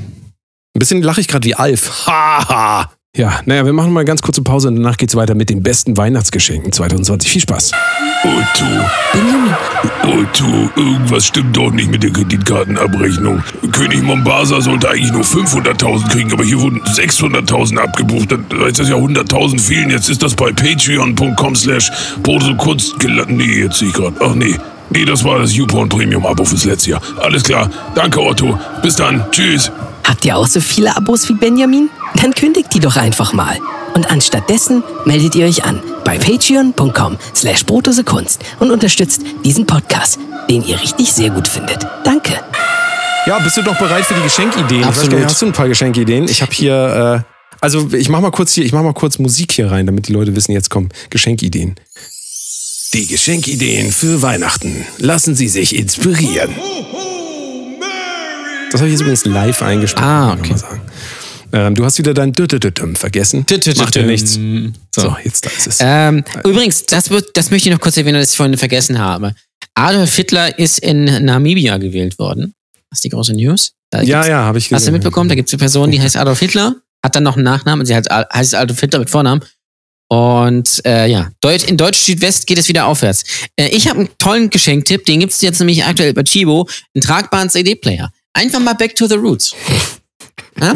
[0.75, 2.07] Ein bisschen lache ich gerade wie Alf.
[2.07, 2.93] Ha Ha.
[3.17, 5.97] Ja, naja, wir machen mal ganz kurze Pause und danach geht's weiter mit den besten
[5.97, 7.31] Weihnachtsgeschenken 2020.
[7.31, 7.73] Viel Spaß.
[8.25, 8.65] Otto,
[9.13, 9.55] Benjamin.
[10.05, 13.43] Otto, irgendwas stimmt doch nicht mit der Kreditkartenabrechnung.
[13.73, 18.31] König Mombasa sollte eigentlich nur 500.000 kriegen, aber hier wurden 600.000 abgebucht.
[18.31, 19.91] Dann heißt das ja 100.000 fehlen.
[19.91, 21.91] Jetzt ist das bei patreon.com slash
[22.59, 23.37] Kunst gelandet.
[23.37, 24.15] Nee, jetzt sehe ich gerade.
[24.21, 24.57] Ach nee.
[24.91, 27.01] Nee, das war das YouPorn Premium Abo fürs letzte Jahr.
[27.21, 27.69] Alles klar.
[27.97, 28.57] Danke, Otto.
[28.83, 29.25] Bis dann.
[29.33, 29.73] Tschüss.
[30.05, 31.91] Habt ihr auch so viele Abos wie Benjamin?
[32.21, 33.59] Dann kündigt die doch einfach mal.
[33.95, 37.65] Und anstattdessen meldet ihr euch an bei patreon.com slash
[38.05, 40.19] Kunst und unterstützt diesen Podcast,
[40.49, 41.87] den ihr richtig sehr gut findet.
[42.05, 42.41] Danke.
[43.27, 44.81] Ja, bist du doch bereit für die Geschenkideen?
[44.81, 45.11] Ich weiß Absolut.
[45.11, 46.29] gar nicht, hast du ein paar Geschenkideen?
[46.29, 49.53] Ich habe hier, äh, also ich mach mal kurz hier, ich mach mal kurz Musik
[49.53, 51.77] hier rein, damit die Leute wissen, jetzt kommen Geschenkideen.
[52.95, 54.85] Die Geschenkideen für Weihnachten.
[54.99, 56.51] Lassen Sie sich inspirieren.
[58.71, 60.05] Das habe ich jetzt übrigens live eingespielt.
[60.05, 60.57] Ah, kann man okay.
[60.57, 60.81] sagen.
[61.53, 63.45] Ähm, du hast wieder dein Dü-Dü-Dü-Düm vergessen.
[63.77, 64.39] Macht ja nichts.
[64.95, 65.79] So, jetzt da ist es.
[65.81, 69.35] Ähm, übrigens, das, wird, das möchte ich noch kurz erwähnen, dass ich vorhin vergessen habe.
[69.75, 72.55] Adolf Hitler ist in Namibia gewählt worden.
[72.91, 73.73] Das ist die große News.
[73.91, 74.77] Da ja, ja, habe ich gesehen.
[74.77, 75.29] Hast du mitbekommen?
[75.29, 77.95] Da gibt es eine Person, die heißt Adolf Hitler, hat dann noch einen Nachnamen, sie
[77.95, 79.43] heißt, heißt Adolf Hitler mit Vornamen.
[80.09, 83.25] Und äh, ja, Deut in Deutsch Südwest geht es wieder aufwärts.
[83.57, 87.03] Äh, ich habe einen tollen Geschenktipp, den gibt es jetzt nämlich aktuell bei Chibo, einen
[87.03, 88.13] tragbaren CD-Player.
[88.35, 89.55] Einfach mal back to the roots.
[90.63, 90.75] Ja?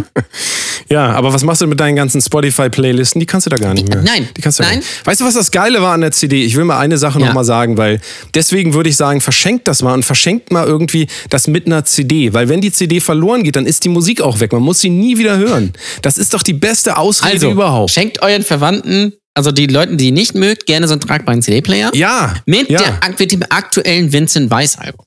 [0.89, 3.19] Ja, aber was machst du mit deinen ganzen Spotify-Playlisten?
[3.19, 4.03] Die kannst du da gar nicht mehr.
[4.03, 4.79] Nein, Die kannst du nein.
[4.79, 5.07] Nicht.
[5.07, 6.45] Weißt du, was das Geile war an der CD?
[6.45, 7.27] Ich will mal eine Sache Ja.
[7.27, 8.01] noch mal sagen, weil
[8.35, 12.33] deswegen würde ich sagen, verschenkt das mal und verschenkt mal irgendwie das mit einer CD.
[12.33, 14.53] Weil wenn die CD verloren geht, dann ist die Musik auch weg.
[14.53, 15.73] Man muss sie nie wieder hören.
[16.03, 17.91] Das ist doch die beste Ausrede Also, überhaupt.
[17.91, 21.91] schenkt euren Verwandten, also die Leuten, die ihr nicht mögt, gerne so einen tragbaren CD-Player.
[21.95, 22.35] Ja.
[22.47, 22.79] Mit, ja.
[22.79, 25.05] der, mit dem aktuellen Vincent Weiss-Album.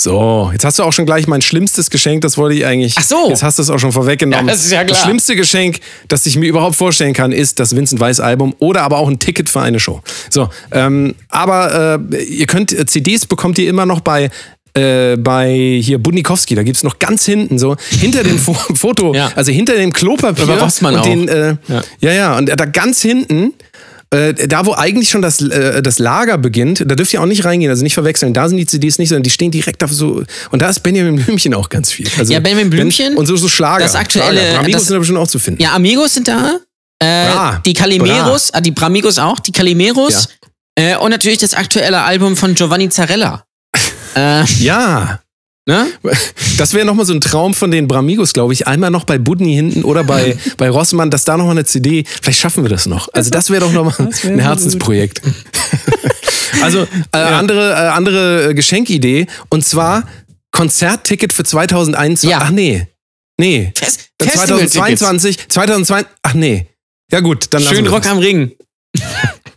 [0.00, 2.94] So, jetzt hast du auch schon gleich mein schlimmstes Geschenk, das wollte ich eigentlich.
[2.96, 3.28] Ach so.
[3.30, 4.46] Jetzt hast du es auch schon vorweggenommen.
[4.46, 4.90] Ja, das ist ja klar.
[4.90, 8.82] Das schlimmste Geschenk, das ich mir überhaupt vorstellen kann, ist das Vincent Weiss Album oder
[8.82, 10.00] aber auch ein Ticket für eine Show.
[10.30, 14.30] So, ähm, aber äh, ihr könnt, äh, CDs bekommt ihr immer noch bei
[14.74, 19.32] äh, bei hier Budnikowski, da gibt's noch ganz hinten so, hinter dem Fo Foto, Ja.
[19.34, 21.04] also hinter dem Klopapier Bei Rossmann und auch.
[21.04, 21.82] den, äh, Ja.
[22.00, 23.54] ja, ja, und da ganz hinten
[24.10, 27.44] äh, da, wo eigentlich schon das, äh, das Lager beginnt, da dürft ihr auch nicht
[27.44, 28.32] reingehen, also nicht verwechseln.
[28.32, 30.22] Da sind die CDs nicht, sondern die stehen direkt auf so.
[30.50, 32.08] Und da ist Benjamin Blümchen auch ganz viel.
[32.18, 33.84] Also, Ja, Benjamin Blümchen, Ben- Und so, so Schlager.
[33.84, 34.54] das aktuelle- Schlager.
[34.58, 35.62] Bramigos das- sind da bestimmt auch zu finden.
[35.62, 36.58] Ja, Amigos sind da.
[37.00, 37.62] Äh, Bra.
[37.64, 40.28] die Calimeros, ah, die Bramigos auch, die Calimeros.
[40.74, 43.44] Äh, und natürlich das aktuelle Album von Giovanni Zarella.
[44.16, 45.20] äh, Ja.
[45.68, 45.86] Ne?
[46.56, 48.66] Das wäre nochmal so ein Traum von den Bramigos, glaube ich.
[48.66, 52.04] Einmal noch bei Budni hinten oder bei, bei Rossmann, dass da nochmal eine CD.
[52.20, 53.08] Vielleicht schaffen wir das noch.
[53.12, 53.94] Also, das wäre doch nochmal
[54.24, 55.22] ein Herzensprojekt.
[56.62, 59.26] also, äh, andere, äh, andere Geschenkidee.
[59.50, 60.08] Und zwar
[60.50, 62.30] Konzertticket für 2021.
[62.30, 62.40] Ja.
[62.42, 62.88] Ach nee.
[63.38, 63.72] Nee.
[63.76, 64.72] Fest, Dann Festivaltickets.
[64.72, 66.66] 2022, 2022, ach nee.
[67.12, 68.52] Ja gut, dann Schön Rock am Ring.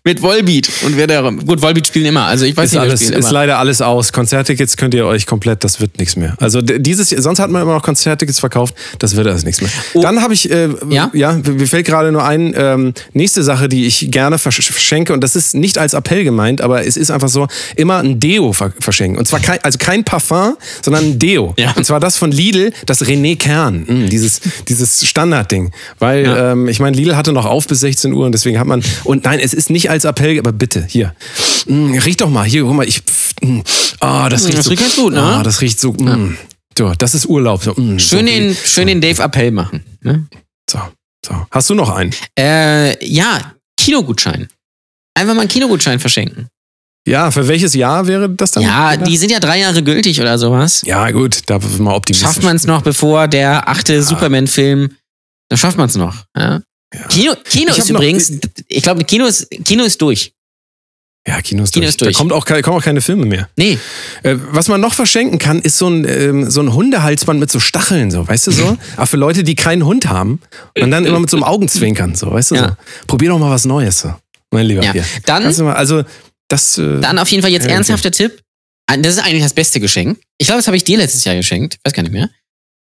[0.03, 0.67] Mit Volbeat.
[0.83, 1.29] Und wer da.
[1.29, 2.25] Gut, Volbeat spielen immer.
[2.25, 3.31] Also ich weiß Ist, nicht, alles, ist immer.
[3.31, 4.11] leider alles aus.
[4.11, 6.33] Konzerttickets könnt ihr euch komplett, das wird nichts mehr.
[6.39, 9.69] Also dieses, sonst hat man immer noch Konzerttickets verkauft, das wird alles nichts mehr.
[10.01, 11.11] Dann habe ich, äh, ja?
[11.13, 11.33] Ja?
[11.33, 15.35] mir fällt gerade nur ein, ähm, nächste Sache, die ich gerne versch- verschenke und das
[15.35, 19.19] ist nicht als Appell gemeint, aber es ist einfach so, immer ein Deo ver verschenken.
[19.19, 21.53] Und zwar kein, also kein Parfum, sondern ein Deo.
[21.59, 21.73] Ja.
[21.75, 25.69] Und zwar das von Lidl, das René Kern, mm, dieses, dieses Standardding.
[25.99, 26.53] Weil, Ja.
[26.53, 29.25] ähm, ich meine, Lidl hatte noch auf bis 16 Uhr und deswegen hat man, und
[29.25, 31.13] nein, es ist nicht als Appell, aber bitte, hier,
[31.67, 33.03] Mm, riech doch mal, hier, guck mal, ich,
[33.43, 33.59] mm,
[33.99, 34.71] Ah, das riecht das so.
[34.71, 35.21] riecht ganz gut, ne?
[35.21, 35.93] Ah, das riecht so.
[35.93, 36.35] Mm.
[36.75, 37.63] So, das ist Urlaub.
[37.63, 39.83] So, mm, Schön so, den, schön den Dave Appell machen.
[40.01, 40.27] Ne?
[40.69, 40.79] So,
[41.23, 41.45] so.
[41.51, 42.11] Hast du noch einen?
[42.39, 44.47] Äh, ja, Kinogutschein.
[45.13, 46.47] Einfach mal einen Kinogutschein verschenken.
[47.07, 48.63] Ja, für welches Jahr wäre das dann?
[48.63, 49.07] Ja, gedacht?
[49.07, 50.81] die sind ja drei Jahre gültig oder sowas.
[50.85, 52.27] Ja, gut, da mal optimistisch.
[52.27, 54.91] Schafft man es noch, bevor der achte Superman-Film,
[55.49, 56.15] dann schafft man es noch.
[56.37, 56.61] Ja?
[57.09, 58.33] Kino, Kino ist hab noch- übrigens,
[58.67, 60.33] ich glaube, Kino ist, Kino ist durch.
[61.27, 61.89] Ja, Kino ist Kino durch.
[61.89, 62.13] ist durch.
[62.13, 63.47] Da kommt auch, kommen auch keine Filme mehr.
[63.55, 63.77] Nee,
[64.23, 67.59] Äh, was man noch verschenken kann, ist so ein, ähm, so ein Hundehalsband mit so
[67.59, 68.77] Stacheln, so, weißt du so?
[68.97, 70.41] Aber für Leute, die keinen Hund haben
[70.79, 72.67] und dann immer mit so einem Augenzwinkern, so, weißt du Ja.
[72.69, 72.75] so?
[73.07, 74.13] Probier doch mal was Neues, so.
[74.51, 74.83] Mein Lieber.
[74.83, 74.93] Ja.
[75.25, 76.03] Dann- mal, also,
[76.49, 76.77] das.
[76.77, 77.75] Äh, dann auf jeden Fall jetzt Ja, okay.
[77.75, 78.41] ernsthafter Tipp.
[78.87, 80.19] Ah, Das ist eigentlich das beste Geschenk.
[80.39, 81.77] Ich glaube, das habe ich dir letztes Jahr geschenkt.
[81.85, 82.29] Weiß gar nicht mehr.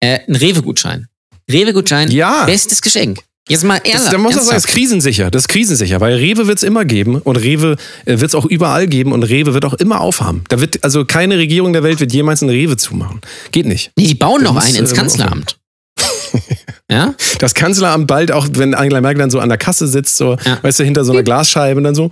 [0.00, 1.08] Äh, ein Rewe-Gutschein.
[1.50, 2.44] Rewe-Gutschein, Ja.
[2.44, 3.20] bestes Geschenk.
[3.48, 4.08] Jetzt mal das, ehrlich.
[4.10, 5.30] da muss man sagen, das ist krisensicher.
[5.30, 8.44] Das ist krisensicher, weil Rewe wird es immer geben und Rewe äh, wird es auch
[8.44, 10.42] überall geben und Rewe wird auch immer aufhaben.
[10.48, 13.20] Da wird, also keine Regierung der Welt wird jemals einen Rewe zumachen.
[13.52, 13.92] Geht nicht.
[13.96, 15.56] Nee, die bauen Da noch einen äh, ins Kanzleramt.
[16.90, 17.14] ja?
[17.38, 20.58] Das Kanzleramt bald auch, wenn Angela Merkel dann so an der Kasse sitzt, so, Ja.
[20.62, 22.10] weißt du, hinter so einer Glasscheibe und dann so,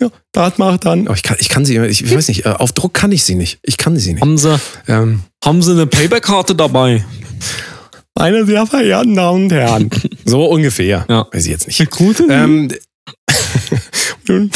[0.00, 1.06] ja, das macht dann.
[1.08, 3.22] Oh, ich, kann, ich kann sie, ich, ich weiß nicht, äh, auf Druck kann ich
[3.22, 3.60] sie nicht.
[3.62, 4.22] Ich kann sie nicht.
[4.22, 4.58] Haben sie,
[4.88, 7.04] Ähm, haben sie eine Payback-Karte dabei?
[8.14, 9.90] Meine sehr verehrten Damen und Herren.
[10.24, 11.04] so ungefähr.
[11.08, 11.26] Ja.
[11.32, 11.90] Weiß ich jetzt nicht.
[11.90, 12.22] Gut.
[12.28, 12.70] Ähm,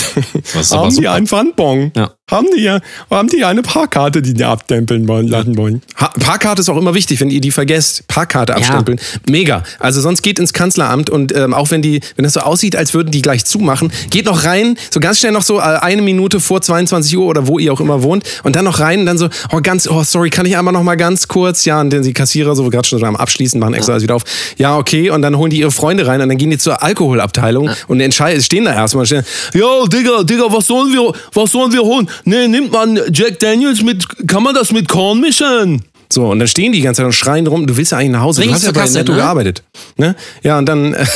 [0.61, 1.93] ist haben die einen Pfandbon?
[1.97, 2.13] Ja.
[2.31, 2.81] Haben die ja,
[3.11, 5.81] haben die eine Parkkarte, die die abstempeln wollen, lassen wollen?
[5.97, 8.07] Ha Parkkarte ist auch immer wichtig, wenn ihr die vergesst.
[8.07, 9.01] Parkkarte abstempeln.
[9.31, 9.63] Mega.
[9.79, 12.93] Also sonst geht ins Kanzleramt und ähm, auch wenn die, wenn das so aussieht, als
[12.93, 16.39] würden die gleich zumachen, geht noch rein, so ganz schnell noch so äh, eine Minute
[16.39, 19.17] vor 22 Uhr oder wo ihr auch immer wohnt und dann noch rein und dann
[19.17, 22.03] so, oh ganz, oh sorry, kann ich einmal noch mal ganz kurz, ja, und dann
[22.03, 24.25] die Kassierer so gerade schon so am Abschließen, machen extra alles wieder auf.
[24.59, 27.71] Ja, okay, und dann holen die ihre Freunde rein und dann gehen die zur Alkoholabteilung
[27.87, 29.25] und entscheiden, stehen da erstmal und stehen,
[29.55, 32.09] ja, Digga, Digga, was sollen wir, was sollen wir holen?
[32.25, 35.83] Nee, nimmt man Jack Daniels mit, kann man das mit Korn mischen?
[36.11, 38.13] So, und dann stehen die die ganze Zeit und schreien rum, du willst ja eigentlich
[38.13, 39.19] nach Hause, Bring du hast ja bei Kasse, Netto ne?
[39.19, 39.63] gearbeitet.
[39.99, 40.17] Ne?
[40.43, 41.07] Ja, und dann, äh,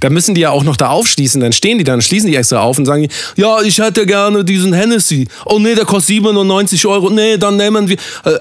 [0.00, 2.60] da müssen die ja auch noch da aufschließen, dann stehen die dann, schließen die extra
[2.60, 5.28] auf und sagen, die, ja, ich hätte gerne diesen Hennessy.
[5.46, 7.10] Oh nee, der kostet 97 Euro.
[7.10, 8.38] Nee, dann nehmen wir, äh,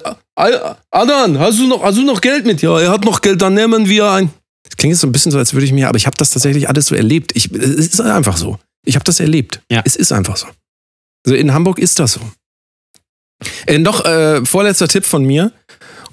[0.91, 2.62] Adan, hast du noch, hast du noch Geld mit?
[2.62, 4.32] Ja, er hat noch Geld, dann nehmen wir ein.
[4.64, 6.32] Das klingt jetzt so ein bisschen so, als würde ich mir, aber ich habe das
[6.32, 7.36] tatsächlich alles so erlebt.
[7.36, 8.58] Ich, es ist einfach so.
[8.86, 9.62] Ich habe das erlebt.
[9.72, 9.82] Ja.
[9.86, 10.48] Es ist einfach so.
[11.26, 12.22] Also in Hamburg ist das so.
[13.66, 15.52] Äh, noch äh, vorletzter Tipp von mir.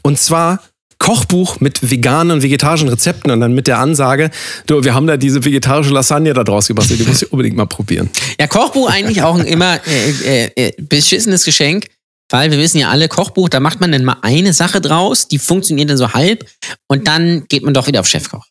[0.03, 0.63] Und zwar
[0.99, 4.31] Kochbuch mit veganen und vegetarischen Rezepten und dann mit der Ansage,
[4.67, 7.67] du, wir haben da diese vegetarische Lasagne da draus gebastelt, die musst du unbedingt mal
[7.67, 8.09] probieren.
[8.41, 11.89] Ja, Kochbuch eigentlich auch ein immer äh, äh, äh, beschissenes Geschenk,
[12.31, 15.39] weil wir wissen ja alle, Kochbuch, da macht man dann mal eine Sache draus, die
[15.39, 16.47] funktioniert dann so halb
[16.89, 18.47] und dann geht man doch wieder auf Chefkoch.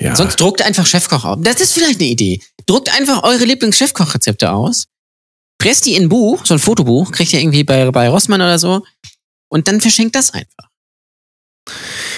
[0.00, 0.16] Ja.
[0.16, 1.38] Sonst druckt einfach Chefkoch auf.
[1.40, 2.40] Das ist vielleicht eine Idee.
[2.66, 4.86] Druckt einfach eure Lieblings-Chefkoch-Rezepte aus,
[5.58, 8.58] presst die in ein Buch, so ein Fotobuch, kriegt ihr irgendwie bei, bei Rossmann oder
[8.58, 8.82] so
[9.48, 10.68] und dann verschenkt das einfach.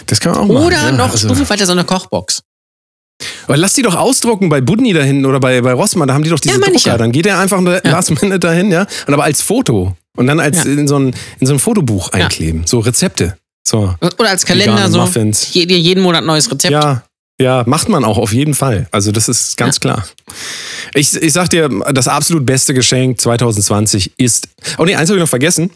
[0.06, 0.66] das kann man auch machen.
[0.66, 1.28] Oder ja, noch also.
[1.28, 2.42] Stufe weiter so eine Kochbox.
[3.46, 6.24] Aber lass die doch ausdrucken bei Budni da hinten oder bei, bei Rossmann, da haben
[6.24, 6.78] die doch diese Ja, Drucker.
[6.90, 6.98] ja.
[6.98, 7.80] Dann geht er einfach ja.
[7.84, 8.86] last minute dahin, ja.
[9.06, 9.96] Und aber als Foto.
[10.16, 10.70] Und dann als Ja.
[10.72, 12.66] in, so ein, in so ein Fotobuch einkleben.
[12.66, 13.38] So Rezepte.
[13.66, 13.94] So.
[14.18, 14.98] Oder als Kalender Vegane so.
[15.00, 15.52] Muffins.
[15.54, 16.72] Jeden Monat neues Rezept.
[16.72, 17.02] Ja,
[17.40, 18.88] ja, macht man auch auf jeden Fall.
[18.92, 20.06] Also das ist ganz klar.
[20.94, 24.48] Ich, ich sag dir, das absolut beste Geschenk 2020 ist.
[24.78, 25.70] Oh nee, eins habe ich noch vergessen.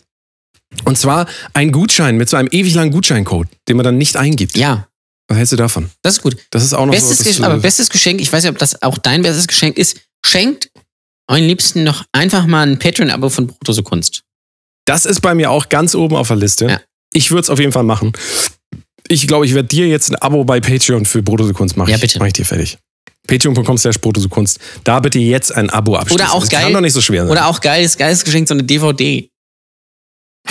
[0.84, 4.56] Und zwar ein Gutschein mit so einem ewig langen Gutscheincode, den man dann nicht eingibt.
[4.56, 4.86] ja,
[5.28, 5.90] Was hältst du davon?
[6.02, 6.36] das ist gut.
[6.50, 7.24] Das ist auch noch Bestes, so.
[7.24, 10.00] Gesch- Das, aber bestes Geschenk, ich weiß nicht, ob das auch dein bestes Geschenk ist,
[10.24, 10.70] schenkt
[11.28, 14.22] euren Liebsten noch einfach mal ein Patreon-Abo von Brotose Kunst.
[14.86, 16.66] das ist bei mir auch ganz oben auf der Liste.
[16.66, 16.80] Ja.
[17.12, 18.12] Ich würde es auf jeden Fall machen.
[19.10, 21.90] Ich glaube, ich werde dir jetzt ein Abo bei Patreon für Brotose Kunst machen.
[21.90, 22.18] Ja, bitte.
[22.20, 22.78] Mach ich dir fertig.
[23.26, 23.96] Patreon.com slash
[24.30, 24.60] Kunst.
[24.84, 26.14] Da bitte jetzt ein Abo abschließen.
[26.24, 27.30] Oder auch das geil- Kann doch nicht so schwer sein.
[27.32, 29.28] Oder auch geiles, geiles Geschenk, so eine DVD.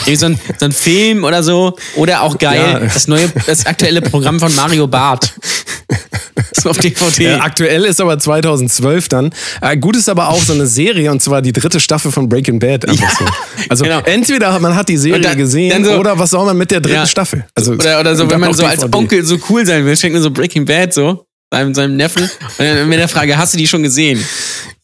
[0.05, 1.77] So ein, so ein Film oder so.
[1.95, 2.79] Oder auch geil, Ja.
[2.79, 5.33] das neue, das aktuelle Programm von Mario Barth.
[6.53, 7.25] So auf DVD.
[7.25, 9.31] Äh, aktuell ist aber 2012 dann.
[9.61, 12.59] Äh, gut ist aber auch so eine Serie und zwar die dritte Staffel von Breaking
[12.59, 12.87] Bad.
[12.87, 13.25] Einfach so.
[13.69, 13.99] Also genau.
[14.05, 16.79] entweder man hat die Serie dann- gesehen dann so- oder was soll man mit der
[16.81, 17.05] dritten Ja.
[17.07, 17.45] Staffel?
[17.55, 18.97] Also, Oder, oder so, wenn man so als DVD.
[18.97, 21.25] Onkel so cool sein will, schenkt man so Breaking Bad so.
[21.51, 22.23] Seinem, seinem Neffen.
[22.23, 22.29] Und
[22.59, 24.23] dann mit der Frage, hast du die schon gesehen?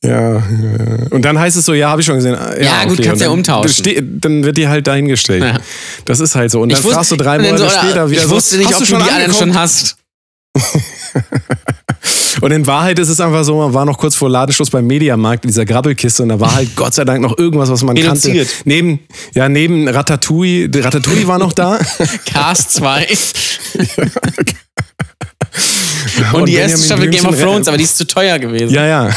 [0.03, 0.43] Ja, ja.
[1.11, 2.33] und dann heißt es so, ja, habe ich schon gesehen.
[2.35, 4.19] Ah, Ja, gut, kannst ja umtauschen.
[4.19, 5.43] Dann wird die halt dahingestellt.
[5.43, 5.59] Ja.
[6.05, 6.61] Das ist halt so.
[6.61, 8.81] Und dann wusste- fragst du drei Monate so, später wieder Ich so, wusste nicht, hast
[8.81, 9.97] ob du du die anderen schon hast.
[12.41, 15.45] Und in Wahrheit ist es einfach so, man war noch kurz vor Ladenschluss beim Mediamarkt
[15.45, 18.47] in dieser Grabbelkiste und da war halt Gott sei Dank noch irgendwas, was man Reduziert.
[18.47, 18.63] kannte.
[18.65, 18.99] Neben,
[19.33, 21.79] ja, neben Ratatouille, Ratatouille war noch da.
[22.25, 23.07] Cast 2.
[26.33, 28.73] Und, die erste Staffel Game of Thrones, aber die ist zu teuer gewesen.
[28.73, 29.09] Ja, ja.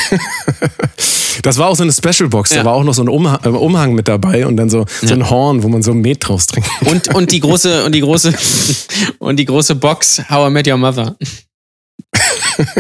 [1.43, 2.51] Das war auch so eine Special Box.
[2.51, 2.59] Ja.
[2.59, 5.15] Da war auch noch so ein Umhang, äh, Umhang mit dabei und dann so, so
[5.15, 6.69] ein Horn, wo man so Met draus trinkt.
[6.83, 8.35] Und, und die große, und die große,
[9.19, 11.17] und die große Box How I Met Your Mother.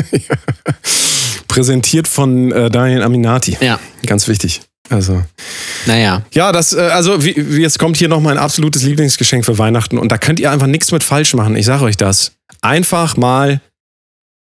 [1.48, 3.56] Präsentiert von äh, Daniel Aminati.
[3.60, 3.78] Ja.
[4.06, 4.60] Ganz wichtig.
[4.90, 5.22] Also.
[5.86, 6.22] Naja.
[6.32, 9.98] Ja, das, äh, also wie, wie jetzt kommt hier noch mein absolutes Lieblingsgeschenk für Weihnachten
[9.98, 11.56] und da könnt ihr einfach nichts mit falsch machen.
[11.56, 12.32] Ich sage euch das.
[12.62, 13.60] Einfach mal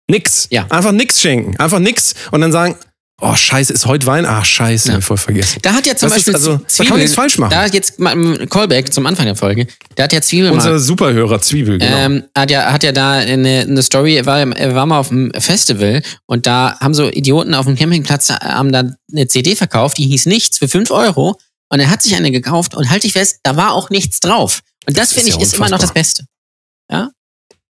[0.09, 0.47] nix.
[0.49, 0.65] Ja.
[0.69, 1.57] Einfach nix schenken.
[1.57, 2.75] Einfach nix und dann sagen,
[3.21, 4.25] oh scheiße, ist heute Wein?
[4.25, 5.01] Ach scheiße, Ja.
[5.01, 5.59] voll vergessen.
[5.61, 7.51] Da hat ja zum Das ist Beispiel also- Zwie- da kann man nichts falsch machen.
[7.51, 9.67] Da hat jetzt mal ein Callback zum Anfang der Folge.
[9.95, 11.95] Da hat ja Zwiebel Unser Superhörer Zwiebel, genau.
[11.97, 15.11] ähm, hat ja, hat ja da eine, eine Story, er war, er war mal auf
[15.11, 19.55] einem Festival und da haben so Idioten auf dem Campingplatz äh, haben da eine CD
[19.55, 21.37] verkauft, die hieß nichts für 5 Euro
[21.69, 24.61] und er hat sich eine gekauft und halte ich fest, da war auch nichts drauf.
[24.85, 25.93] Und das, Das finde ist ich ja ist immer noch das.
[25.93, 26.25] Beste.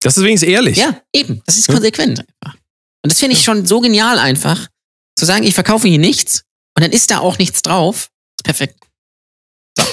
[0.02, 0.78] das ist wenigstens ehrlich.
[0.78, 1.42] Ja, eben.
[1.46, 1.74] Das ist Ja.
[1.74, 2.56] konsequent einfach.
[3.04, 4.68] Und das finde ich schon so genial einfach,
[5.18, 6.44] zu sagen, ich verkaufe hier nichts
[6.76, 8.10] und dann ist da auch nichts drauf.
[8.40, 8.76] Ist perfekt.
[9.78, 9.84] So.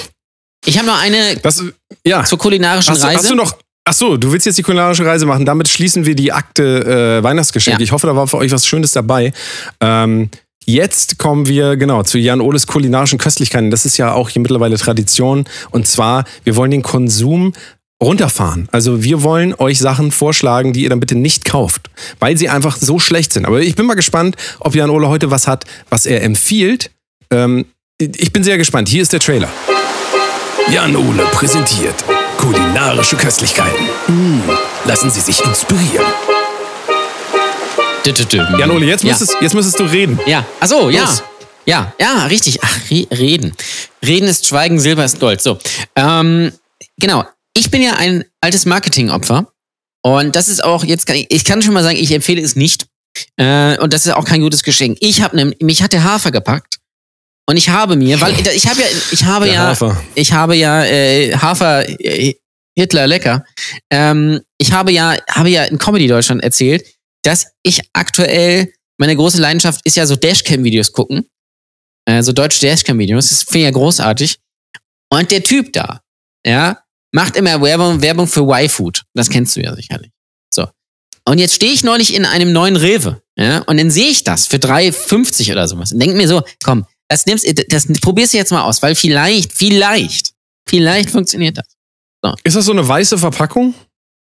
[0.65, 1.63] Ich habe noch eine Das,
[2.05, 2.23] ja.
[2.23, 3.17] zur kulinarischen Hast, Reise.
[3.17, 3.57] hast du noch.
[3.87, 5.45] Ach so, du willst jetzt die kulinarische Reise machen.
[5.45, 7.81] Damit schließen wir die Akte äh, Weihnachtsgeschenke.
[7.81, 7.83] Ja.
[7.83, 9.31] Ich hoffe, da war für euch was Schönes dabei.
[9.79, 10.29] Ähm,
[10.65, 13.69] jetzt kommen wir genau zu Jan Oles kulinarischen Köstlichkeiten.
[13.69, 15.45] Das ist ja auch hier mittlerweile Tradition.
[15.69, 17.53] Und zwar, wir wollen den Konsum
[18.01, 18.67] runterfahren.
[18.71, 21.89] Also wir wollen euch Sachen vorschlagen, die ihr dann bitte nicht kauft,
[22.19, 23.45] weil sie einfach so schlecht sind.
[23.45, 26.91] Aber ich bin mal gespannt, ob Jan Ole heute was hat, was er empfiehlt.
[27.31, 27.65] Ähm,
[27.97, 28.89] ich bin sehr gespannt.
[28.89, 29.49] Hier ist der Trailer.
[30.69, 32.03] Jan Ole präsentiert
[32.45, 33.85] kulinarische Köstlichkeiten.
[34.07, 34.41] Mm,
[34.85, 36.05] lassen Sie sich inspirieren.
[38.59, 39.09] Jan Ole, jetzt ja.
[39.09, 40.19] müsstest, jetzt müsstest du reden.
[40.27, 41.09] Ja, ach so, ja.
[41.65, 42.59] Ja, ja, richtig.
[42.61, 43.53] Ach, re reden.
[44.05, 45.41] Reden ist Schweigen, Silber ist Gold.
[45.41, 45.57] So,
[45.95, 46.51] ähm,
[46.99, 47.25] genau.
[47.57, 49.51] Ich bin ja ein altes Marketingopfer.
[50.03, 52.55] Und das ist auch, jetzt kann ich, ich kann schon mal sagen, ich empfehle es
[52.55, 52.85] nicht.
[53.37, 54.97] Äh, und das ist auch kein gutes Geschenk.
[55.01, 56.77] Ich habe nämlich, mich hat der Hafer gepackt.
[57.47, 60.03] Und ich habe mir, weil ich habe ja, ich habe Der ja, Hafer.
[60.15, 62.35] ich habe ja äh, Hafer äh,
[62.77, 63.45] Hitler lecker.
[63.91, 66.85] Ähm, ich habe ja, habe ja in Comedy Deutschland erzählt,
[67.23, 71.27] dass ich aktuell meine große Leidenschaft ist ja so Dashcam-Videos gucken,
[72.05, 73.29] äh, so deutsche Dashcam-Videos.
[73.29, 74.39] Das finde ich ja großartig.
[75.11, 76.01] Und der Typ da,
[76.45, 76.79] ja,
[77.15, 79.03] macht immer Werbung, Werbung für Y-Food.
[79.13, 80.11] Das kennst du ja sicherlich.
[80.53, 80.67] So.
[81.23, 84.47] Und jetzt stehe ich neulich in einem neuen Rewe, ja, und dann sehe ich das
[84.47, 85.91] für 3,50 oder sowas.
[85.91, 89.53] Und denke mir so, komm, das nimmst, das probierst du jetzt mal aus, weil vielleicht,
[89.53, 90.33] vielleicht,
[90.67, 91.65] vielleicht funktioniert das.
[92.43, 93.73] Ist das so eine weiße Verpackung?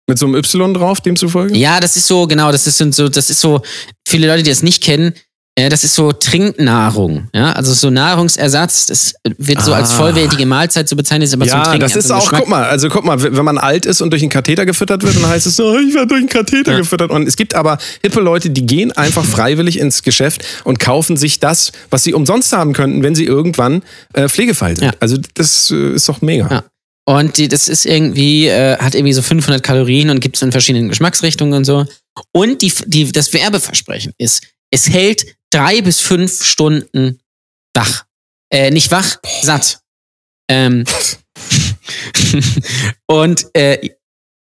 [0.07, 1.57] Mit so einem Y drauf, demzufolge?
[1.57, 3.63] Ja, das ist so, genau, das ist so, das ist so,
[4.07, 5.19] viele Leute, die das nicht kennen, äh,
[5.57, 9.97] das ist so Trinknahrung, ja, also so Nahrungsersatz, das wird so als Ah.
[9.99, 11.81] vollwertige Mahlzeit so bezeichnet, ist aber zum Ja, Trinken.
[11.81, 12.41] das ist auch, Geschmack.
[12.41, 15.15] guck mal, also guck mal, wenn man alt ist und durch einen Katheter gefüttert wird,
[15.15, 16.79] dann heißt es so, ich werde durch einen Katheter Ja.
[16.79, 17.11] gefüttert.
[17.11, 21.39] Und es gibt aber hippe Leute, die gehen einfach freiwillig ins Geschäft und kaufen sich
[21.39, 23.83] das, was sie umsonst haben könnten, wenn sie irgendwann
[24.13, 24.87] äh, Pflegefall sind.
[24.87, 24.93] Ja.
[25.01, 26.49] Also das äh, ist doch mega.
[26.51, 26.65] Ja.
[27.07, 30.51] Und die, das ist irgendwie, äh, hat irgendwie so 500 Kalorien und gibt es in
[30.53, 31.85] verschiedenen Geschmacksrichtungen und so.
[32.33, 35.25] Und die, die, das Werbeversprechen ist, es hält
[35.55, 37.21] drei bis fünf Stunden
[37.75, 38.05] wach.
[38.53, 39.81] Äh, nicht wach, satt.
[40.51, 40.85] Ähm,
[43.07, 43.91] und äh,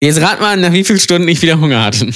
[0.02, 2.10] jetzt rat mal, nach wie vielen Stunden ich wieder Hunger hatte.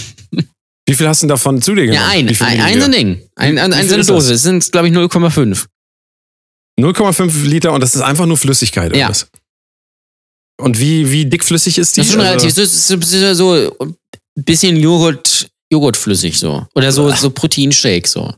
[0.87, 2.03] Wie viel hast du denn davon zu dir genommen?
[2.03, 2.93] Ja, ein, ein, ein so ein?
[2.93, 3.29] Ding.
[3.37, 4.07] Ein, ein, ein so eine das?
[4.07, 4.35] Dose.
[4.35, 5.67] Es sind, glaube ich, 0,5.
[6.79, 8.91] 0,5 Liter und das ist einfach nur Flüssigkeit.
[8.91, 9.09] oder Ja.
[9.09, 9.29] was?
[10.61, 12.01] Und wie, wie dickflüssig ist die?
[12.01, 13.97] Das ist schon Also- relativ, das ist so, das ist so ein
[14.37, 16.67] bisschen Joghurt, Joghurtflüssig so.
[16.75, 18.33] Oder so, so Proteinshake so.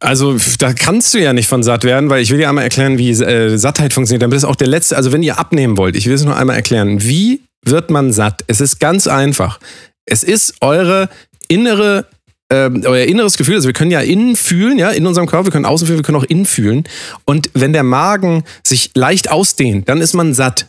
[0.00, 2.98] Also da kannst du ja nicht von satt werden, weil ich will dir einmal erklären,
[2.98, 4.22] wie äh, Sattheit funktioniert.
[4.22, 6.56] Damit ist auch der letzte, also wenn ihr abnehmen wollt, ich will es nur einmal
[6.56, 8.44] erklären, wie wird man satt?
[8.46, 9.58] Es ist ganz einfach.
[10.06, 11.08] Es ist eure
[11.48, 12.06] innere,
[12.50, 15.52] ähm, euer inneres Gefühl, also wir können ja innen fühlen, ja, in unserem Körper, wir
[15.52, 16.84] können außen fühlen, wir können auch innen fühlen.
[17.24, 20.66] Und wenn der Magen sich leicht ausdehnt, dann ist man satt.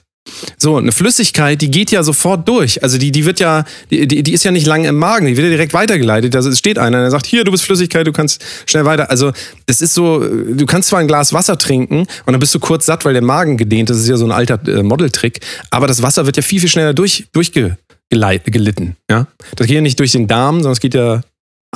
[0.57, 2.81] So, eine Flüssigkeit, die geht ja sofort durch.
[2.81, 5.45] Also die, die wird ja, die, die ist ja nicht lange im Magen, die wird
[5.45, 6.35] ja direkt weitergeleitet.
[6.35, 9.11] Also es steht einer, der sagt, hier, du bist Flüssigkeit, du kannst schnell weiter.
[9.11, 9.31] Also
[9.67, 12.85] das ist so, du kannst zwar ein Glas Wasser trinken und dann bist du kurz
[12.85, 13.97] satt, weil der Magen gedehnt ist.
[13.97, 15.41] Das ist ja so ein alter äh, Modeltrick.
[15.69, 18.95] Aber das Wasser wird ja viel, viel schneller durch, durchgelitten.
[19.09, 19.27] Ja?
[19.55, 21.21] Das geht ja nicht durch den Darm, sondern es geht ja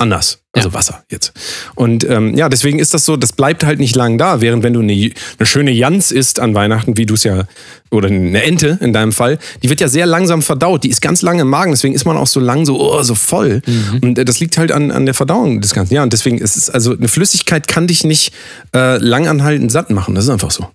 [0.00, 0.38] anders.
[0.52, 1.32] Also Wasser jetzt.
[1.76, 4.72] Und ähm, ja, deswegen ist das so, das bleibt halt nicht lang da, während wenn
[4.72, 7.44] du eine, eine schöne Jans isst an Weihnachten, wie du es ja,
[7.90, 11.22] oder eine Ente in deinem Fall, die wird ja sehr langsam verdaut, die ist ganz
[11.22, 13.62] lange im Magen, deswegen ist man auch so lang so, oh, so voll.
[14.02, 15.94] Und äh, das liegt halt an, an der Verdauung des Ganzen.
[15.94, 18.32] Ja, und deswegen ist es, also eine Flüssigkeit kann dich nicht
[18.74, 20.68] äh, langanhaltend satt machen, das ist einfach so.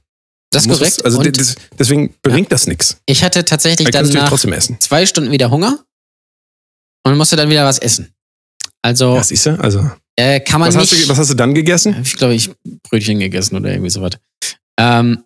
[0.51, 0.97] Das ist korrekt.
[0.99, 2.97] Es, also des, deswegen bringt das nichts.
[3.05, 5.79] ich hatte tatsächlich dann ja nach zwei Stunden wieder Hunger
[7.03, 8.14] und musste dann wieder was essen.
[8.85, 10.91] Also, Ja, siehst du, also Äh, kann man Was nicht.
[10.91, 11.95] hast, du, was hast du dann gegessen?
[12.03, 12.51] ich glaube, ich
[12.83, 14.11] Brötchen gegessen oder irgendwie sowas.
[14.79, 15.23] Ähm,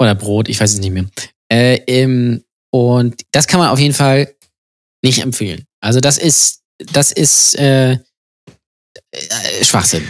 [0.00, 1.06] oder Brot, ich weiß es nicht mehr.
[1.52, 4.32] Äh, ähm, und das kann man auf jeden Fall
[5.02, 5.64] nicht empfehlen.
[5.82, 6.60] Also das ist,
[6.92, 7.98] das ist äh, äh,
[9.62, 10.06] Schwachsinn.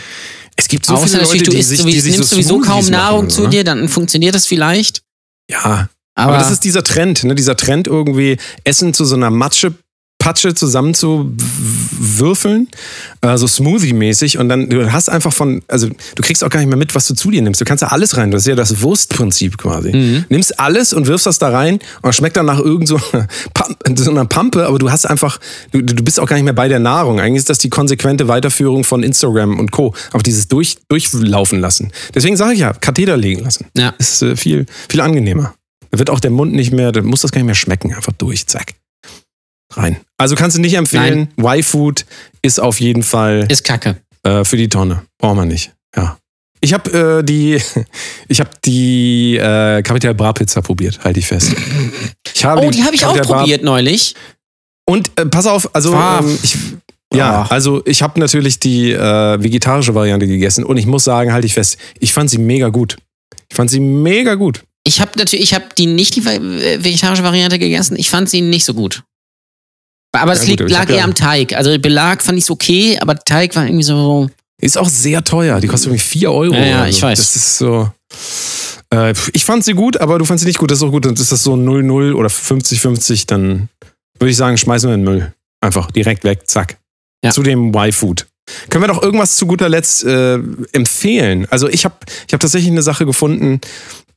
[0.56, 2.60] Es gibt so Außer viele Leute, du die isst sich, die sich nimmst so sowieso
[2.60, 3.50] kaum Nahrung machen, zu oder?
[3.50, 5.02] dir, dann funktioniert das vielleicht.
[5.50, 7.34] Ja, Aber, aber, das ist dieser Trend, ne?
[7.34, 9.74] dieser Trend irgendwie Essen zu so einer Matsche
[10.20, 12.68] Patsche zusammenzuwürfeln,
[13.22, 16.68] äh, so Smoothie-mäßig und dann du hast einfach von, also du kriegst auch gar nicht
[16.68, 17.60] mehr mit, was du zu dir nimmst.
[17.60, 18.30] Du kannst da alles rein.
[18.30, 19.90] Das ist ja das Wurstprinzip quasi.
[19.92, 20.26] Mhm.
[20.28, 23.00] Nimmst alles und wirfst das da rein und schmeckt dann nach irgend so,
[23.96, 25.40] so einer Pampe, aber du hast einfach,
[25.72, 27.18] du, du bist auch gar nicht mehr bei der Nahrung.
[27.18, 29.94] Eigentlich ist das die konsequente Weiterführung von Instagram und Co.
[30.12, 31.92] Auf dieses durch, durchlaufen lassen.
[32.14, 33.66] Deswegen sage ich ja, Katheter legen lassen.
[33.74, 33.94] Ja.
[33.98, 35.54] Ist äh, viel, viel angenehmer.
[35.90, 37.94] Da wird auch der Mund nicht mehr, da muss das gar nicht mehr schmecken.
[37.94, 38.74] Einfach durch, zack.
[39.72, 39.96] Rein.
[40.18, 41.28] Also kannst du nicht empfehlen.
[41.38, 42.04] Y-Food
[42.42, 43.96] ist auf jeden Fall ist Kacke.
[44.24, 45.02] äh, für die Tonne.
[45.18, 45.72] Brauchen wir nicht.
[45.96, 46.16] Ja.
[46.60, 47.60] Ich habe äh, die,
[48.28, 51.52] ich habe die äh, Capital Bra Pizza probiert, halte ich fest.
[52.34, 54.14] Ich habe Oh, die habe ich auch Bra- probiert neulich.
[54.86, 56.56] Und äh, pass auf, also ähm, ich,
[57.14, 57.46] ja, Ah.
[57.50, 61.54] also ich habe natürlich die äh, vegetarische Variante gegessen und ich muss sagen, halte ich
[61.54, 62.96] fest, ich fand sie mega gut.
[63.48, 64.62] Ich fand sie mega gut.
[64.84, 67.96] Ich habe natürlich, ich habe die nicht die äh, vegetarische Variante gegessen.
[67.96, 69.02] Ich fand sie nicht so gut.
[70.12, 71.52] Aber das Ja, gut, liegt, ich lag hab ja- eher am Teig.
[71.54, 74.28] Also Belag fand ich okay, aber Teig war irgendwie so.
[74.60, 75.60] Ist auch sehr teuer.
[75.60, 76.54] Die kostet irgendwie 4 Euro.
[76.54, 77.02] Ja, ja, oder ich so.
[77.02, 77.18] weiß.
[77.18, 77.90] Das ist so.
[78.92, 80.70] Äh, ich fand sie gut, aber du fandst sie nicht gut.
[80.70, 81.04] Das ist auch gut.
[81.06, 83.68] Dann ist das so 0-0 oder 50-50, dann
[84.18, 85.32] würde ich sagen, schmeißen wir in den Müll.
[85.62, 86.76] Einfach direkt weg, zack.
[87.24, 87.30] Ja.
[87.30, 88.26] Zu dem Y-Food.
[88.68, 90.38] Können wir doch irgendwas zu guter Letzt äh,
[90.72, 91.46] empfehlen?
[91.50, 91.94] Also ich habe
[92.26, 93.60] ich hab tatsächlich eine Sache gefunden,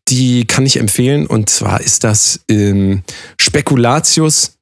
[0.09, 1.27] die kann ich empfehlen.
[1.27, 3.03] Und zwar ist das ähm,
[3.39, 4.53] Spekulatius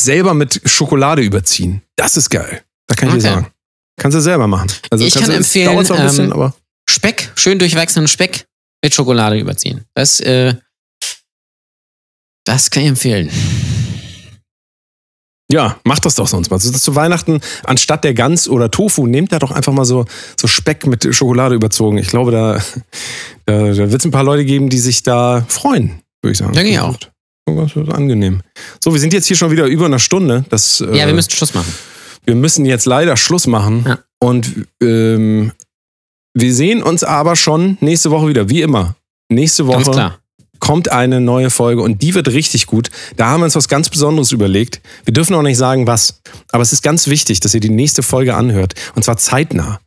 [0.00, 1.82] selber mit Schokolade überziehen.
[1.96, 2.62] Das ist geil.
[2.86, 3.34] Da kann ich dir Okay.
[3.34, 3.46] sagen.
[3.98, 4.70] Kannst du selber machen.
[4.90, 6.54] Also Ich kann du, empfehlen, ein bisschen, ähm, aber
[6.88, 8.46] Speck, schön durchwachsenen Speck
[8.84, 9.84] mit Schokolade überziehen.
[9.94, 10.54] Das, äh,
[12.44, 13.30] das kann ich empfehlen.
[15.50, 16.56] ja, macht das doch sonst mal.
[16.56, 20.04] Also zu Weihnachten, anstatt der Gans oder Tofu, nehmt da doch einfach mal so,
[20.38, 21.98] so Speck mit Schokolade überzogen.
[21.98, 22.54] Ich glaube, da,
[23.46, 26.52] da, da wird es ein paar Leute geben, die sich da freuen, würde ich sagen.
[26.52, 26.98] Denke ich auch.
[27.46, 28.40] Das wird angenehm.
[28.82, 30.44] So, wir sind jetzt hier schon wieder über eine Stunde.
[30.50, 31.72] Das, Ja, äh, wir müssen Schluss machen.
[32.24, 33.84] wir müssen jetzt leider Schluss machen.
[33.86, 33.98] Ja.
[34.18, 35.52] Und ähm,
[36.34, 38.96] wir sehen uns aber schon nächste Woche wieder, wie immer.
[39.28, 40.18] Nächste Ganz Woche klar.
[40.58, 42.90] kommt eine neue Folge und die wird richtig gut.
[43.16, 44.80] Da haben wir uns was ganz Besonderes überlegt.
[45.04, 46.20] Wir dürfen auch nicht sagen, was.
[46.50, 48.74] Aber es ist ganz wichtig, dass ihr die nächste Folge anhört.
[48.96, 49.80] Und zwar zeitnah.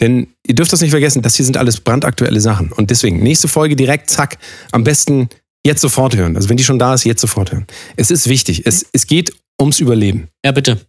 [0.00, 2.72] Denn ihr dürft das nicht vergessen, das hier sind alles brandaktuelle Sachen.
[2.72, 4.38] Und deswegen, nächste Folge direkt, zack,
[4.72, 5.28] am besten
[5.66, 6.36] jetzt sofort hören.
[6.36, 7.66] Also wenn die schon da ist, jetzt sofort hören.
[7.96, 8.66] Es ist wichtig.
[8.66, 10.80] Es, es geht ums Überleben Ja, bitte.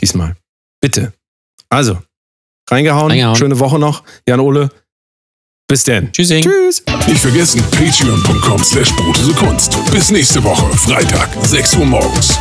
[0.00, 0.36] diesmal.
[0.80, 1.12] Bitte.
[1.68, 1.98] Also,
[2.70, 3.10] reingehauen.
[3.10, 3.36] Reingehauen.
[3.36, 4.02] Schöne Woche noch.
[4.28, 4.70] Jan Ole.
[5.68, 6.12] Bis denn.
[6.12, 6.42] Tschüssing.
[6.44, 6.84] Tschüss.
[7.08, 8.92] Nicht vergessen, patreon.com slash
[9.36, 9.76] Kunst.
[9.90, 12.38] Bis nächste Woche, Freitag, 6 Uhr morgens.